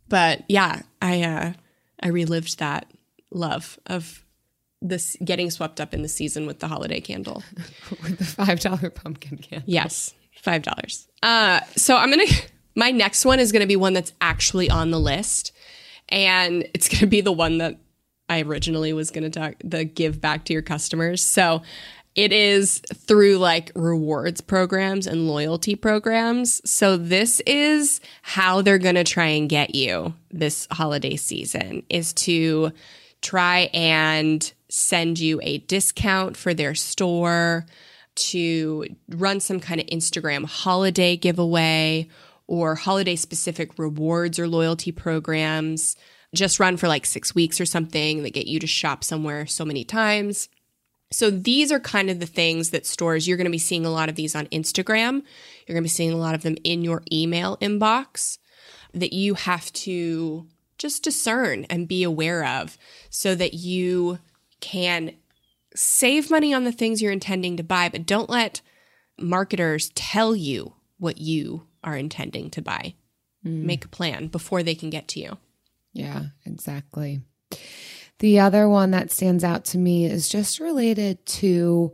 But 0.08 0.42
yeah, 0.48 0.82
I 1.00 1.22
uh 1.22 1.52
I 2.02 2.08
relived 2.08 2.58
that 2.58 2.90
love 3.30 3.78
of 3.86 4.24
this 4.82 5.16
getting 5.24 5.50
swept 5.50 5.80
up 5.80 5.94
in 5.94 6.02
the 6.02 6.08
season 6.08 6.46
with 6.46 6.58
the 6.58 6.68
holiday 6.68 7.00
candle. 7.00 7.42
With 8.02 8.18
the 8.18 8.24
five 8.24 8.60
dollar 8.60 8.90
pumpkin 8.90 9.38
candle. 9.38 9.68
Yes, 9.68 10.14
five 10.36 10.62
dollars. 10.62 11.08
Uh, 11.22 11.60
so 11.76 11.96
I'm 11.96 12.10
gonna. 12.10 12.24
My 12.76 12.92
next 12.92 13.24
one 13.24 13.40
is 13.40 13.50
gonna 13.50 13.66
be 13.66 13.76
one 13.76 13.94
that's 13.94 14.12
actually 14.20 14.70
on 14.70 14.90
the 14.90 15.00
list, 15.00 15.52
and 16.08 16.68
it's 16.72 16.88
gonna 16.88 17.08
be 17.08 17.20
the 17.20 17.32
one 17.32 17.58
that 17.58 17.78
I 18.28 18.42
originally 18.42 18.92
was 18.92 19.10
gonna 19.10 19.30
talk 19.30 19.54
the 19.62 19.84
give 19.84 20.20
back 20.20 20.44
to 20.46 20.52
your 20.52 20.62
customers. 20.62 21.22
So 21.22 21.62
it 22.14 22.32
is 22.32 22.80
through 22.94 23.38
like 23.38 23.70
rewards 23.74 24.40
programs 24.40 25.06
and 25.06 25.28
loyalty 25.28 25.74
programs. 25.74 26.60
So 26.68 26.96
this 26.96 27.40
is 27.40 28.00
how 28.22 28.62
they're 28.62 28.78
gonna 28.78 29.04
try 29.04 29.26
and 29.26 29.48
get 29.48 29.74
you 29.74 30.14
this 30.30 30.66
holiday 30.70 31.16
season 31.16 31.82
is 31.88 32.12
to 32.14 32.72
try 33.20 33.70
and 33.74 34.52
send 34.68 35.18
you 35.18 35.40
a 35.42 35.58
discount 35.58 36.36
for 36.36 36.54
their 36.54 36.74
store 36.74 37.66
to 38.30 38.86
run 39.08 39.40
some 39.40 39.60
kind 39.60 39.80
of 39.80 39.86
Instagram 39.86 40.44
holiday 40.44 41.16
giveaway 41.16 42.08
or 42.46 42.74
holiday 42.74 43.16
specific 43.16 43.78
rewards 43.78 44.38
or 44.38 44.48
loyalty 44.48 44.92
programs. 44.92 45.96
Just 46.34 46.60
run 46.60 46.76
for 46.76 46.88
like 46.88 47.06
six 47.06 47.34
weeks 47.34 47.60
or 47.60 47.66
something 47.66 48.22
that 48.22 48.32
get 48.32 48.46
you 48.46 48.58
to 48.60 48.66
shop 48.66 49.04
somewhere 49.04 49.46
so 49.46 49.64
many 49.64 49.84
times. 49.84 50.48
So 51.12 51.30
these 51.30 51.72
are 51.72 51.80
kind 51.80 52.08
of 52.08 52.20
the 52.20 52.26
things 52.26 52.70
that 52.70 52.86
stores, 52.86 53.26
you're 53.26 53.36
going 53.36 53.46
to 53.46 53.50
be 53.50 53.58
seeing 53.58 53.84
a 53.84 53.90
lot 53.90 54.08
of 54.08 54.14
these 54.14 54.36
on 54.36 54.46
Instagram. 54.46 55.22
You're 55.66 55.74
going 55.74 55.82
to 55.82 55.82
be 55.82 55.88
seeing 55.88 56.12
a 56.12 56.16
lot 56.16 56.34
of 56.34 56.42
them 56.42 56.56
in 56.62 56.84
your 56.84 57.02
email 57.12 57.56
inbox 57.58 58.38
that 58.94 59.12
you 59.12 59.34
have 59.34 59.72
to 59.72 60.46
just 60.78 61.02
discern 61.02 61.66
and 61.68 61.88
be 61.88 62.02
aware 62.02 62.44
of 62.44 62.78
so 63.10 63.34
that 63.34 63.54
you 63.54 64.18
can 64.60 65.14
save 65.74 66.30
money 66.30 66.52
on 66.52 66.64
the 66.64 66.72
things 66.72 67.00
you're 67.00 67.12
intending 67.12 67.56
to 67.56 67.62
buy, 67.62 67.88
but 67.88 68.06
don't 68.06 68.30
let 68.30 68.60
marketers 69.18 69.90
tell 69.94 70.34
you 70.34 70.74
what 70.98 71.18
you 71.18 71.66
are 71.82 71.96
intending 71.96 72.50
to 72.50 72.62
buy. 72.62 72.94
Mm. 73.44 73.64
Make 73.64 73.84
a 73.84 73.88
plan 73.88 74.26
before 74.28 74.62
they 74.62 74.74
can 74.74 74.90
get 74.90 75.08
to 75.08 75.20
you. 75.20 75.38
Yeah, 75.92 76.26
exactly. 76.44 77.20
The 78.18 78.40
other 78.40 78.68
one 78.68 78.90
that 78.90 79.10
stands 79.10 79.42
out 79.44 79.64
to 79.66 79.78
me 79.78 80.04
is 80.04 80.28
just 80.28 80.60
related 80.60 81.24
to 81.26 81.92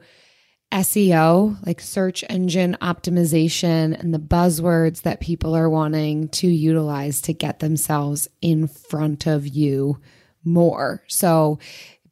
SEO, 0.73 1.65
like 1.65 1.81
search 1.81 2.25
engine 2.29 2.77
optimization, 2.83 3.99
and 3.99 4.13
the 4.13 4.19
buzzwords 4.19 5.03
that 5.03 5.21
people 5.21 5.55
are 5.55 5.71
wanting 5.71 6.29
to 6.31 6.49
utilize 6.49 7.21
to 7.23 7.33
get 7.33 7.61
themselves 7.61 8.29
in 8.43 8.67
front 8.67 9.27
of 9.27 9.47
you 9.47 10.01
more. 10.45 11.03
So 11.07 11.59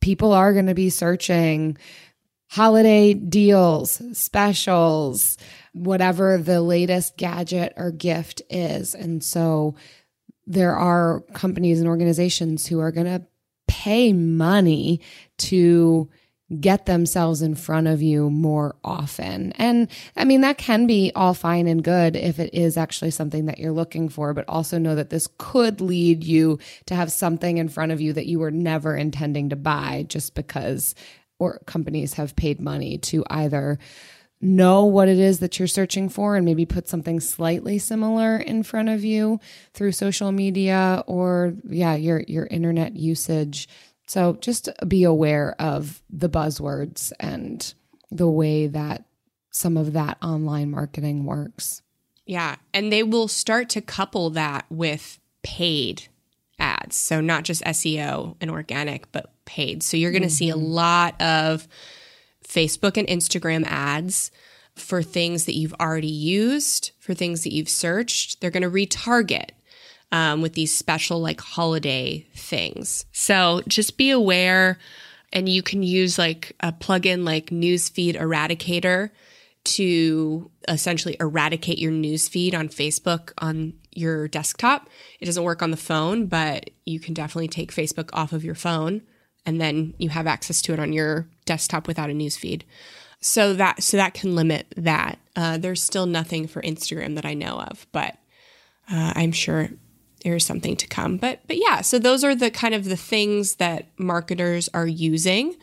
people 0.05 0.35
are 0.35 0.53
going 0.53 0.67
to 0.67 0.75
be 0.75 0.91
searching 0.91 1.79
holiday 2.51 3.15
deals, 3.15 4.03
specials, 4.13 5.39
whatever 5.73 6.37
the 6.37 6.61
latest 6.61 7.17
gadget 7.17 7.73
or 7.79 7.91
gift 7.91 8.43
is. 8.51 8.95
And 8.95 9.25
so 9.25 9.77
there 10.47 10.77
are 10.77 11.23
companies 11.33 11.81
and 11.81 11.89
organizations 11.89 12.67
who 12.67 12.81
are 12.81 12.93
going 12.93 13.07
to 13.07 13.27
pay 13.67 14.13
money 14.13 15.01
to 15.39 16.11
get 16.61 16.85
themselves 16.85 17.41
in 17.41 17.55
front 17.55 17.87
of 17.87 18.03
you 18.03 18.29
more 18.29 18.77
often. 18.85 19.53
And 19.53 19.89
I 20.17 20.25
mean, 20.25 20.43
that 20.43 20.59
can 20.59 20.87
be 20.87 21.11
all 21.15 21.33
fine 21.33 21.67
and 21.67 21.83
good 21.83 22.17
if 22.17 22.39
it 22.39 22.53
is 22.53 22.77
actually 22.77 23.13
something 23.13 23.47
that 23.47 23.59
you're 23.59 23.73
looking 23.73 24.09
for, 24.09 24.35
but 24.35 24.45
also 24.47 24.79
know 24.79 24.95
that 24.95 25.11
this 25.11 25.27
could 25.39 25.81
lead 25.81 26.23
you 26.23 26.59
to 26.87 26.95
have 26.95 27.11
something 27.11 27.57
in 27.57 27.69
front 27.69 27.93
of 27.93 28.01
you 28.01 28.13
that 28.13 28.27
you 28.27 28.39
were 28.39 28.51
never 28.51 28.95
intending 28.95 29.49
to 29.51 29.57
buy 29.57 30.05
just 30.09 30.35
because 30.35 30.95
or 31.39 31.61
companies 31.67 32.15
have 32.15 32.37
paid 32.37 32.61
money 32.61 32.99
to 32.99 33.25
either 33.31 33.79
know 34.41 34.85
what 34.85 35.09
it 35.09 35.19
is 35.19 35.39
that 35.39 35.59
you're 35.59 35.67
searching 35.67 36.09
for 36.09 36.37
and 36.37 36.45
maybe 36.45 36.67
put 36.67 36.87
something 36.87 37.19
slightly 37.19 37.79
similar 37.79 38.37
in 38.37 38.63
front 38.63 38.91
of 38.91 39.03
you 39.03 39.41
through 39.73 39.91
social 39.91 40.31
media 40.33 41.03
or 41.07 41.55
yeah 41.69 41.95
your 41.95 42.23
your 42.29 42.47
internet 42.47 42.95
usage 42.95 43.69
so 44.07 44.35
just 44.41 44.69
be 44.87 45.05
aware 45.05 45.55
of 45.59 46.03
the 46.11 46.29
buzzwords 46.29 47.13
and 47.21 47.75
the 48.11 48.29
way 48.29 48.67
that 48.67 49.05
some 49.51 49.77
of 49.77 49.93
that 49.93 50.19
online 50.23 50.71
marketing 50.71 51.25
works 51.25 51.83
yeah 52.27 52.57
and 52.73 52.93
they 52.93 53.03
will 53.03 53.29
start 53.29 53.69
to 53.69 53.81
couple 53.81 54.31
that 54.31 54.65
with 54.71 55.19
paid 55.43 56.09
ads 56.59 56.97
so 56.97 57.21
not 57.21 57.45
just 57.45 57.63
SEO 57.65 58.37
and 58.41 58.51
organic 58.51 59.11
but 59.13 59.33
paid 59.45 59.83
so 59.83 59.97
you're 59.97 60.11
going 60.11 60.23
to 60.23 60.29
mm-hmm. 60.29 60.35
see 60.35 60.51
a 60.51 60.57
lot 60.57 61.21
of 61.21 61.69
Facebook 62.47 62.97
and 62.97 63.09
Instagram 63.09 63.65
ads 63.67 64.31
for 64.75 65.03
things 65.03 65.45
that 65.47 65.55
you've 65.55 65.75
already 65.81 66.07
used, 66.07 66.93
for 66.99 67.15
things 67.15 67.45
that 67.45 67.53
you've 67.53 67.69
searched. 67.69 68.41
They're 68.41 68.51
going 68.51 68.63
to 68.63 68.71
retarget 68.71 69.51
um, 70.15 70.43
with 70.43 70.53
these 70.53 70.75
special, 70.75 71.21
like 71.21 71.41
holiday 71.41 72.25
things. 72.37 73.05
So 73.11 73.63
just 73.67 73.99
be 73.99 74.11
aware, 74.11 74.79
and 75.33 75.49
you 75.49 75.61
can 75.61 75.83
use 75.83 76.21
like 76.21 76.55
a 76.61 76.73
plugin 76.73 77.27
like 77.27 77.47
Newsfeed 77.47 78.15
Eradicator 78.15 79.11
to 79.65 80.53
essentially 80.69 81.17
eradicate 81.19 81.79
your 81.79 81.91
newsfeed 81.91 82.55
on 82.55 82.69
Facebook 82.69 83.33
on 83.39 83.73
your 83.91 84.29
desktop. 84.29 84.89
It 85.19 85.27
doesn't 85.27 85.43
work 85.43 85.63
on 85.63 85.73
the 85.73 85.77
phone, 85.77 86.27
but 86.27 86.71
you 86.85 87.01
can 87.01 87.13
definitely 87.13 87.49
take 87.49 87.75
Facebook 87.75 88.11
off 88.13 88.33
of 88.33 88.45
your 88.45 88.55
phone 88.55 89.03
and 89.45 89.61
then 89.61 89.95
you 89.99 90.11
have 90.11 90.29
access 90.29 90.63
to 90.63 90.73
it 90.73 90.79
on 90.79 90.93
your 90.93 91.29
desktop 91.45 91.89
without 91.89 92.11
a 92.11 92.13
newsfeed. 92.13 92.63
So 93.21 93.55
that 93.55 93.83
so 93.83 93.97
that 93.97 94.15
can 94.15 94.37
limit 94.37 94.73
that. 94.77 95.19
Uh, 95.35 95.59
there's 95.59 95.83
still 95.83 96.07
nothing 96.07 96.47
for 96.47 96.63
Instagram 96.63 97.17
that 97.17 97.27
I 97.27 97.35
know 97.35 97.59
of, 97.59 97.87
but 97.91 98.17
uh, 98.91 99.15
I'm 99.17 99.33
sure 99.33 99.71
there's 100.25 100.45
something 100.45 100.77
to 100.77 100.87
come. 100.87 101.17
But 101.17 101.41
but 101.47 101.59
yeah, 101.59 101.83
so 101.83 101.99
those 101.99 102.25
are 102.25 102.35
the 102.35 102.51
kind 102.51 102.75
of 102.75 102.87
the 102.87 102.97
things 102.97 103.57
that 103.57 103.87
marketers 103.99 104.69
are 104.75 104.87
using. 104.87 105.57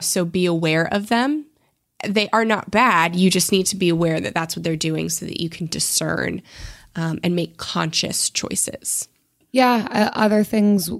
So 0.00 0.24
be 0.24 0.46
aware 0.46 0.92
of 0.92 1.08
them. 1.08 1.46
They 2.06 2.28
are 2.32 2.44
not 2.44 2.70
bad. 2.70 3.16
You 3.16 3.30
just 3.30 3.52
need 3.52 3.66
to 3.66 3.76
be 3.76 3.88
aware 3.88 4.20
that 4.20 4.34
that's 4.34 4.56
what 4.56 4.64
they're 4.64 4.76
doing, 4.76 5.08
so 5.08 5.26
that 5.26 5.40
you 5.40 5.48
can 5.48 5.66
discern 5.66 6.42
um, 6.96 7.18
and 7.22 7.34
make 7.34 7.56
conscious 7.56 8.30
choices. 8.30 9.08
Yeah, 9.52 9.86
uh, 9.90 10.10
other 10.18 10.44
things 10.44 10.90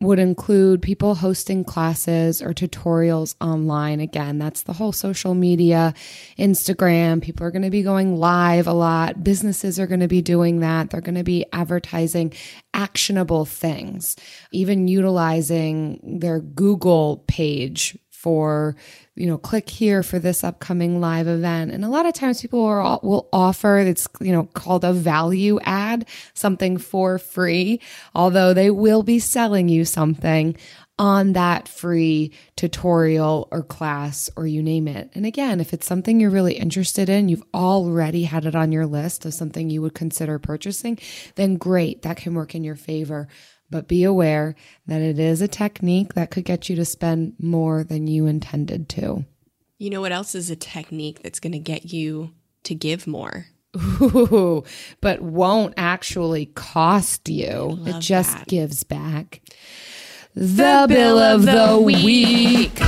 would 0.00 0.18
include 0.20 0.80
people 0.80 1.16
hosting 1.16 1.64
classes 1.64 2.40
or 2.40 2.54
tutorials 2.54 3.34
online. 3.40 3.98
Again, 3.98 4.38
that's 4.38 4.62
the 4.62 4.72
whole 4.72 4.92
social 4.92 5.34
media, 5.34 5.92
Instagram. 6.38 7.20
People 7.20 7.44
are 7.44 7.50
going 7.50 7.62
to 7.62 7.70
be 7.70 7.82
going 7.82 8.16
live 8.16 8.68
a 8.68 8.72
lot. 8.72 9.24
Businesses 9.24 9.80
are 9.80 9.88
going 9.88 10.00
to 10.00 10.08
be 10.08 10.22
doing 10.22 10.60
that. 10.60 10.90
They're 10.90 11.00
going 11.00 11.16
to 11.16 11.24
be 11.24 11.46
advertising 11.52 12.32
actionable 12.74 13.44
things, 13.44 14.14
even 14.52 14.86
utilizing 14.86 16.18
their 16.20 16.38
Google 16.38 17.24
page 17.26 17.98
for 18.18 18.74
you 19.14 19.28
know 19.28 19.38
click 19.38 19.68
here 19.68 20.02
for 20.02 20.18
this 20.18 20.42
upcoming 20.42 21.00
live 21.00 21.28
event 21.28 21.70
and 21.70 21.84
a 21.84 21.88
lot 21.88 22.04
of 22.04 22.12
times 22.12 22.42
people 22.42 22.64
are, 22.64 22.98
will 23.04 23.28
offer 23.32 23.78
it's 23.78 24.08
you 24.20 24.32
know 24.32 24.42
called 24.54 24.84
a 24.84 24.92
value 24.92 25.60
add 25.62 26.04
something 26.34 26.76
for 26.78 27.16
free 27.16 27.80
although 28.16 28.52
they 28.52 28.72
will 28.72 29.04
be 29.04 29.20
selling 29.20 29.68
you 29.68 29.84
something 29.84 30.56
on 30.98 31.34
that 31.34 31.68
free 31.68 32.32
tutorial 32.56 33.46
or 33.52 33.62
class 33.62 34.28
or 34.34 34.48
you 34.48 34.60
name 34.60 34.88
it. 34.88 35.08
And 35.14 35.24
again, 35.24 35.60
if 35.60 35.72
it's 35.72 35.86
something 35.86 36.18
you're 36.18 36.28
really 36.28 36.54
interested 36.54 37.08
in, 37.08 37.28
you've 37.28 37.44
already 37.54 38.24
had 38.24 38.46
it 38.46 38.56
on 38.56 38.72
your 38.72 38.84
list 38.84 39.24
of 39.24 39.32
something 39.32 39.70
you 39.70 39.80
would 39.80 39.94
consider 39.94 40.40
purchasing, 40.40 40.98
then 41.36 41.54
great, 41.54 42.02
that 42.02 42.16
can 42.16 42.34
work 42.34 42.56
in 42.56 42.64
your 42.64 42.74
favor. 42.74 43.28
But 43.70 43.88
be 43.88 44.04
aware 44.04 44.54
that 44.86 45.02
it 45.02 45.18
is 45.18 45.42
a 45.42 45.48
technique 45.48 46.14
that 46.14 46.30
could 46.30 46.44
get 46.44 46.68
you 46.68 46.76
to 46.76 46.84
spend 46.84 47.34
more 47.38 47.84
than 47.84 48.06
you 48.06 48.26
intended 48.26 48.88
to. 48.90 49.26
You 49.78 49.90
know 49.90 50.00
what 50.00 50.12
else 50.12 50.34
is 50.34 50.50
a 50.50 50.56
technique 50.56 51.22
that's 51.22 51.38
going 51.38 51.52
to 51.52 51.58
get 51.58 51.92
you 51.92 52.32
to 52.64 52.74
give 52.74 53.06
more? 53.06 53.46
Ooh, 53.76 54.64
but 55.00 55.20
won't 55.20 55.74
actually 55.76 56.46
cost 56.46 57.28
you. 57.28 57.78
It 57.84 58.00
just 58.00 58.38
that. 58.38 58.48
gives 58.48 58.82
back. 58.82 59.42
The, 60.34 60.42
the 60.42 60.86
bill, 60.88 60.88
bill, 60.88 61.18
of 61.18 61.42
the, 61.42 61.66
the 61.66 61.80
week. 61.80 62.04
week. 62.04 62.78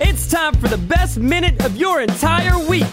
It's 0.00 0.28
time 0.28 0.54
for 0.54 0.66
the 0.66 0.76
best 0.76 1.18
minute 1.18 1.64
of 1.64 1.76
your 1.76 2.00
entire 2.00 2.58
week. 2.66 2.86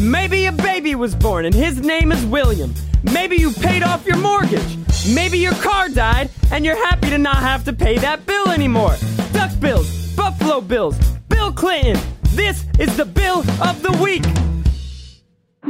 Maybe 0.00 0.46
a 0.46 0.52
baby 0.52 0.94
was 0.94 1.14
born 1.14 1.44
and 1.44 1.54
his 1.54 1.80
name 1.80 2.10
is 2.10 2.24
William. 2.24 2.72
Maybe 3.02 3.36
you 3.36 3.50
paid 3.50 3.82
off 3.82 4.06
your 4.06 4.16
mortgage. 4.16 4.78
Maybe 5.14 5.38
your 5.38 5.52
car 5.54 5.90
died 5.90 6.30
and 6.50 6.64
you're 6.64 6.82
happy 6.86 7.10
to 7.10 7.18
not 7.18 7.36
have 7.36 7.64
to 7.64 7.74
pay 7.74 7.98
that 7.98 8.24
bill 8.24 8.48
anymore. 8.48 8.96
Duck 9.32 9.50
bills, 9.60 10.16
Buffalo 10.16 10.62
Bills, 10.62 10.98
Bill 11.28 11.52
Clinton. 11.52 12.00
This 12.30 12.64
is 12.78 12.96
the 12.96 13.04
bill 13.04 13.40
of 13.62 13.82
the 13.82 13.92
week. 14.02 14.24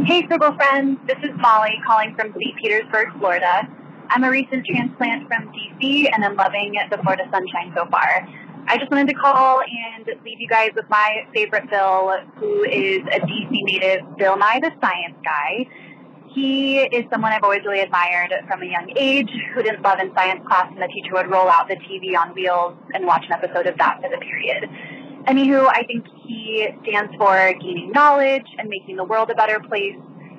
Hey, 0.07 0.25
Frugal 0.29 0.55
friends. 0.55 1.01
This 1.09 1.19
is 1.25 1.37
Molly 1.39 1.75
calling 1.85 2.15
from 2.15 2.33
St. 2.35 2.57
Petersburg, 2.57 3.09
Florida. 3.19 3.69
I'm 4.11 4.23
a 4.23 4.31
recent 4.31 4.65
transplant 4.65 5.27
from 5.27 5.53
DC 5.53 6.09
and 6.13 6.25
I'm 6.25 6.37
loving 6.37 6.77
the 6.89 6.99
Florida 6.99 7.25
sunshine 7.33 7.73
so 7.75 7.85
far. 7.91 8.29
I 8.71 8.77
just 8.77 8.91
wanted 8.91 9.09
to 9.09 9.15
call 9.15 9.63
and 9.63 10.07
leave 10.23 10.41
you 10.41 10.47
guys 10.47 10.73
with 10.77 10.85
my 10.91 11.27
favorite 11.33 11.71
Bill, 11.71 12.13
who 12.37 12.65
is 12.65 13.01
a 13.01 13.19
DC 13.21 13.49
native, 13.51 14.03
Bill 14.19 14.37
Nye 14.37 14.61
the 14.61 14.71
Science 14.79 15.17
Guy. 15.25 15.67
He 16.35 16.81
is 16.81 17.07
someone 17.11 17.33
I've 17.33 17.43
always 17.43 17.63
really 17.65 17.81
admired 17.81 18.31
from 18.47 18.63
a 18.63 18.67
young 18.67 18.93
age, 18.95 19.31
who 19.55 19.63
didn't 19.63 19.81
love 19.81 20.01
in 20.01 20.13
science 20.15 20.47
class 20.47 20.67
and 20.71 20.83
the 20.83 20.89
teacher 20.89 21.15
would 21.15 21.31
roll 21.31 21.49
out 21.49 21.69
the 21.69 21.77
TV 21.77 22.15
on 22.15 22.35
wheels 22.35 22.77
and 22.93 23.07
watch 23.07 23.25
an 23.25 23.33
episode 23.33 23.67
of 23.67 23.79
that 23.79 24.03
for 24.03 24.11
the 24.11 24.19
period. 24.19 24.69
Anywho, 25.25 25.67
I 25.67 25.85
think 25.85 26.05
he 26.27 26.69
stands 26.83 27.15
for 27.17 27.55
gaining 27.61 27.91
knowledge 27.93 28.47
and 28.59 28.69
making 28.69 28.97
the 28.97 29.05
world 29.05 29.31
a 29.31 29.35
better 29.35 29.61
place 29.61 29.97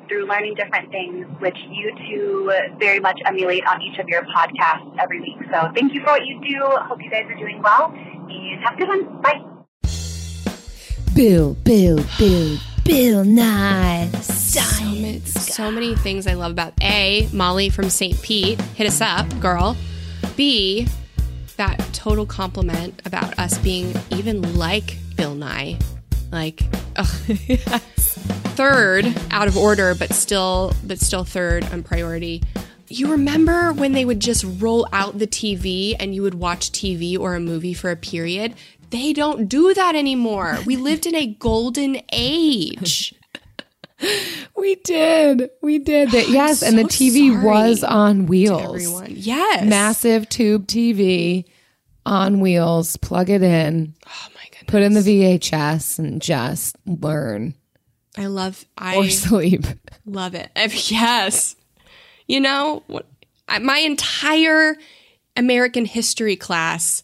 through 0.10 0.28
learning 0.28 0.56
different 0.56 0.92
things, 0.92 1.26
which 1.40 1.58
you 1.70 1.96
two 2.10 2.52
very 2.80 3.00
much 3.00 3.20
emulate 3.26 3.66
on 3.66 3.82
each 3.82 3.98
of 4.00 4.08
your 4.10 4.24
podcasts 4.24 4.98
every 5.00 5.22
week. 5.22 5.38
So 5.52 5.72
thank 5.74 5.94
you 5.94 6.02
for 6.02 6.08
what 6.08 6.26
you 6.26 6.42
do. 6.42 6.60
Hope 6.66 7.02
you 7.02 7.10
guys 7.10 7.26
are 7.30 7.38
doing 7.38 7.62
well 7.62 7.94
and 7.94 8.62
have 8.64 8.74
a 8.74 8.78
good 8.78 8.88
one. 8.90 9.22
Bye. 9.22 9.46
Bill, 11.16 11.54
Bill, 11.64 12.04
Bill, 12.18 12.58
Bill 12.84 13.24
Nye. 13.24 14.10
So 14.22 14.84
many, 14.86 15.20
so 15.22 15.72
many 15.72 15.96
things 15.96 16.28
I 16.28 16.34
love 16.34 16.52
about 16.52 16.74
A, 16.82 17.28
Molly 17.32 17.70
from 17.70 17.90
St. 17.90 18.22
Pete. 18.22 18.60
Hit 18.76 18.88
us 18.88 19.02
up, 19.02 19.28
girl. 19.40 19.78
B, 20.36 20.88
that 21.58 21.78
total 21.94 22.26
compliment 22.26 23.02
about 23.06 23.38
us 23.38 23.58
being 23.58 23.94
even 24.10 24.56
like 24.56 24.98
Bill 25.16 25.36
Nye. 25.36 25.78
Like, 26.32 26.62
ugh, 26.96 27.08
yes. 27.48 27.99
Third 28.60 29.06
out 29.32 29.48
of 29.48 29.56
order, 29.56 29.96
but 29.96 30.12
still, 30.12 30.74
but 30.84 31.00
still 31.00 31.24
third 31.24 31.64
on 31.72 31.82
priority. 31.82 32.44
You 32.90 33.10
remember 33.10 33.72
when 33.72 33.94
they 33.94 34.04
would 34.04 34.20
just 34.20 34.44
roll 34.60 34.86
out 34.92 35.18
the 35.18 35.28
TV 35.28 35.96
and 35.98 36.14
you 36.14 36.24
would 36.24 36.34
watch 36.34 36.74
TV 36.74 37.18
or 37.18 37.36
a 37.36 37.40
movie 37.40 37.74
for 37.74 37.90
a 37.90 37.96
period? 37.96 38.56
They 38.90 39.14
don't 39.14 39.48
do 39.48 39.74
that 39.74 39.96
anymore. 39.96 40.58
We 40.66 40.76
lived 40.76 41.06
in 41.06 41.16
a 41.16 41.26
golden 41.26 42.02
age. 42.12 43.16
we 44.58 44.76
did. 44.76 45.52
We 45.62 45.80
did 45.80 46.12
that. 46.12 46.28
Yes, 46.28 46.62
and 46.62 46.78
the 46.78 46.84
TV 46.84 47.42
was 47.42 47.82
on 47.82 48.26
wheels. 48.26 49.08
Yes. 49.08 49.64
Massive 49.64 50.28
tube 50.28 50.68
TV 50.68 51.46
on 52.06 52.42
wheels. 52.42 52.98
Plug 52.98 53.30
it 53.30 53.42
in. 53.42 53.96
Oh 54.06 54.28
my 54.36 54.44
goodness. 54.52 54.64
Put 54.68 54.82
in 54.82 54.96
the 54.96 55.00
VHS 55.00 55.98
and 55.98 56.22
just 56.22 56.76
learn. 56.86 57.54
I 58.18 58.26
love 58.26 58.66
I 58.78 58.98
or 58.98 59.10
sleep. 59.10 59.66
love 60.06 60.36
it. 60.36 60.52
Yes. 60.90 61.56
You 62.28 62.40
know, 62.40 62.84
what, 62.88 63.08
my 63.62 63.80
entire 63.80 64.76
American 65.36 65.86
history 65.86 66.36
class 66.36 67.04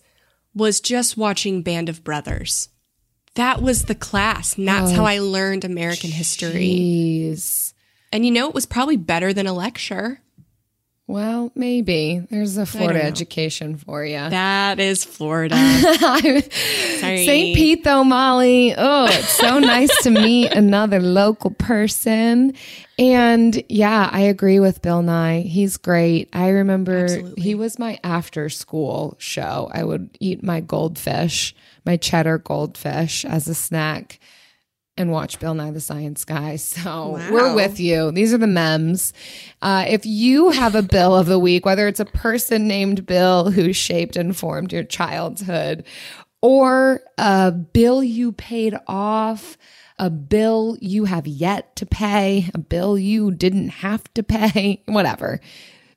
was 0.53 0.80
just 0.80 1.18
watching 1.18 1.64
Band 1.64 1.89
of 1.89 2.03
Brothers. 2.03 2.70
That 3.36 3.62
was 3.62 3.86
the 3.86 3.95
class. 3.95 4.58
And 4.58 4.68
that's 4.68 4.91
how 4.91 5.03
oh, 5.03 5.08
I 5.08 5.20
learned 5.20 5.66
American 5.66 6.12
history. 6.12 7.36
And 8.12 8.26
you 8.26 8.32
know, 8.32 8.47
it 8.47 8.56
was 8.56 8.66
probably 8.66 8.97
better 8.97 9.34
than 9.34 9.47
a 9.47 9.53
lecture. 9.53 10.22
Well, 11.08 11.51
maybe 11.53 12.26
there's 12.32 12.58
a 12.58 12.66
Florida 12.66 13.03
education 13.03 13.78
for 13.78 14.03
you. 14.03 14.18
That 14.18 14.80
is 14.80 15.03
Florida. 15.03 15.56
St. 16.41 17.56
Pete, 17.56 17.84
though, 17.84 18.03
Molly. 18.03 18.74
Oh, 18.76 19.06
it's 19.06 19.30
so 19.30 19.60
nice 19.60 19.95
to 20.01 20.10
meet 20.10 20.51
another 20.51 20.99
local 20.99 21.51
person. 21.51 22.56
And 22.97 23.64
yeah, 23.70 24.10
I 24.12 24.22
agree 24.22 24.60
with 24.60 24.82
Bill 24.82 25.03
Nye. 25.03 25.41
He's 25.41 25.78
great. 25.78 26.30
I 26.34 26.49
remember 26.49 27.03
Absolutely. 27.03 27.43
he 27.43 27.53
was 27.53 27.78
my 27.78 27.99
after 28.03 28.49
school 28.49 29.16
show. 29.20 29.70
I 29.72 29.84
would 29.84 30.10
eat 30.20 30.41
my 30.41 30.60
goldfish, 30.60 31.56
my 31.86 31.97
cheddar 31.97 32.39
goldfish 32.39 33.26
as 33.26 33.47
a 33.47 33.53
snack 33.53 34.20
and 34.97 35.11
watch 35.11 35.39
Bill 35.39 35.53
Nye 35.53 35.71
the 35.71 35.79
Science 35.79 36.23
Guy. 36.25 36.55
So 36.75 37.19
we're 37.31 37.55
with 37.55 37.79
you. 37.79 38.11
These 38.11 38.33
are 38.33 38.37
the 38.37 38.47
memes. 38.47 39.13
Uh, 39.61 39.85
if 39.87 40.05
you 40.05 40.49
have 40.49 40.75
a 40.75 40.81
bill 40.81 41.15
of 41.15 41.25
the 41.25 41.39
week, 41.39 41.65
whether 41.65 41.87
it's 41.87 41.99
a 41.99 42.05
person 42.05 42.67
named 42.67 43.05
Bill 43.05 43.51
who 43.51 43.71
shaped 43.73 44.15
and 44.15 44.35
formed 44.35 44.71
your 44.73 44.83
childhood, 44.83 45.85
or 46.41 47.01
a 47.17 47.51
bill 47.51 48.03
you 48.03 48.31
paid 48.31 48.77
off, 48.87 49.57
a 49.97 50.09
bill 50.09 50.77
you 50.81 51.05
have 51.05 51.25
yet 51.25 51.75
to 51.77 51.85
pay, 51.85 52.49
a 52.53 52.57
bill 52.57 52.97
you 52.97 53.31
didn't 53.31 53.69
have 53.69 54.13
to 54.13 54.23
pay, 54.23 54.83
whatever. 54.85 55.39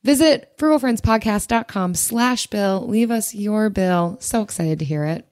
Visit 0.04 0.56
frugalfriendspodcast.com 0.58 1.94
slash 1.94 2.46
bill. 2.46 2.86
Leave 2.88 3.10
us 3.10 3.34
your 3.34 3.68
bill. 3.68 4.16
So 4.20 4.42
excited 4.42 4.78
to 4.78 4.84
hear 4.84 5.04
it. 5.04 5.26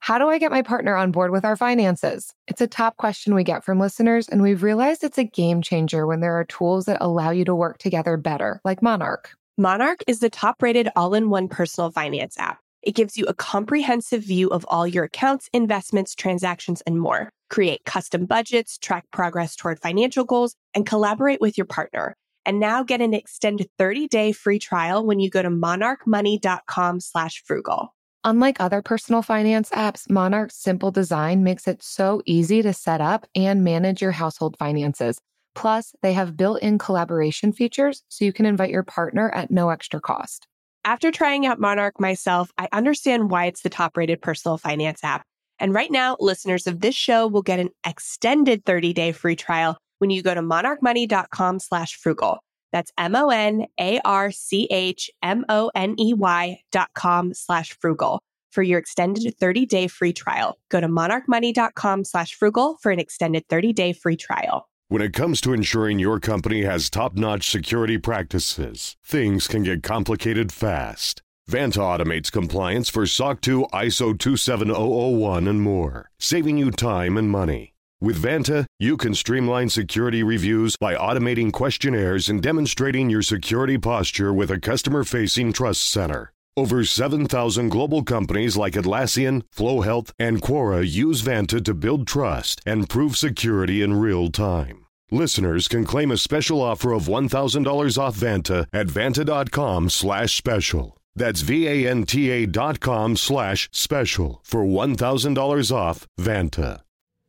How 0.00 0.18
do 0.18 0.28
I 0.28 0.38
get 0.38 0.50
my 0.50 0.62
partner 0.62 0.96
on 0.96 1.10
board 1.10 1.32
with 1.32 1.44
our 1.44 1.56
finances? 1.56 2.32
It's 2.46 2.60
a 2.60 2.66
top 2.66 2.96
question 2.96 3.34
we 3.34 3.44
get 3.44 3.64
from 3.64 3.80
listeners, 3.80 4.28
and 4.28 4.40
we've 4.40 4.62
realized 4.62 5.04
it's 5.04 5.18
a 5.18 5.24
game 5.24 5.60
changer 5.60 6.06
when 6.06 6.20
there 6.20 6.34
are 6.34 6.44
tools 6.44 6.86
that 6.86 6.98
allow 7.00 7.30
you 7.30 7.44
to 7.44 7.54
work 7.54 7.78
together 7.78 8.16
better, 8.16 8.60
like 8.64 8.82
Monarch. 8.82 9.30
Monarch 9.58 10.00
is 10.06 10.20
the 10.20 10.30
top 10.30 10.62
rated 10.62 10.88
all 10.94 11.14
in 11.14 11.30
one 11.30 11.48
personal 11.48 11.90
finance 11.90 12.38
app. 12.38 12.58
It 12.82 12.94
gives 12.94 13.16
you 13.16 13.24
a 13.26 13.34
comprehensive 13.34 14.22
view 14.22 14.48
of 14.48 14.64
all 14.68 14.86
your 14.86 15.04
accounts, 15.04 15.50
investments, 15.52 16.14
transactions, 16.14 16.80
and 16.82 17.00
more. 17.00 17.28
Create 17.50 17.84
custom 17.84 18.24
budgets, 18.24 18.78
track 18.78 19.04
progress 19.10 19.56
toward 19.56 19.80
financial 19.80 20.24
goals, 20.24 20.54
and 20.74 20.86
collaborate 20.86 21.40
with 21.40 21.58
your 21.58 21.66
partner. 21.66 22.14
And 22.46 22.60
now 22.60 22.82
get 22.82 23.00
an 23.00 23.14
extended 23.14 23.68
30-day 23.78 24.32
free 24.32 24.60
trial 24.60 25.04
when 25.04 25.18
you 25.18 25.28
go 25.28 25.42
to 25.42 25.50
monarchmoney.com 25.50 27.00
slash 27.00 27.42
frugal. 27.44 27.94
Unlike 28.24 28.60
other 28.60 28.82
personal 28.82 29.22
finance 29.22 29.70
apps, 29.70 30.10
Monarch's 30.10 30.56
simple 30.56 30.90
design 30.90 31.44
makes 31.44 31.68
it 31.68 31.82
so 31.82 32.20
easy 32.26 32.62
to 32.62 32.72
set 32.72 33.00
up 33.00 33.26
and 33.34 33.62
manage 33.62 34.02
your 34.02 34.12
household 34.12 34.56
finances. 34.58 35.20
Plus, 35.54 35.94
they 36.02 36.12
have 36.12 36.36
built 36.36 36.60
in 36.60 36.78
collaboration 36.78 37.52
features 37.52 38.02
so 38.08 38.24
you 38.24 38.32
can 38.32 38.46
invite 38.46 38.70
your 38.70 38.82
partner 38.82 39.30
at 39.30 39.50
no 39.50 39.70
extra 39.70 40.00
cost. 40.00 40.46
After 40.84 41.10
trying 41.12 41.46
out 41.46 41.60
Monarch 41.60 42.00
myself, 42.00 42.52
I 42.58 42.68
understand 42.72 43.30
why 43.30 43.46
it's 43.46 43.62
the 43.62 43.68
top 43.68 43.96
rated 43.96 44.20
personal 44.20 44.58
finance 44.58 45.04
app. 45.04 45.24
And 45.58 45.74
right 45.74 45.90
now, 45.90 46.16
listeners 46.18 46.66
of 46.66 46.80
this 46.80 46.94
show 46.94 47.26
will 47.26 47.42
get 47.42 47.60
an 47.60 47.70
extended 47.86 48.64
30 48.64 48.92
day 48.92 49.12
free 49.12 49.36
trial 49.36 49.76
when 49.98 50.10
you 50.10 50.22
go 50.22 50.34
to 50.34 50.40
monarchmoney.com 50.40 51.60
slash 51.60 51.96
frugal. 51.96 52.38
That's 52.72 52.92
M 52.98 53.14
O 53.16 53.30
N 53.30 53.66
A 53.80 54.00
R 54.04 54.30
C 54.30 54.66
H 54.70 55.10
M 55.22 55.44
O 55.48 55.70
N 55.74 55.94
E 55.98 56.14
Y 56.14 56.60
dot 56.72 56.90
com 56.94 57.34
slash 57.34 57.76
frugal 57.80 58.20
for 58.50 58.62
your 58.62 58.78
extended 58.78 59.34
30 59.38 59.66
day 59.66 59.86
free 59.86 60.12
trial. 60.12 60.58
Go 60.70 60.80
to 60.80 60.88
monarchmoney.com 60.88 62.04
slash 62.04 62.34
frugal 62.34 62.76
for 62.82 62.90
an 62.90 62.98
extended 62.98 63.44
30 63.48 63.72
day 63.72 63.92
free 63.92 64.16
trial. 64.16 64.68
When 64.88 65.02
it 65.02 65.12
comes 65.12 65.42
to 65.42 65.52
ensuring 65.52 65.98
your 65.98 66.18
company 66.18 66.62
has 66.62 66.88
top 66.88 67.14
notch 67.14 67.50
security 67.50 67.98
practices, 67.98 68.96
things 69.04 69.46
can 69.46 69.62
get 69.62 69.82
complicated 69.82 70.50
fast. 70.50 71.20
Vanta 71.48 71.78
automates 71.78 72.32
compliance 72.32 72.88
for 72.88 73.06
SOC 73.06 73.40
2, 73.40 73.66
ISO 73.72 74.18
27001, 74.18 75.46
and 75.46 75.62
more, 75.62 76.10
saving 76.18 76.56
you 76.56 76.70
time 76.70 77.16
and 77.16 77.30
money. 77.30 77.74
With 78.00 78.22
Vanta, 78.22 78.66
you 78.78 78.96
can 78.96 79.12
streamline 79.12 79.70
security 79.70 80.22
reviews 80.22 80.76
by 80.76 80.94
automating 80.94 81.52
questionnaires 81.52 82.28
and 82.28 82.40
demonstrating 82.40 83.10
your 83.10 83.22
security 83.22 83.76
posture 83.76 84.32
with 84.32 84.52
a 84.52 84.60
customer 84.60 85.02
facing 85.02 85.52
trust 85.52 85.82
center. 85.88 86.30
Over 86.56 86.84
7,000 86.84 87.70
global 87.70 88.04
companies 88.04 88.56
like 88.56 88.74
Atlassian, 88.74 89.42
Flo 89.50 89.80
Health, 89.80 90.12
and 90.16 90.40
Quora 90.40 90.88
use 90.88 91.22
Vanta 91.22 91.64
to 91.64 91.74
build 91.74 92.06
trust 92.06 92.60
and 92.64 92.88
prove 92.88 93.16
security 93.16 93.82
in 93.82 93.98
real 93.98 94.30
time. 94.30 94.86
Listeners 95.10 95.66
can 95.66 95.84
claim 95.84 96.12
a 96.12 96.16
special 96.16 96.62
offer 96.62 96.92
of 96.92 97.04
$1,000 97.08 97.98
off 97.98 98.16
Vanta 98.16 98.66
at 98.72 98.86
vanta.com 98.86 99.90
slash 99.90 100.36
special. 100.36 100.96
That's 101.16 101.40
V-A-N-T-A 101.40 102.46
dot 102.46 102.78
com 102.78 103.16
slash 103.16 103.68
special 103.72 104.40
for 104.44 104.62
$1,000 104.62 105.72
off 105.72 106.06
Vanta. 106.20 106.80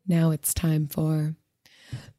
Now 0.10 0.32
it's 0.32 0.56
time 0.56 0.88
for 0.88 1.36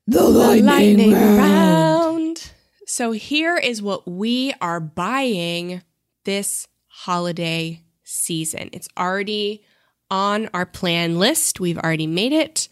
the 0.06 0.22
lightning 0.22 1.12
round. 1.12 2.52
So 2.86 3.10
here 3.10 3.56
is 3.56 3.82
what 3.82 4.08
we 4.08 4.54
are 4.60 4.78
buying 4.78 5.82
this 6.24 6.68
holiday 6.86 7.82
season. 8.04 8.70
It's 8.72 8.88
already 8.96 9.64
on 10.08 10.48
our 10.54 10.66
plan 10.66 11.18
list. 11.18 11.58
We've 11.58 11.78
already 11.78 12.06
made 12.06 12.32
it. 12.32 12.68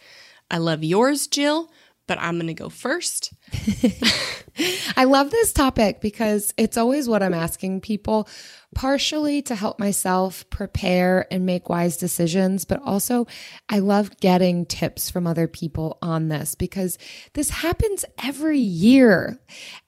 I 0.53 0.59
love 0.59 0.85
yours, 0.85 1.27
Jill, 1.27 1.69
but 2.07 2.19
I'm 2.21 2.37
going 2.37 2.47
to 2.47 2.55
go 2.55 2.69
first. 2.69 3.33
I 4.97 5.05
love 5.05 5.31
this 5.31 5.53
topic 5.53 6.01
because 6.01 6.53
it's 6.57 6.77
always 6.77 7.09
what 7.09 7.23
I'm 7.23 7.35
asking 7.35 7.81
people, 7.81 8.29
partially 8.75 9.41
to 9.43 9.55
help 9.55 9.79
myself 9.79 10.49
prepare 10.51 11.27
and 11.31 11.47
make 11.47 11.69
wise 11.69 11.97
decisions, 11.97 12.65
but 12.65 12.81
also 12.83 13.27
I 13.69 13.79
love 13.79 14.19
getting 14.21 14.67
tips 14.67 15.11
from 15.11 15.27
other 15.27 15.47
people 15.47 15.99
on 16.03 16.29
this 16.29 16.55
because 16.55 16.99
this 17.35 17.51
happens 17.51 18.05
every 18.23 18.59
year. 18.59 19.39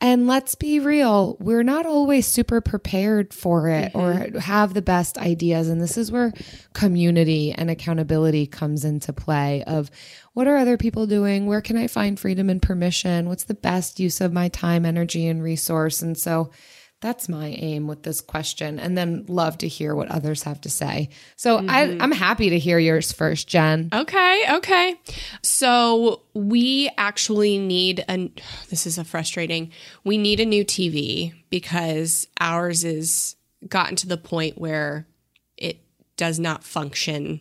And 0.00 0.26
let's 0.26 0.54
be 0.54 0.78
real, 0.78 1.36
we're 1.40 1.62
not 1.62 1.86
always 1.86 2.26
super 2.26 2.60
prepared 2.60 3.34
for 3.34 3.68
it 3.68 3.92
or 3.94 4.12
mm-hmm. 4.12 4.38
have 4.38 4.74
the 4.74 4.82
best 4.82 5.18
ideas. 5.18 5.68
And 5.68 5.80
this 5.80 5.98
is 5.98 6.12
where 6.12 6.32
community 6.72 7.52
and 7.52 7.70
accountability 7.70 8.46
comes 8.46 8.84
into 8.84 9.12
play 9.12 9.64
of 9.64 9.90
what 10.32 10.46
are 10.46 10.56
other 10.56 10.76
people 10.76 11.06
doing? 11.06 11.46
Where 11.46 11.60
can 11.60 11.76
I 11.76 11.88
find 11.88 12.18
freedom 12.18 12.48
and 12.48 12.62
permission? 12.62 13.28
What's 13.28 13.44
the 13.50 13.54
best 13.54 13.98
use 13.98 14.20
of 14.20 14.32
my 14.32 14.46
time, 14.48 14.86
energy, 14.86 15.26
and 15.26 15.42
resource? 15.42 16.02
And 16.02 16.16
so 16.16 16.52
that's 17.00 17.28
my 17.28 17.48
aim 17.48 17.88
with 17.88 18.04
this 18.04 18.20
question. 18.20 18.78
And 18.78 18.96
then 18.96 19.24
love 19.26 19.58
to 19.58 19.68
hear 19.68 19.96
what 19.96 20.08
others 20.08 20.44
have 20.44 20.60
to 20.60 20.70
say. 20.70 21.08
So 21.34 21.58
I, 21.58 21.62
mm-hmm. 21.86 22.00
I'm 22.00 22.12
happy 22.12 22.50
to 22.50 22.58
hear 22.60 22.78
yours 22.78 23.10
first, 23.10 23.48
Jen. 23.48 23.88
Okay, 23.92 24.44
okay. 24.50 24.94
So 25.42 26.22
we 26.32 26.90
actually 26.96 27.58
need 27.58 28.04
a. 28.08 28.30
This 28.68 28.86
is 28.86 28.98
a 28.98 29.04
frustrating. 29.04 29.72
We 30.04 30.16
need 30.16 30.38
a 30.38 30.46
new 30.46 30.64
TV 30.64 31.32
because 31.50 32.28
ours 32.38 32.84
is 32.84 33.34
gotten 33.66 33.96
to 33.96 34.06
the 34.06 34.16
point 34.16 34.58
where 34.58 35.08
it 35.56 35.80
does 36.16 36.38
not 36.38 36.62
function 36.62 37.40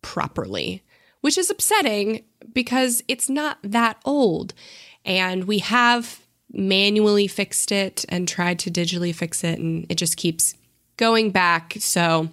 properly, 0.00 0.82
which 1.20 1.36
is 1.36 1.50
upsetting 1.50 2.24
because 2.52 3.02
it's 3.08 3.28
not 3.28 3.58
that 3.62 4.00
old, 4.04 4.54
and 5.06 5.44
we 5.44 5.60
have 5.60 6.20
manually 6.52 7.26
fixed 7.26 7.72
it 7.72 8.04
and 8.08 8.28
tried 8.28 8.58
to 8.60 8.70
digitally 8.70 9.14
fix 9.14 9.42
it, 9.42 9.58
and 9.58 9.86
it 9.88 9.94
just 9.94 10.16
keeps 10.16 10.54
going 10.96 11.30
back. 11.30 11.76
So 11.78 12.28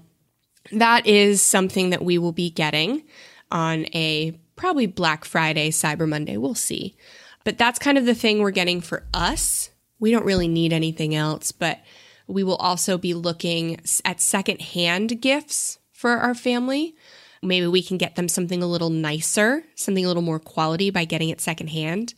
that 0.71 1.05
is 1.07 1.41
something 1.41 1.91
that 1.91 2.03
we 2.03 2.17
will 2.17 2.31
be 2.31 2.49
getting 2.49 3.03
on 3.51 3.85
a 3.93 4.31
probably 4.55 4.87
Black 4.87 5.25
Friday, 5.25 5.69
Cyber 5.69 6.07
Monday. 6.07 6.37
We'll 6.37 6.55
see. 6.55 6.95
But 7.43 7.57
that's 7.57 7.79
kind 7.79 7.97
of 7.97 8.05
the 8.05 8.15
thing 8.15 8.39
we're 8.39 8.51
getting 8.51 8.81
for 8.81 9.03
us. 9.13 9.69
We 9.99 10.11
don't 10.11 10.25
really 10.25 10.47
need 10.47 10.73
anything 10.73 11.13
else, 11.13 11.51
but 11.51 11.79
we 12.27 12.43
will 12.43 12.55
also 12.55 12.97
be 12.97 13.13
looking 13.13 13.81
at 14.05 14.21
secondhand 14.21 15.21
gifts 15.21 15.79
for 15.91 16.11
our 16.11 16.33
family. 16.33 16.95
Maybe 17.41 17.67
we 17.67 17.83
can 17.83 17.97
get 17.97 18.15
them 18.15 18.29
something 18.29 18.63
a 18.63 18.67
little 18.67 18.89
nicer, 18.89 19.65
something 19.75 20.05
a 20.05 20.07
little 20.07 20.23
more 20.23 20.39
quality 20.39 20.89
by 20.89 21.03
getting 21.03 21.29
it 21.29 21.41
secondhand. 21.41 22.13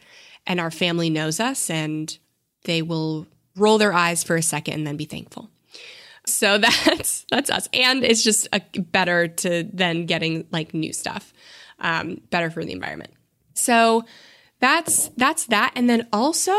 And 0.48 0.60
our 0.60 0.72
family 0.72 1.10
knows 1.10 1.40
us 1.40 1.70
and 1.70 2.18
they 2.64 2.82
will 2.82 3.28
roll 3.56 3.78
their 3.78 3.94
eyes 3.94 4.24
for 4.24 4.36
a 4.36 4.42
second 4.42 4.76
and 4.76 4.88
then 4.88 4.98
be 4.98 5.06
thankful. 5.06 5.50
So 6.26 6.58
that's 6.86 7.26
that's 7.30 7.50
us, 7.50 7.70
and 7.74 8.04
it's 8.04 8.24
just 8.24 8.48
a, 8.52 8.62
better 8.80 9.28
to 9.28 9.64
than 9.72 10.06
getting 10.06 10.48
like 10.52 10.74
new 10.74 10.94
stuff. 10.94 11.34
Um, 11.80 12.22
better 12.30 12.50
for 12.50 12.64
the 12.64 12.72
environment. 12.72 13.12
So 13.54 14.06
that's 14.60 15.10
that's 15.18 15.48
that 15.48 15.74
and 15.76 15.90
then 15.90 16.08
also 16.14 16.56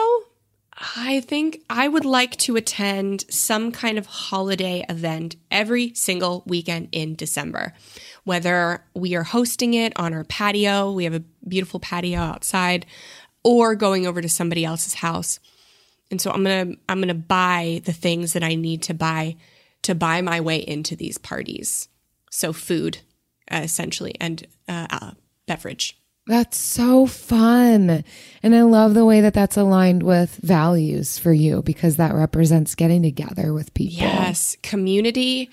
I 0.97 1.20
think 1.20 1.62
I 1.70 1.89
would 1.89 2.05
like 2.05 2.37
to 2.37 2.57
attend 2.57 3.24
some 3.30 3.72
kind 3.72 3.97
of 3.97 4.05
holiday 4.05 4.84
event 4.89 5.37
every 5.51 5.95
single 5.95 6.43
weekend 6.47 6.89
in 6.93 7.14
December. 7.14 7.72
Whether 8.24 8.84
we 8.93 9.14
are 9.14 9.22
hosting 9.22 9.72
it 9.72 9.95
on 9.97 10.12
our 10.12 10.24
patio, 10.24 10.93
we 10.93 11.05
have 11.05 11.14
a 11.14 11.24
beautiful 11.49 11.80
patio 11.80 12.20
outside, 12.20 12.84
or 13.47 13.76
going 13.76 14.09
over 14.09 14.20
to 14.20 14.28
somebody 14.28 14.64
else's 14.64 14.94
house. 14.94 15.38
And 16.11 16.20
so 16.20 16.32
I'm 16.32 16.42
going 16.42 16.72
to 16.72 16.80
I'm 16.88 16.99
going 16.99 17.09
to 17.09 17.14
buy 17.14 17.80
the 17.84 17.92
things 17.92 18.32
that 18.32 18.42
I 18.42 18.57
need 18.57 18.82
to 18.82 18.94
buy 18.94 19.36
to 19.82 19.94
buy 19.94 20.20
my 20.20 20.40
way 20.40 20.57
into 20.59 20.97
these 20.97 21.16
parties. 21.16 21.88
So 22.28 22.53
food 22.53 22.99
uh, 23.51 23.61
essentially 23.62 24.16
and 24.20 24.44
uh, 24.68 24.88
uh, 24.90 25.11
beverage. 25.47 25.97
That's 26.26 26.59
so 26.59 27.07
fun. 27.07 28.03
And 28.42 28.57
I 28.57 28.62
love 28.62 28.94
the 28.94 29.05
way 29.05 29.20
that 29.20 29.32
that's 29.32 29.57
aligned 29.57 30.03
with 30.03 30.34
values 30.42 31.20
for 31.20 31.32
you 31.32 31.62
because 31.62 31.99
that 31.99 32.14
represents 32.14 32.74
getting 32.74 33.03
together 33.03 33.53
with 33.53 33.72
people. 33.74 33.99
Yes, 33.99 34.57
community 34.61 35.51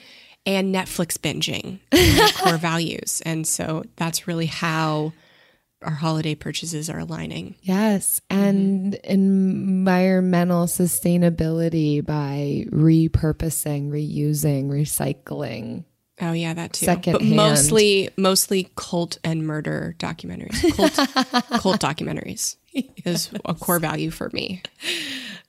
and 0.48 0.74
Netflix 0.74 1.16
binging 1.20 1.78
core 2.38 2.58
values. 2.58 3.22
And 3.24 3.46
so 3.46 3.84
that's 3.98 4.28
really 4.28 4.48
how 4.48 5.14
our 5.84 5.94
holiday 5.94 6.36
purchases 6.36 6.90
are 6.90 7.00
aligning. 7.00 7.56
Yes. 7.62 8.22
And 8.30 8.94
mm-hmm. 8.94 9.12
environmental 9.12 10.66
sustainability 10.66 12.06
by 12.06 12.66
repurposing, 12.70 13.90
reusing, 13.90 14.70
recycling. 14.70 15.86
Oh 16.22 16.32
yeah, 16.32 16.54
that 16.54 16.74
too. 16.74 16.86
Second 16.86 17.14
but 17.14 17.24
mostly 17.24 18.10
mostly 18.18 18.70
cult 18.76 19.18
and 19.24 19.46
murder 19.46 19.96
documentaries. 19.98 20.62
Cult, 20.76 20.94
cult 21.62 21.82
documentaries 21.82 22.58
is 23.04 23.30
a 23.46 23.54
core 23.54 23.80
value 23.80 24.12
for 24.12 24.30
me. 24.32 24.62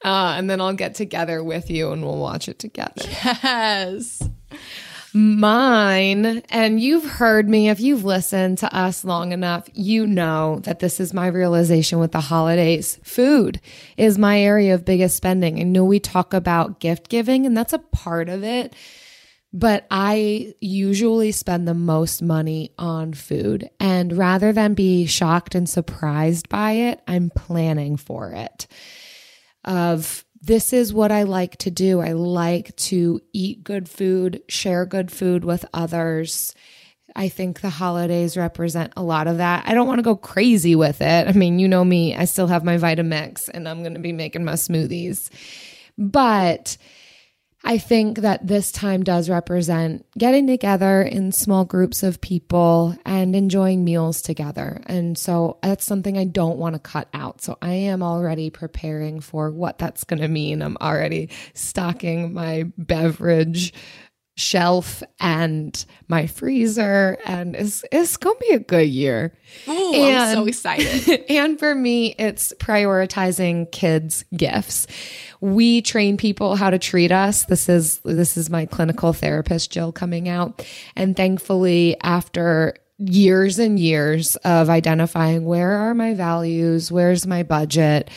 Uh, 0.05 0.35
and 0.37 0.51
then 0.51 0.61
I'll 0.61 0.75
get 0.75 0.95
together 0.95 1.43
with 1.43 1.71
you 1.71 1.93
and 1.93 2.03
we'll 2.03 2.19
watch 2.19 2.49
it 2.49 2.59
together. 2.59 3.03
Yes. 3.07 4.29
Mine, 5.15 6.43
and 6.51 6.81
you've 6.81 7.05
heard 7.05 7.49
me, 7.49 7.69
if 7.69 7.79
you've 7.79 8.05
listened 8.05 8.59
to 8.59 8.77
us 8.77 9.05
long 9.05 9.31
enough, 9.31 9.69
you 9.73 10.09
know 10.09 10.59
that 10.65 10.81
this 10.81 10.99
is 10.99 11.15
my 11.15 11.29
realization 11.29 12.01
with 12.01 12.11
the 12.11 12.21
holidays. 12.21 12.99
Food 13.05 13.61
is 13.97 14.19
my 14.19 14.41
area 14.41 14.75
of 14.75 14.85
biggest 14.85 15.17
spending. 15.17 15.61
I 15.61 15.63
know 15.63 15.85
we 15.85 16.01
talk 16.01 16.35
about 16.35 16.81
gift 16.81 17.09
giving, 17.09 17.47
and 17.47 17.57
that's 17.57 17.73
a 17.73 17.79
part 17.79 18.29
of 18.29 18.43
it 18.43 18.75
but 19.55 19.87
I 19.89 20.55
usually 20.61 21.31
spend 21.31 21.69
the 21.69 21.75
most 21.75 22.23
money 22.23 22.73
on 22.77 23.13
food. 23.13 23.71
And 23.79 24.13
rather 24.19 24.53
than 24.53 24.75
be 24.75 25.07
shocked 25.07 25.55
and 25.55 25.69
surprised 25.69 26.49
by 26.49 26.73
it, 26.73 27.01
I'm 27.07 27.31
planning 27.31 27.97
for 27.97 28.33
it. 28.33 28.67
Of 29.65 30.25
this 30.45 30.75
is 30.75 30.93
what 30.93 31.11
I 31.11 31.23
like 31.23 31.57
to 31.59 31.71
do. 31.71 32.01
I 32.01 32.13
like 32.13 32.77
to 32.77 33.21
eat 33.33 33.65
good 33.65 33.89
food, 33.89 34.43
share 34.49 34.85
good 34.85 35.11
food 35.11 35.43
with 35.45 35.65
others. 35.73 36.55
I 37.17 37.29
think 37.29 37.61
the 37.61 37.71
holidays 37.71 38.37
represent 38.37 38.93
a 38.97 39.03
lot 39.03 39.27
of 39.27 39.39
that. 39.39 39.65
I 39.67 39.73
don't 39.73 39.87
want 39.87 40.01
to 40.01 40.03
go 40.03 40.17
crazy 40.17 40.75
with 40.75 41.01
it. 41.01 41.29
I 41.29 41.33
mean, 41.33 41.59
you 41.59 41.67
know 41.67 41.85
me, 41.85 42.15
I 42.15 42.27
still 42.27 42.49
have 42.49 42.65
my 42.65 42.77
Vitamix 42.77 43.49
and 43.53 43.67
I'm 43.67 43.81
going 43.81 43.95
to 43.95 44.01
be 44.01 44.13
making 44.13 44.45
my 44.45 44.53
smoothies. 44.53 45.31
But 45.97 46.77
I 47.67 47.79
think 47.79 48.19
that 48.19 48.47
this 48.47 48.71
time 48.71 49.03
does 49.05 49.31
represent 49.31 50.05
getting 50.19 50.47
together 50.47 51.01
in 51.01 51.33
small 51.33 51.65
groups 51.65 52.03
of 52.03 52.21
people 52.21 52.95
and 53.07 53.35
enjoying 53.35 53.85
meals 53.85 54.21
together. 54.21 54.83
And 54.85 55.17
so 55.17 55.59
that's 55.63 55.87
something 55.87 56.19
I 56.19 56.25
don't 56.25 56.59
want 56.59 56.75
to 56.75 56.79
cut 56.79 57.09
out. 57.15 57.41
So 57.41 57.57
I 57.63 57.73
am 57.73 58.03
already 58.03 58.51
preparing 58.51 59.21
for 59.21 59.51
what 59.51 59.79
that's 59.79 60.05
going 60.05 60.21
to 60.21 60.29
mean. 60.29 60.61
I'm 60.61 60.77
already 60.79 61.31
stocking 61.55 62.35
my 62.35 62.65
beverage 62.77 63.73
shelf 64.37 65.03
and 65.21 65.85
my 66.09 66.27
freezer 66.27 67.17
and 67.25 67.55
it's, 67.55 67.85
it's 67.93 68.17
gonna 68.17 68.35
be 68.41 68.51
a 68.51 68.59
good 68.59 68.89
year. 68.89 69.33
Ooh, 69.69 69.95
I'm 69.95 70.35
so 70.35 70.47
excited. 70.47 71.25
and 71.29 71.59
for 71.59 71.75
me 71.75 72.17
it's 72.19 72.53
prioritizing 72.59 73.71
kids 73.71 74.25
gifts. 74.37 74.87
We 75.41 75.83
train 75.83 76.17
people 76.17 76.57
how 76.57 76.71
to 76.71 76.79
treat 76.79 77.13
us. 77.13 77.45
This 77.45 77.69
is 77.69 77.99
this 77.99 78.37
is 78.37 78.51
my 78.51 78.67
clinical 78.67 79.13
therapist 79.13 79.71
jill 79.71 79.93
coming 79.93 80.29
out. 80.29 80.67
And 80.97 81.17
thankfully 81.17 81.97
after 82.03 82.75
years 82.99 83.59
and 83.59 83.79
years 83.79 84.37
of 84.37 84.69
identifying 84.69 85.45
where 85.45 85.73
are 85.73 85.95
my 85.95 86.15
values 86.15 86.93
where's 86.93 87.27
my 87.27 87.43
budget 87.43 88.09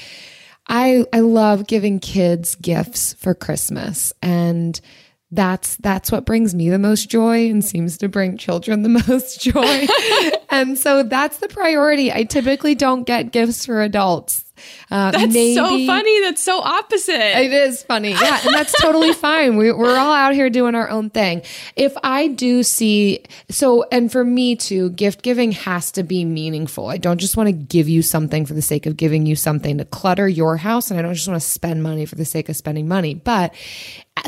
i 0.68 1.04
i 1.12 1.20
love 1.20 1.66
giving 1.66 2.00
kids 2.00 2.56
gifts 2.56 3.14
for 3.14 3.34
christmas. 3.34 4.14
And 4.22 4.80
that's 5.32 5.76
that's 5.78 6.12
what 6.12 6.26
brings 6.26 6.56
me 6.56 6.70
the 6.70 6.80
most 6.80 7.10
joy 7.10 7.50
and 7.50 7.64
seems 7.64 7.98
to 7.98 8.08
bring 8.08 8.38
children 8.38 8.84
the 8.84 8.90
most 9.08 9.42
joy. 9.42 9.88
and 10.50 10.78
so 10.78 11.04
that's 11.04 11.38
the 11.38 11.50
priority. 11.50 12.12
I 12.12 12.24
typically 12.24 12.76
don't 12.76 13.04
get 13.04 13.32
gifts 13.32 13.66
for 13.66 13.82
adults. 13.82 14.47
Uh, 14.90 15.12
that's 15.12 15.34
maybe, 15.34 15.56
so 15.56 15.86
funny. 15.86 16.22
That's 16.22 16.44
so 16.44 16.62
opposite. 16.62 17.40
It 17.40 17.54
is 17.54 17.84
funny. 17.84 18.12
Yeah. 18.12 18.40
And 18.46 18.54
that's 18.54 18.74
totally 18.82 19.14
fine. 19.14 19.58
We, 19.58 19.72
we're 19.72 19.98
all 19.98 20.14
out 20.14 20.34
here 20.34 20.50
doing 20.50 20.76
our 20.76 20.90
own 20.90 21.10
thing. 21.10 21.42
If 21.76 21.94
I 22.04 22.28
do 22.28 22.64
see, 22.64 23.24
so, 23.50 23.86
and 23.92 24.12
for 24.12 24.24
me 24.24 24.56
too, 24.56 24.90
gift 24.92 25.22
giving 25.22 25.52
has 25.52 25.92
to 25.94 26.04
be 26.04 26.26
meaningful. 26.26 26.88
I 26.88 26.98
don't 26.98 27.20
just 27.20 27.38
want 27.38 27.48
to 27.48 27.54
give 27.54 27.90
you 27.90 28.02
something 28.02 28.46
for 28.46 28.54
the 28.54 28.62
sake 28.62 28.86
of 28.86 28.98
giving 28.98 29.26
you 29.26 29.36
something 29.36 29.78
to 29.78 29.86
clutter 29.86 30.28
your 30.28 30.58
house. 30.58 30.90
And 30.92 31.00
I 31.00 31.04
don't 31.04 31.14
just 31.14 31.28
want 31.28 31.42
to 31.42 31.48
spend 31.48 31.84
money 31.84 32.06
for 32.06 32.16
the 32.16 32.26
sake 32.26 32.50
of 32.50 32.56
spending 32.56 32.88
money. 32.88 33.14
But 33.14 33.54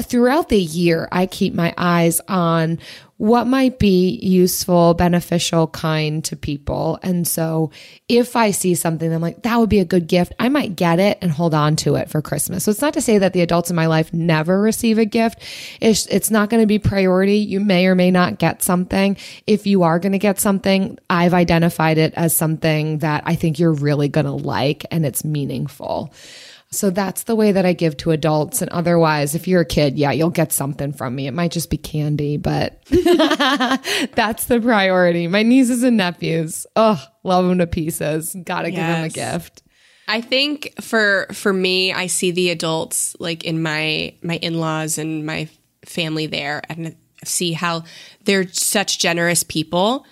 throughout 0.01 0.49
the 0.49 0.59
year, 0.59 1.07
I 1.11 1.25
keep 1.25 1.53
my 1.53 1.73
eyes 1.77 2.21
on 2.27 2.79
what 3.19 3.47
might 3.47 3.79
be 3.79 4.17
useful, 4.21 4.93
beneficial, 4.93 5.67
kind 5.67 6.23
to 6.23 6.37
people. 6.37 6.97
And 7.03 7.27
so 7.27 7.69
if 8.07 8.37
I 8.37 8.51
see 8.51 8.75
something, 8.75 9.11
I'm 9.11 9.21
like, 9.21 9.41
that 9.43 9.59
would 9.59 9.69
be 9.69 9.79
a 9.79 9.85
good 9.85 10.07
gift. 10.07 10.31
I 10.39 10.47
might 10.47 10.77
get 10.77 10.99
it 10.99 11.17
and 11.21 11.29
hold 11.29 11.53
on 11.53 11.75
to 11.77 11.95
it 11.95 12.09
for 12.09 12.21
Christmas. 12.21 12.63
So 12.63 12.71
it's 12.71 12.79
not 12.79 12.93
to 12.93 13.01
say 13.01 13.17
that 13.17 13.33
the 13.33 13.41
adults 13.41 13.69
in 13.69 13.75
my 13.75 13.87
life 13.87 14.13
never 14.13 14.61
receive 14.61 14.97
a 14.97 15.03
gift. 15.03 15.41
It's, 15.81 16.05
it's 16.05 16.31
not 16.31 16.49
going 16.49 16.63
to 16.63 16.67
be 16.67 16.79
priority. 16.79 17.39
You 17.39 17.59
may 17.59 17.87
or 17.87 17.95
may 17.95 18.09
not 18.09 18.39
get 18.39 18.63
something. 18.63 19.17
If 19.45 19.67
you 19.67 19.83
are 19.83 19.99
going 19.99 20.13
to 20.13 20.17
get 20.17 20.39
something, 20.39 20.97
I've 21.09 21.33
identified 21.33 21.97
it 21.97 22.13
as 22.15 22.33
something 22.33 22.99
that 22.99 23.23
I 23.25 23.35
think 23.35 23.59
you're 23.59 23.73
really 23.73 24.07
going 24.07 24.27
to 24.27 24.31
like 24.31 24.85
and 24.91 25.05
it's 25.05 25.25
meaningful. 25.25 26.13
So 26.71 26.91
that's 26.91 27.23
the 27.23 27.35
way 27.35 27.51
that 27.51 27.65
I 27.65 27.73
give 27.73 27.97
to 27.97 28.11
adults. 28.11 28.61
And 28.61 28.69
otherwise, 28.69 29.33
if 29.33 29.47
you're 29.47 29.61
a 29.61 29.65
kid, 29.65 29.97
yeah, 29.97 30.11
you'll 30.11 30.29
get 30.29 30.51
something 30.53 30.93
from 30.93 31.15
me. 31.15 31.25
It 31.25 31.33
might 31.33 31.51
just 31.51 31.71
be 31.71 31.77
candy, 31.77 32.37
but 32.37 32.83
that's 32.85 34.45
the 34.45 34.59
priority. 34.61 35.27
My 35.27 35.41
nieces 35.41 35.81
and 35.81 35.97
nephews, 35.97 36.67
oh, 36.75 37.03
love 37.23 37.47
them 37.47 37.57
to 37.57 37.65
pieces. 37.65 38.35
Gotta 38.43 38.71
yes. 38.71 38.77
give 38.77 38.87
them 38.87 39.03
a 39.03 39.09
gift. 39.39 39.63
I 40.07 40.21
think 40.21 40.73
for 40.81 41.27
for 41.33 41.51
me, 41.51 41.91
I 41.91 42.05
see 42.07 42.31
the 42.31 42.51
adults 42.51 43.15
like 43.19 43.45
in 43.45 43.61
my 43.63 44.13
my 44.21 44.35
in 44.37 44.59
laws 44.59 44.99
and 44.99 45.25
my 45.25 45.49
family 45.85 46.27
there, 46.27 46.61
and 46.69 46.95
see 47.25 47.53
how 47.53 47.83
they're 48.25 48.47
such 48.47 48.99
generous 48.99 49.41
people, 49.41 50.05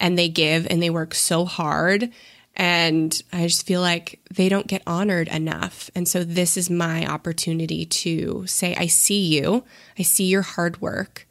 and 0.00 0.18
they 0.18 0.28
give 0.28 0.66
and 0.70 0.82
they 0.82 0.90
work 0.90 1.14
so 1.14 1.44
hard 1.44 2.10
and 2.58 3.22
I 3.32 3.46
just 3.46 3.64
feel 3.64 3.80
like 3.80 4.20
they 4.34 4.48
don't 4.48 4.66
get 4.66 4.82
honored 4.84 5.28
enough. 5.28 5.90
And 5.94 6.08
so 6.08 6.24
this 6.24 6.56
is 6.56 6.68
my 6.68 7.06
opportunity 7.06 7.86
to 7.86 8.44
say, 8.48 8.74
I 8.74 8.88
see 8.88 9.20
you, 9.26 9.64
I 9.96 10.02
see 10.02 10.24
your 10.24 10.42
hard 10.42 10.80
work. 10.82 11.28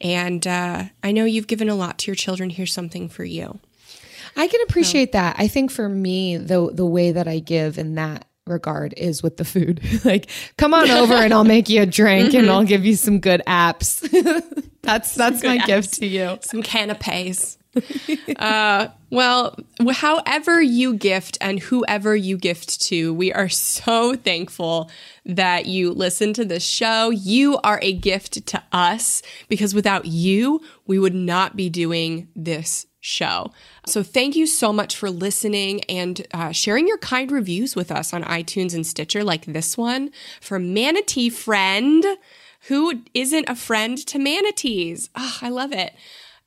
And 0.00 0.46
uh, 0.46 0.84
I 1.02 1.10
know 1.10 1.24
you've 1.24 1.48
given 1.48 1.68
a 1.68 1.74
lot 1.74 1.98
to 1.98 2.06
your 2.06 2.14
children. 2.14 2.50
Here's 2.50 2.72
something 2.72 3.08
for 3.08 3.24
you. 3.24 3.58
I 4.36 4.46
can 4.46 4.60
appreciate 4.62 5.08
so. 5.08 5.18
that. 5.18 5.34
I 5.38 5.48
think 5.48 5.72
for 5.72 5.88
me, 5.88 6.36
the 6.36 6.70
the 6.72 6.86
way 6.86 7.10
that 7.10 7.26
I 7.26 7.40
give 7.40 7.76
in 7.78 7.96
that 7.96 8.24
regard 8.46 8.94
is 8.96 9.20
with 9.20 9.36
the 9.36 9.44
food. 9.44 9.80
like, 10.04 10.30
come 10.56 10.74
on 10.74 10.88
over 10.88 11.14
and 11.14 11.32
I'll 11.32 11.42
make 11.42 11.68
you 11.68 11.82
a 11.82 11.86
drink 11.86 12.34
and 12.34 12.48
I'll 12.50 12.62
give 12.62 12.84
you 12.84 12.94
some 12.94 13.18
good 13.18 13.42
apps. 13.48 14.00
that's 14.82 15.16
that's 15.16 15.42
my 15.42 15.58
apps. 15.58 15.66
gift 15.66 15.94
to 15.94 16.06
you. 16.06 16.38
Some 16.42 16.62
canapes. 16.62 17.58
uh, 18.36 18.88
well, 19.10 19.58
however 19.90 20.60
you 20.60 20.94
gift 20.94 21.38
and 21.40 21.60
whoever 21.60 22.14
you 22.14 22.36
gift 22.36 22.80
to, 22.82 23.14
we 23.14 23.32
are 23.32 23.48
so 23.48 24.14
thankful 24.14 24.90
that 25.24 25.66
you 25.66 25.92
listen 25.92 26.32
to 26.34 26.44
this 26.44 26.64
show. 26.64 27.10
You 27.10 27.58
are 27.58 27.78
a 27.82 27.92
gift 27.92 28.46
to 28.46 28.62
us 28.72 29.22
because 29.48 29.74
without 29.74 30.06
you, 30.06 30.60
we 30.86 30.98
would 30.98 31.14
not 31.14 31.56
be 31.56 31.70
doing 31.70 32.28
this 32.36 32.86
show. 33.00 33.52
So 33.86 34.02
thank 34.02 34.36
you 34.36 34.46
so 34.46 34.72
much 34.72 34.96
for 34.96 35.10
listening 35.10 35.82
and 35.84 36.26
uh, 36.32 36.52
sharing 36.52 36.86
your 36.86 36.98
kind 36.98 37.30
reviews 37.30 37.76
with 37.76 37.90
us 37.90 38.12
on 38.12 38.24
iTunes 38.24 38.74
and 38.74 38.86
Stitcher, 38.86 39.24
like 39.24 39.46
this 39.46 39.78
one 39.78 40.10
from 40.40 40.74
Manatee 40.74 41.30
Friend. 41.30 42.04
Who 42.62 43.04
isn't 43.14 43.48
a 43.48 43.54
friend 43.54 43.96
to 44.08 44.18
manatees? 44.18 45.08
Oh, 45.16 45.38
I 45.40 45.48
love 45.48 45.72
it. 45.72 45.94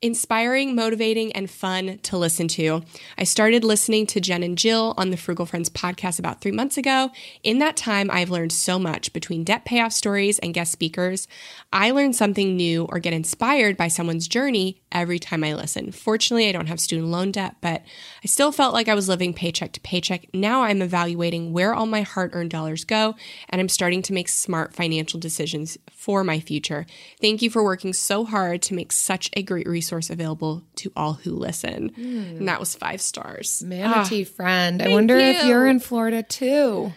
Inspiring, 0.01 0.75
motivating, 0.75 1.31
and 1.33 1.49
fun 1.49 1.99
to 2.03 2.17
listen 2.17 2.47
to. 2.49 2.81
I 3.17 3.23
started 3.23 3.63
listening 3.63 4.07
to 4.07 4.19
Jen 4.19 4.43
and 4.43 4.57
Jill 4.57 4.93
on 4.97 5.11
the 5.11 5.17
Frugal 5.17 5.45
Friends 5.45 5.69
podcast 5.69 6.17
about 6.17 6.41
three 6.41 6.51
months 6.51 6.77
ago. 6.77 7.11
In 7.43 7.59
that 7.59 7.77
time, 7.77 8.09
I've 8.11 8.31
learned 8.31 8.51
so 8.51 8.79
much 8.79 9.13
between 9.13 9.43
debt 9.43 9.65
payoff 9.65 9.93
stories 9.93 10.39
and 10.39 10.53
guest 10.53 10.71
speakers. 10.71 11.27
I 11.71 11.91
learn 11.91 12.13
something 12.13 12.55
new 12.55 12.85
or 12.85 12.99
get 12.99 13.13
inspired 13.13 13.77
by 13.77 13.87
someone's 13.87 14.27
journey 14.27 14.80
every 14.91 15.19
time 15.19 15.43
I 15.43 15.53
listen. 15.53 15.91
Fortunately, 15.91 16.47
I 16.47 16.51
don't 16.51 16.67
have 16.67 16.79
student 16.79 17.07
loan 17.07 17.31
debt, 17.31 17.55
but 17.61 17.83
I 18.23 18.27
still 18.27 18.51
felt 18.51 18.73
like 18.73 18.87
I 18.87 18.95
was 18.95 19.09
living 19.09 19.33
paycheck 19.33 19.71
to 19.73 19.79
paycheck. 19.81 20.27
Now 20.33 20.63
I'm 20.63 20.81
evaluating 20.81 21.53
where 21.53 21.73
all 21.73 21.85
my 21.85 22.01
hard 22.01 22.31
earned 22.33 22.51
dollars 22.51 22.83
go, 22.83 23.15
and 23.49 23.61
I'm 23.61 23.69
starting 23.69 24.01
to 24.03 24.13
make 24.13 24.29
smart 24.29 24.73
financial 24.73 25.19
decisions 25.19 25.77
for 25.91 26.23
my 26.23 26.39
future. 26.39 26.85
Thank 27.19 27.41
you 27.41 27.49
for 27.49 27.63
working 27.63 27.93
so 27.93 28.25
hard 28.25 28.61
to 28.63 28.73
make 28.73 28.91
such 28.91 29.29
a 29.33 29.43
great 29.43 29.67
resource 29.67 30.09
available 30.09 30.63
to 30.77 30.91
all 30.95 31.13
who 31.13 31.31
listen. 31.31 31.91
Mm. 31.91 32.39
And 32.39 32.47
that 32.47 32.59
was 32.59 32.75
five 32.75 33.01
stars. 33.01 33.63
Manatee 33.63 34.25
ah, 34.29 34.35
friend. 34.35 34.81
I 34.81 34.89
wonder 34.89 35.17
you. 35.17 35.25
if 35.25 35.45
you're 35.45 35.67
in 35.67 35.79
Florida 35.79 36.23
too. 36.23 36.93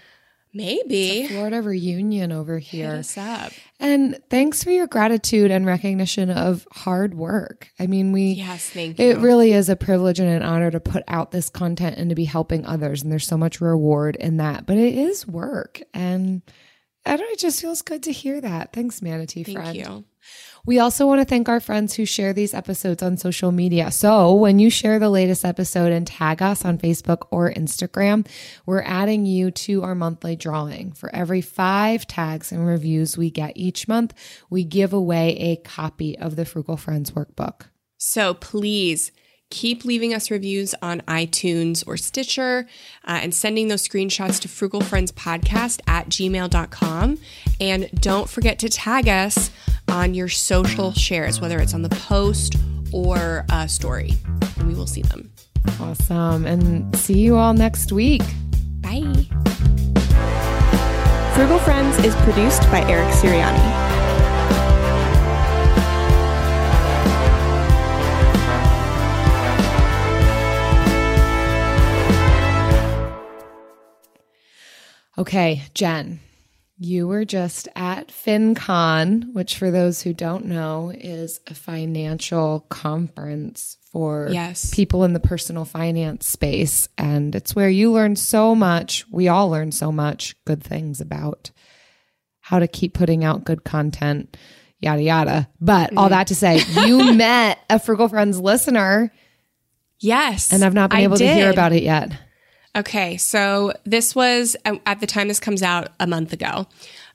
Maybe. 0.55 1.27
Florida 1.27 1.61
reunion 1.61 2.31
over 2.31 2.59
here. 2.59 2.93
Hit 2.93 3.01
us 3.01 3.19
up. 3.19 3.53
And 3.81 4.21
thanks 4.31 4.63
for 4.63 4.71
your 4.71 4.87
gratitude 4.87 5.51
and 5.51 5.67
recognition 5.67 6.31
of 6.31 6.67
hard 6.73 7.15
work. 7.15 7.69
I 7.81 7.89
mean, 7.89 8.13
we 8.13 8.33
Yes, 8.33 8.71
thank 8.71 8.99
you. 8.99 9.11
It 9.11 9.19
really 9.19 9.53
is 9.53 9.69
a 9.69 9.77
privilege 9.77 10.21
and 10.21 10.29
an 10.29 10.43
honor 10.43 10.71
to 10.71 10.79
put 10.79 11.03
out 11.09 11.33
this 11.33 11.49
content 11.51 11.99
and 11.99 12.09
to 12.11 12.15
be 12.15 12.25
helping 12.25 12.65
others 12.65 13.03
and 13.03 13.11
there's 13.11 13.27
so 13.27 13.37
much 13.37 13.61
reward 13.61 14.17
in 14.17 14.37
that. 14.37 14.65
But 14.65 14.79
it 14.79 14.95
is 14.95 15.27
work 15.27 15.83
and 15.93 16.43
I 17.05 17.17
don't 17.17 17.27
know, 17.27 17.33
it 17.33 17.39
just 17.39 17.61
feels 17.61 17.83
good 17.83 18.05
to 18.05 18.13
hear 18.13 18.41
that. 18.41 18.73
Thanks, 18.73 19.03
Manatee 19.03 19.43
thank 19.43 19.59
friend. 19.59 19.77
you. 19.77 20.05
We 20.67 20.79
also 20.79 21.07
want 21.07 21.21
to 21.21 21.27
thank 21.27 21.51
our 21.51 21.61
friends 21.61 21.95
who 21.95 22.07
share 22.07 22.33
these 22.33 22.55
episodes 22.55 23.03
on 23.03 23.19
social 23.19 23.53
media. 23.53 23.91
So 23.91 24.33
when 24.33 24.59
you 24.59 24.71
share 24.71 24.99
the 24.99 25.11
latest 25.11 25.45
episode 25.45 25.93
and 25.93 26.07
tag 26.07 26.41
us 26.41 26.65
on 26.65 26.79
Facebook 26.79 27.27
or 27.31 27.53
Instagram, 27.53 28.27
we're 28.65 28.83
adding 28.83 29.27
you 29.27 29.51
to 29.51 29.83
our 29.83 29.95
monthly 29.95 30.37
drawing. 30.37 30.93
For 30.93 31.15
every 31.15 31.43
five 31.43 32.07
tags 32.07 32.51
and 32.51 32.67
reviews 32.67 33.19
we 33.19 33.31
get 33.31 33.53
each 33.57 33.89
month, 33.89 34.15
we 34.49 34.65
give 34.65 34.95
away 34.95 35.37
a 35.37 35.57
copy 35.57 36.17
of 36.17 36.37
the 36.37 36.47
Frugal 36.47 36.79
Friends 36.79 37.11
workbook. 37.11 37.67
So 37.99 38.33
please, 38.33 39.13
keep 39.51 39.85
leaving 39.85 40.13
us 40.13 40.31
reviews 40.31 40.75
on 40.83 41.01
iTunes 41.03 41.85
or 41.87 41.97
Stitcher 41.97 42.67
uh, 43.05 43.21
and 43.23 43.35
sending 43.35 43.69
those 43.69 43.87
screenshots 43.87 44.41
to 44.41 44.49
frugalfriendspodcast 44.49 45.81
at 45.87 46.09
gmail.com. 46.09 47.19
And 47.61 47.91
don't 48.01 48.29
forget 48.29 48.59
to 48.61 48.69
tag 48.69 49.09
us 49.09 49.51
on 49.89 50.15
your 50.15 50.29
social 50.29 50.93
shares, 50.93 51.41
whether 51.41 51.59
it's 51.59 51.75
on 51.75 51.83
the 51.83 51.91
post 51.91 52.57
or 52.93 53.45
a 53.51 53.69
story, 53.69 54.13
and 54.59 54.69
we 54.69 54.75
will 54.75 54.87
see 54.87 55.03
them. 55.03 55.31
Awesome. 55.81 56.47
And 56.47 56.95
see 56.97 57.19
you 57.19 57.37
all 57.37 57.55
next 57.55 57.93
week. 57.93 58.23
Bye. 58.81 59.27
Frugal 61.35 61.59
Friends 61.59 61.99
is 62.05 62.15
produced 62.17 62.63
by 62.71 62.85
Eric 62.89 63.13
Siriani. 63.15 63.94
Okay, 75.17 75.63
Jen, 75.75 76.21
you 76.77 77.07
were 77.07 77.25
just 77.25 77.69
at 77.77 78.09
FinCon, 78.09 79.33
which, 79.33 79.57
for 79.57 79.71
those 79.71 80.03
who 80.03 80.13
don't 80.13 80.47
know, 80.47 80.93
is 80.95 81.41
a 81.47 81.55
financial 81.55 82.67
conference 82.69 83.79
for 83.93 84.29
yes. 84.33 84.75
people 84.75 85.05
in 85.05 85.13
the 85.13 85.21
personal 85.21 85.65
finance 85.65 86.27
space. 86.27 86.89
And 86.99 87.33
it's 87.37 87.55
where 87.55 87.69
you 87.69 87.93
learn 87.93 88.17
so 88.17 88.57
much. 88.57 89.05
We 89.09 89.29
all 89.29 89.51
learn 89.51 89.71
so 89.71 89.93
much 89.93 90.35
good 90.45 90.65
things 90.65 91.01
about 91.01 91.53
how 92.41 92.59
to 92.59 92.67
keep 92.67 92.93
putting 92.93 93.23
out 93.23 93.45
good 93.45 93.63
content, 93.63 94.37
yada, 94.81 95.03
yada. 95.03 95.49
But 95.61 95.91
mm-hmm. 95.91 95.99
all 95.99 96.09
that 96.09 96.27
to 96.27 96.35
say, 96.35 96.61
you 96.87 97.15
met 97.15 97.61
a 97.71 97.79
Frugal 97.79 98.09
Friends 98.09 98.41
listener. 98.41 99.13
Yes. 100.01 100.53
And 100.53 100.65
I've 100.65 100.75
not 100.75 100.91
been 100.91 101.01
able 101.01 101.19
to 101.19 101.35
hear 101.35 101.51
about 101.51 101.73
it 101.73 101.85
yet. 101.85 102.11
Okay, 102.77 103.17
so 103.17 103.73
this 103.85 104.17
was 104.17 104.57
um, 104.65 104.81
at 104.85 105.01
the 105.01 105.07
time 105.07 105.29
this 105.29 105.39
comes 105.39 105.63
out 105.63 105.89
a 106.01 106.07
month 106.07 106.33
ago, 106.33 106.67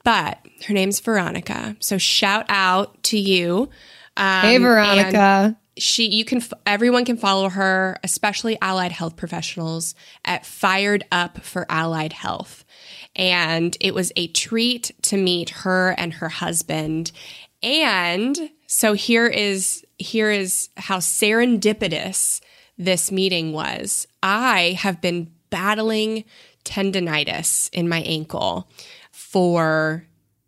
but 0.03 0.39
her 0.68 0.74
name's 0.74 0.99
Veronica. 1.01 1.76
So 1.80 1.97
shout 1.97 2.45
out 2.47 3.03
to 3.03 3.20
you. 3.20 3.70
Um, 4.16 4.41
hey, 4.41 4.57
Veronica. 4.57 5.57
She, 5.78 6.07
you 6.07 6.26
can, 6.26 6.41
everyone 6.66 7.05
can 7.05 7.18
follow 7.18 7.49
her, 7.49 7.97
especially 8.03 8.57
allied 8.62 8.91
health 8.91 9.16
professionals 9.16 9.95
at 10.26 10.45
Fired 10.45 11.05
Up 11.12 11.41
for 11.41 11.66
Allied 11.70 12.14
Health. 12.14 12.66
And 13.16 13.78
it 13.80 13.93
was 13.93 14.12
a 14.16 14.28
treat 14.28 14.91
to 15.03 15.18
meet 15.18 15.49
her 15.49 15.91
and 15.97 16.14
her 16.16 16.30
husband. 16.30 17.12
And 17.64 18.49
so 18.68 18.93
here 18.93 19.28
is, 19.28 19.86
here 19.97 20.32
is 20.32 20.70
how 20.76 20.97
serendipitous 20.97 22.41
this 22.78 23.12
meeting 23.12 23.53
was. 23.53 24.05
I 24.22 24.78
have 24.80 24.99
been 25.01 25.32
battling 25.50 26.26
tendonitis 26.66 27.70
in 27.72 27.89
my 27.89 28.02
ankle 28.02 28.70
for 29.12 30.06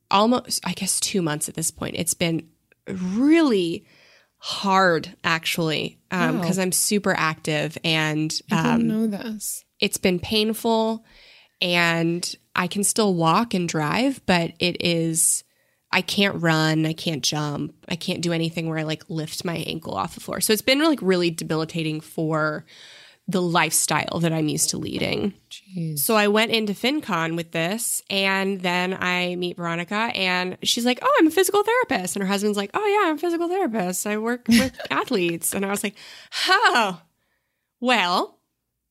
almost, 0.10 0.66
I 0.66 0.74
guess, 0.74 1.00
two 1.00 1.22
months 1.22 1.50
at 1.50 1.56
this 1.56 1.72
point. 1.72 1.96
It's 1.98 2.14
been 2.14 2.50
really 2.88 3.86
hard, 4.38 5.16
actually, 5.24 6.00
because 6.10 6.30
um, 6.30 6.40
wow. 6.40 6.64
I'm 6.64 6.72
super 6.72 7.14
active 7.16 7.78
and 7.84 8.32
um, 8.52 8.58
I 8.58 8.78
didn't 8.78 8.82
um, 8.82 8.88
know 8.88 9.08
this. 9.08 9.64
It's 9.80 9.98
been 9.98 10.20
painful, 10.20 11.06
and 11.62 12.36
I 12.56 12.68
can 12.68 12.84
still 12.84 13.14
walk 13.14 13.54
and 13.54 13.68
drive, 13.68 14.22
but 14.26 14.52
it 14.60 14.78
is. 14.84 15.44
I 15.94 16.02
can't 16.02 16.42
run, 16.42 16.86
I 16.86 16.94
can't 16.94 17.22
jump, 17.22 17.74
I 17.90 17.98
can't 17.98 18.22
do 18.22 18.32
anything 18.32 18.70
where 18.70 18.78
I 18.78 18.84
like 18.84 19.04
lift 19.10 19.44
my 19.44 19.58
ankle 19.58 19.94
off 19.94 20.16
the 20.16 20.22
floor. 20.22 20.40
So 20.40 20.54
it's 20.54 20.62
been 20.62 20.82
like 20.82 21.02
really 21.02 21.32
debilitating 21.32 22.00
for 22.00 22.66
the 23.28 23.42
lifestyle 23.42 24.20
that 24.20 24.34
I'm 24.34 24.48
used 24.48 24.72
to 24.72 24.78
leading. 24.78 25.34
Jeez. 25.50 26.00
So 26.00 26.16
I 26.16 26.28
went 26.28 26.52
into 26.52 26.74
FinCon 26.74 27.36
with 27.36 27.52
this, 27.52 28.02
and 28.10 28.62
then 28.62 28.98
I 29.00 29.36
meet 29.36 29.58
Veronica, 29.58 30.12
and 30.16 30.58
she's 30.64 30.86
like, 30.86 31.00
"Oh, 31.02 31.16
I'm 31.20 31.28
a 31.28 31.32
physical 31.32 31.64
therapist," 31.64 32.16
and 32.16 32.24
her 32.24 32.28
husband's 32.28 32.58
like, 32.58 32.72
"Oh 32.74 32.86
yeah, 32.86 33.10
I'm 33.10 33.16
a 33.16 33.20
physical 33.20 33.48
therapist. 33.48 34.06
I 34.06 34.18
work 34.18 34.46
with 34.50 34.80
athletes," 34.90 35.54
and 35.54 35.66
I 35.66 35.70
was 35.70 35.84
like, 35.84 35.96
"Oh, 36.48 37.02
well." 37.80 38.38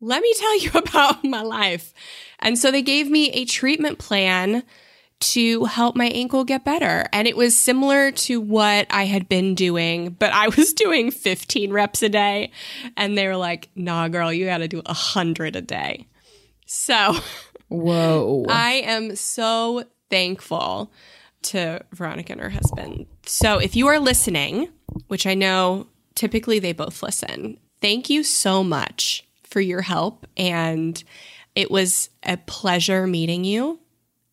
Let 0.02 0.22
me 0.22 0.32
tell 0.38 0.58
you 0.60 0.70
about 0.74 1.24
my 1.24 1.42
life. 1.42 1.92
And 2.38 2.58
so 2.58 2.70
they 2.70 2.80
gave 2.80 3.10
me 3.10 3.30
a 3.32 3.44
treatment 3.44 3.98
plan 3.98 4.62
to 5.20 5.64
help 5.66 5.96
my 5.96 6.06
ankle 6.06 6.44
get 6.44 6.64
better. 6.64 7.06
And 7.12 7.28
it 7.28 7.36
was 7.36 7.56
similar 7.56 8.10
to 8.10 8.40
what 8.40 8.86
I 8.90 9.04
had 9.04 9.28
been 9.28 9.54
doing, 9.54 10.10
but 10.18 10.32
I 10.32 10.48
was 10.56 10.72
doing 10.72 11.10
15 11.10 11.72
reps 11.72 12.02
a 12.02 12.08
day. 12.08 12.52
And 12.96 13.16
they 13.16 13.26
were 13.26 13.36
like, 13.36 13.68
nah, 13.74 14.08
girl, 14.08 14.32
you 14.32 14.46
got 14.46 14.58
to 14.58 14.68
do 14.68 14.82
100 14.84 15.56
a 15.56 15.60
day. 15.60 16.06
So, 16.66 17.16
whoa. 17.68 18.46
I 18.48 18.82
am 18.84 19.16
so 19.16 19.84
thankful 20.08 20.92
to 21.42 21.84
Veronica 21.92 22.32
and 22.32 22.40
her 22.40 22.50
husband. 22.50 23.06
So, 23.26 23.58
if 23.58 23.76
you 23.76 23.88
are 23.88 23.98
listening, 23.98 24.68
which 25.08 25.26
I 25.26 25.34
know 25.34 25.86
typically 26.14 26.58
they 26.58 26.72
both 26.72 27.02
listen, 27.02 27.58
thank 27.80 28.08
you 28.10 28.22
so 28.22 28.62
much 28.62 29.26
for 29.42 29.60
your 29.60 29.82
help. 29.82 30.26
And 30.36 31.02
it 31.54 31.70
was 31.70 32.10
a 32.22 32.36
pleasure 32.36 33.06
meeting 33.06 33.44
you. 33.44 33.79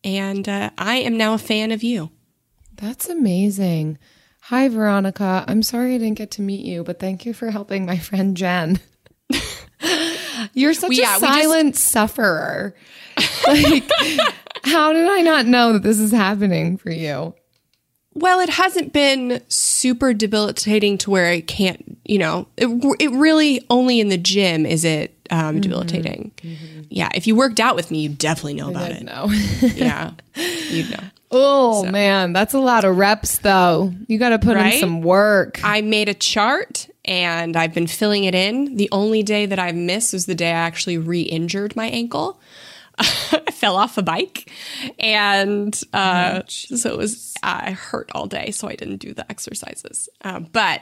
And 0.04 0.48
uh, 0.48 0.70
I 0.78 0.96
am 0.96 1.16
now 1.16 1.34
a 1.34 1.38
fan 1.38 1.72
of 1.72 1.82
you. 1.82 2.10
That's 2.74 3.08
amazing. 3.08 3.98
Hi, 4.42 4.68
Veronica. 4.68 5.44
I'm 5.46 5.62
sorry 5.62 5.94
I 5.94 5.98
didn't 5.98 6.16
get 6.16 6.30
to 6.32 6.42
meet 6.42 6.64
you, 6.64 6.84
but 6.84 7.00
thank 7.00 7.26
you 7.26 7.34
for 7.34 7.50
helping 7.50 7.84
my 7.84 7.98
friend 7.98 8.36
Jen. 8.36 8.80
You're 10.54 10.74
such 10.74 10.90
well, 10.90 10.98
yeah, 10.98 11.16
a 11.16 11.20
silent 11.20 11.74
just... 11.74 11.88
sufferer. 11.88 12.74
like, 13.46 13.90
how 14.64 14.92
did 14.92 15.08
I 15.08 15.22
not 15.22 15.46
know 15.46 15.74
that 15.74 15.82
this 15.82 15.98
is 15.98 16.12
happening 16.12 16.76
for 16.76 16.90
you? 16.90 17.34
Well, 18.14 18.40
it 18.40 18.48
hasn't 18.48 18.92
been 18.92 19.42
super 19.48 20.12
debilitating 20.12 20.98
to 20.98 21.10
where 21.10 21.28
I 21.28 21.40
can't, 21.40 21.98
you 22.04 22.18
know, 22.18 22.48
it, 22.56 22.68
it 22.98 23.10
really 23.12 23.64
only 23.70 24.00
in 24.00 24.08
the 24.08 24.18
gym 24.18 24.66
is 24.66 24.84
it 24.84 25.14
um, 25.30 25.38
mm-hmm. 25.38 25.60
debilitating. 25.60 26.32
Mm-hmm. 26.38 26.80
Yeah, 26.88 27.08
if 27.14 27.26
you 27.26 27.36
worked 27.36 27.60
out 27.60 27.76
with 27.76 27.90
me, 27.90 28.00
you 28.00 28.08
definitely 28.08 28.54
know 28.54 28.70
about 28.70 28.90
it. 28.90 29.02
Know. 29.02 29.26
yeah, 29.60 30.12
you'd 30.70 30.90
know. 30.90 31.04
Oh 31.30 31.84
so. 31.84 31.90
man, 31.90 32.32
that's 32.32 32.54
a 32.54 32.58
lot 32.58 32.84
of 32.84 32.96
reps 32.96 33.38
though. 33.38 33.92
You 34.06 34.18
got 34.18 34.30
to 34.30 34.38
put 34.38 34.56
right? 34.56 34.74
in 34.74 34.80
some 34.80 35.02
work. 35.02 35.60
I 35.62 35.82
made 35.82 36.08
a 36.08 36.14
chart 36.14 36.88
and 37.04 37.56
I've 37.56 37.74
been 37.74 37.86
filling 37.86 38.24
it 38.24 38.34
in. 38.34 38.76
The 38.76 38.88
only 38.92 39.22
day 39.22 39.46
that 39.46 39.58
I've 39.58 39.74
missed 39.74 40.12
was 40.12 40.26
the 40.26 40.34
day 40.34 40.50
I 40.50 40.54
actually 40.54 40.98
re-injured 40.98 41.76
my 41.76 41.86
ankle. 41.86 42.40
I 42.98 43.52
fell 43.52 43.76
off 43.76 43.96
a 43.96 44.02
bike, 44.02 44.50
and 44.98 45.80
uh, 45.92 46.42
so 46.48 46.92
it 46.92 46.98
was 46.98 47.32
I 47.44 47.70
hurt 47.70 48.10
all 48.12 48.26
day, 48.26 48.50
so 48.50 48.66
I 48.66 48.74
didn't 48.74 48.96
do 48.96 49.14
the 49.14 49.30
exercises. 49.30 50.08
Uh, 50.20 50.40
but 50.40 50.80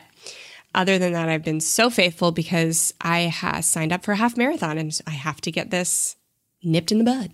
other 0.77 0.99
than 0.99 1.13
that, 1.15 1.29
I've 1.29 1.43
been 1.45 1.61
so 1.61 1.91
faithful 1.91 2.31
because 2.31 2.95
I 3.01 3.21
have 3.23 3.65
signed 3.65 3.93
up 3.93 4.05
for 4.05 4.13
a 4.13 4.17
half 4.17 4.37
marathon 4.37 4.79
and 4.79 4.97
I 5.07 5.11
have 5.13 5.41
to 5.41 5.51
get 5.51 5.71
this 5.71 6.15
nipped 6.63 6.93
in 6.93 6.99
the 6.99 7.05
bud. 7.05 7.33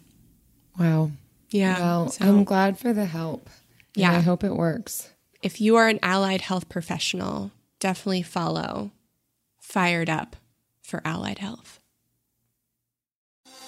Wow. 0.78 1.10
Yeah. 1.50 1.78
Well, 1.78 2.08
so- 2.10 2.24
I'm 2.24 2.44
glad 2.44 2.78
for 2.78 2.92
the 2.94 3.04
help. 3.04 3.50
Yeah. 3.94 4.12
I 4.12 4.20
hope 4.20 4.42
it 4.44 4.54
works. 4.56 5.10
if 5.42 5.60
you 5.60 5.76
are 5.76 5.88
an 5.88 5.98
allied 6.02 6.40
health 6.40 6.68
professional, 6.70 7.50
definitely 7.80 8.22
follow 8.22 8.92
Fired 9.58 10.08
Up 10.08 10.36
for 10.82 11.02
Allied 11.04 11.38
Health. 11.40 11.80